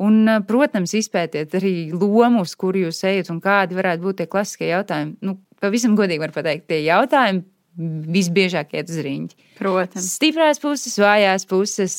Un, 0.00 0.22
protams, 0.48 0.94
izpētiet 0.96 1.52
arī 1.58 1.74
lomu, 1.92 2.46
uz 2.46 2.54
kuru 2.58 2.86
jūs 2.86 3.02
ejat 3.04 3.28
un 3.34 3.42
kādi 3.44 3.76
varētu 3.76 4.06
būt 4.06 4.22
tie 4.22 4.30
klasiskie 4.30 4.70
jautājumi. 4.70 5.18
Nu, 5.26 5.36
pavisam 5.60 5.98
godīgi 5.98 6.22
var 6.22 6.32
pateikt, 6.32 6.70
tie 6.70 6.80
jautājumi 6.86 7.44
visbiežāk 7.78 8.74
iet 8.74 8.90
uz 8.90 9.00
rīņķi. 9.06 9.50
Protams. 9.58 10.12
Stiprās 10.18 10.60
puses, 10.62 10.98
vājās 11.00 11.46
puses, 11.48 11.98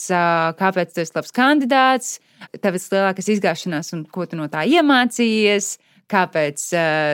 kāpēc 0.60 0.96
tu 0.96 1.04
esi 1.04 1.16
labs 1.16 1.36
kandidāts, 1.36 2.16
tāpēc 2.60 2.88
lielākas 2.94 3.30
izgāšanās 3.36 3.94
un 3.96 4.06
ko 4.12 4.28
tu 4.30 4.40
no 4.40 4.50
tā 4.52 4.66
iemācījies, 4.68 5.78
kāpēc 6.12 6.66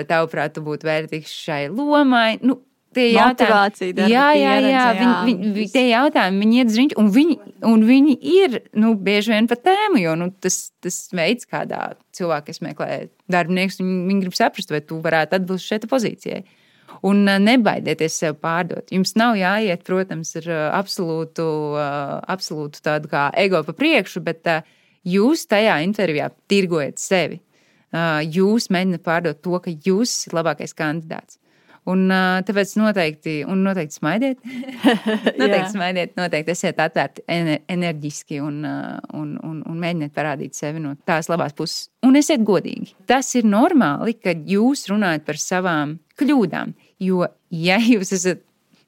tavuprāt 0.09 0.55
tu 0.55 0.66
būtu 0.66 0.89
vērtīgs 0.89 1.36
šai 1.45 1.66
lomai. 1.70 2.39
Nu, 2.41 2.59
tie 2.95 3.09
jautājumi, 3.11 3.93
darba, 3.95 4.09
jā, 4.11 4.26
jā, 4.39 4.53
jā, 4.63 4.72
jā. 4.72 4.86
Viņi, 4.99 5.16
viņi, 5.28 5.53
viņi, 5.57 5.72
tie 5.74 5.86
jautājumi, 5.89 6.41
viņi 6.43 6.59
iet 6.59 6.72
uz 6.72 6.78
rīņķi, 6.80 6.97
un 7.01 7.09
viņi, 7.16 7.38
un 7.72 7.86
viņi 7.89 8.18
ir 8.36 8.59
nu, 8.82 8.93
bieži 9.07 9.34
vien 9.36 9.49
par 9.51 9.61
tēmu, 9.66 10.01
jo 10.01 10.16
nu, 10.20 10.30
tas, 10.43 10.59
tas 10.84 10.99
veids, 11.16 11.47
kādā 11.49 11.82
cilvēks 12.16 12.63
meklē 12.66 12.91
darbinieks, 13.32 13.82
viņi, 13.82 13.97
viņi 14.09 14.26
grib 14.26 14.38
saprast, 14.38 14.72
vai 14.74 14.82
tu 14.86 15.01
varētu 15.03 15.39
atbilst 15.39 15.68
šai 15.68 15.82
pozīcijai. 15.91 16.45
Un 17.04 17.26
nebaidieties 17.26 18.20
sev 18.22 18.38
pārdot. 18.43 18.88
Jums 18.93 19.16
nav 19.20 19.36
jāiet, 19.39 19.84
protams, 19.88 20.36
ar 20.39 20.50
absolūtu, 20.80 21.48
absolūtu 22.36 22.84
tādu 22.86 23.12
kā 23.12 23.28
ego 23.41 23.64
pa 23.68 23.76
priekšu, 23.76 24.24
bet 24.26 24.48
jūs 25.06 25.46
tajā 25.52 25.80
intervijā 25.86 26.30
tirgojat 26.50 27.02
sevi. 27.02 27.41
Jūs 28.36 28.70
mēģināt 28.74 29.04
pārdot 29.06 29.41
to, 29.43 29.60
ka 29.64 29.72
jūs 29.72 30.12
esat 30.22 30.36
labākais 30.36 30.76
kandidāts. 30.78 31.39
Un, 31.86 32.08
tāpēc 32.10 32.72
noteikti, 32.80 33.34
un 33.46 33.60
noteikti 33.62 34.00
smaidiet. 34.00 34.39
noteikti 35.41 35.70
smaidiet, 35.70 36.16
noteikti 36.18 36.54
esiet 36.56 36.80
atvērti 36.82 37.22
enerģiski 37.30 38.39
un, 38.41 38.64
un, 38.66 39.36
un, 39.38 39.60
un 39.62 39.78
mēģiniet 39.84 40.16
parādīt 40.16 40.58
sevi 40.58 40.82
no 40.82 40.96
tās 41.06 41.30
labās 41.30 41.54
puses. 41.58 41.91
Un 42.06 42.18
esiet 42.18 42.41
godīgi. 42.46 42.96
Tas 43.10 43.30
ir 43.38 43.46
normāli, 43.46 44.18
kad 44.18 44.41
jūs 44.50 44.88
runājat 44.89 45.28
par 45.30 45.41
savām 45.41 46.00
kļūdām. 46.18 46.74
Jo, 47.06 47.28
ja 47.53 47.80
jūs 47.93 48.14
esat, 48.18 48.43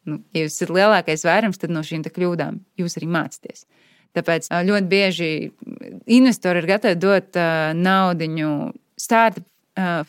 nu, 0.10 0.22
ja 0.36 0.46
jūs 0.46 0.58
esat 0.60 0.74
lielākais 0.78 1.26
vairums, 1.28 1.62
tad 1.62 1.74
no 1.74 1.84
šīm 1.86 2.06
kļūdām 2.08 2.62
jūs 2.82 2.98
arī 3.00 3.12
mācāties. 3.18 3.68
Tāpēc 4.18 4.48
ļoti 4.66 4.88
bieži 4.90 5.32
investori 6.16 6.64
ir 6.64 6.70
gatavi 6.72 6.98
dot 6.98 7.38
naudu 7.78 8.48
startup 8.98 9.46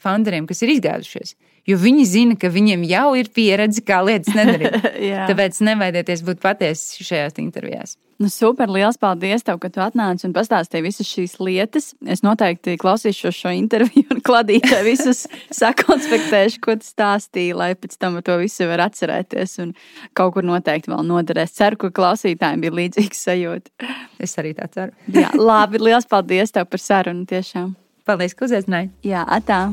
founderiem, 0.01 0.47
kas 0.49 0.63
ir 0.65 0.73
izgājušies 0.73 1.35
jo 1.69 1.79
viņi 1.79 2.09
zina, 2.09 2.37
ka 2.41 2.51
viņiem 2.53 2.85
jau 2.89 3.13
ir 3.19 3.31
pieredze, 3.35 3.85
kā 3.85 4.01
lietas 4.07 4.35
nedarīt. 4.37 4.91
Tāpēc 5.31 5.63
nevaidieties 5.69 6.25
būt 6.27 6.43
patiesi 6.45 7.07
šajās 7.07 7.41
intervijās. 7.43 7.97
Nu, 8.19 8.27
super, 8.35 8.67
liels 8.67 8.97
paldies, 8.99 9.45
tev, 9.47 9.61
ka 9.63 9.69
tu 9.71 9.79
atnāci 9.79 10.25
un 10.27 10.33
pastāstīji 10.35 10.83
visas 10.83 11.07
šīs 11.07 11.37
lietas. 11.39 11.93
Es 12.03 12.25
noteikti 12.27 12.75
klausīšos 12.83 13.37
šo 13.45 13.53
interviju 13.55 14.09
un 14.17 14.23
kladīšu 14.27 14.81
visus 14.83 15.21
sakonspektēšu, 15.61 16.59
ko 16.65 16.75
tu 16.81 16.89
stāstīji, 16.89 17.55
lai 17.55 17.71
pēc 17.79 17.95
tam 18.03 18.19
to 18.27 18.41
visu 18.41 18.67
var 18.67 18.83
atcerēties 18.89 19.61
un 19.63 19.71
kaut 20.19 20.35
kur 20.35 20.49
noteikti 20.49 20.91
vēl 20.91 21.07
noderēs. 21.07 21.55
Ceru, 21.61 21.79
ka 21.85 21.93
klausītājiem 21.95 22.65
bija 22.65 22.75
līdzīgs 22.81 23.23
sajūta. 23.29 23.93
Es 24.19 24.35
arī 24.43 24.57
tā 24.59 24.67
ceru. 24.75 24.97
Jā, 25.15 25.31
labi, 25.39 25.79
liels 25.87 26.11
paldies 26.11 26.51
tev 26.57 26.67
par 26.73 26.83
sarunu 26.83 27.23
tiešām. 27.31 27.71
Paldies, 28.09 28.35
ka 28.35 28.49
uzaicināji. 28.51 28.91
Jā, 29.07 29.23
atā. 29.39 29.69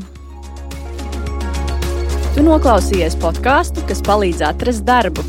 Tu 2.36 2.44
noklausījies 2.44 3.14
podkāstu, 3.24 3.80
kas 3.88 4.02
palīdz 4.04 4.42
atrast 4.44 4.84
darbu. 4.84 5.24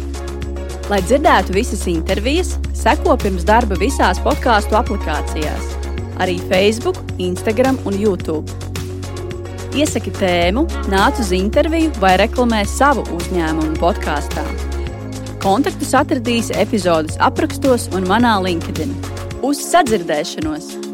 Lai 0.90 0.98
dzirdētu 1.04 1.54
visas 1.54 1.84
intervijas, 1.86 2.56
seko 2.74 3.14
pirms 3.22 3.44
darba 3.46 3.78
visās 3.78 4.18
podkāstu 4.24 4.74
aplikācijās, 4.74 5.68
arī 6.18 6.34
Facebook, 6.50 6.98
Instagram 7.22 7.78
un 7.86 7.94
YouTube. 7.94 8.50
Iesaki 9.78 10.10
tēmu, 10.18 10.64
nāc 10.90 11.20
uz 11.22 11.30
interviju 11.36 11.92
vai 12.02 12.16
reklamē 12.24 12.64
savu 12.66 13.06
uzņēmumu 13.20 13.78
podkāstā. 13.78 14.42
Kontaktus 15.46 15.94
atradīsi 15.94 16.58
epizodes 16.58 17.20
aprakstos 17.22 17.86
un 17.94 18.10
manā 18.10 18.34
LinkedIn. 18.42 18.98
Uz 19.46 19.62
sadzirdēšanos! 19.62 20.85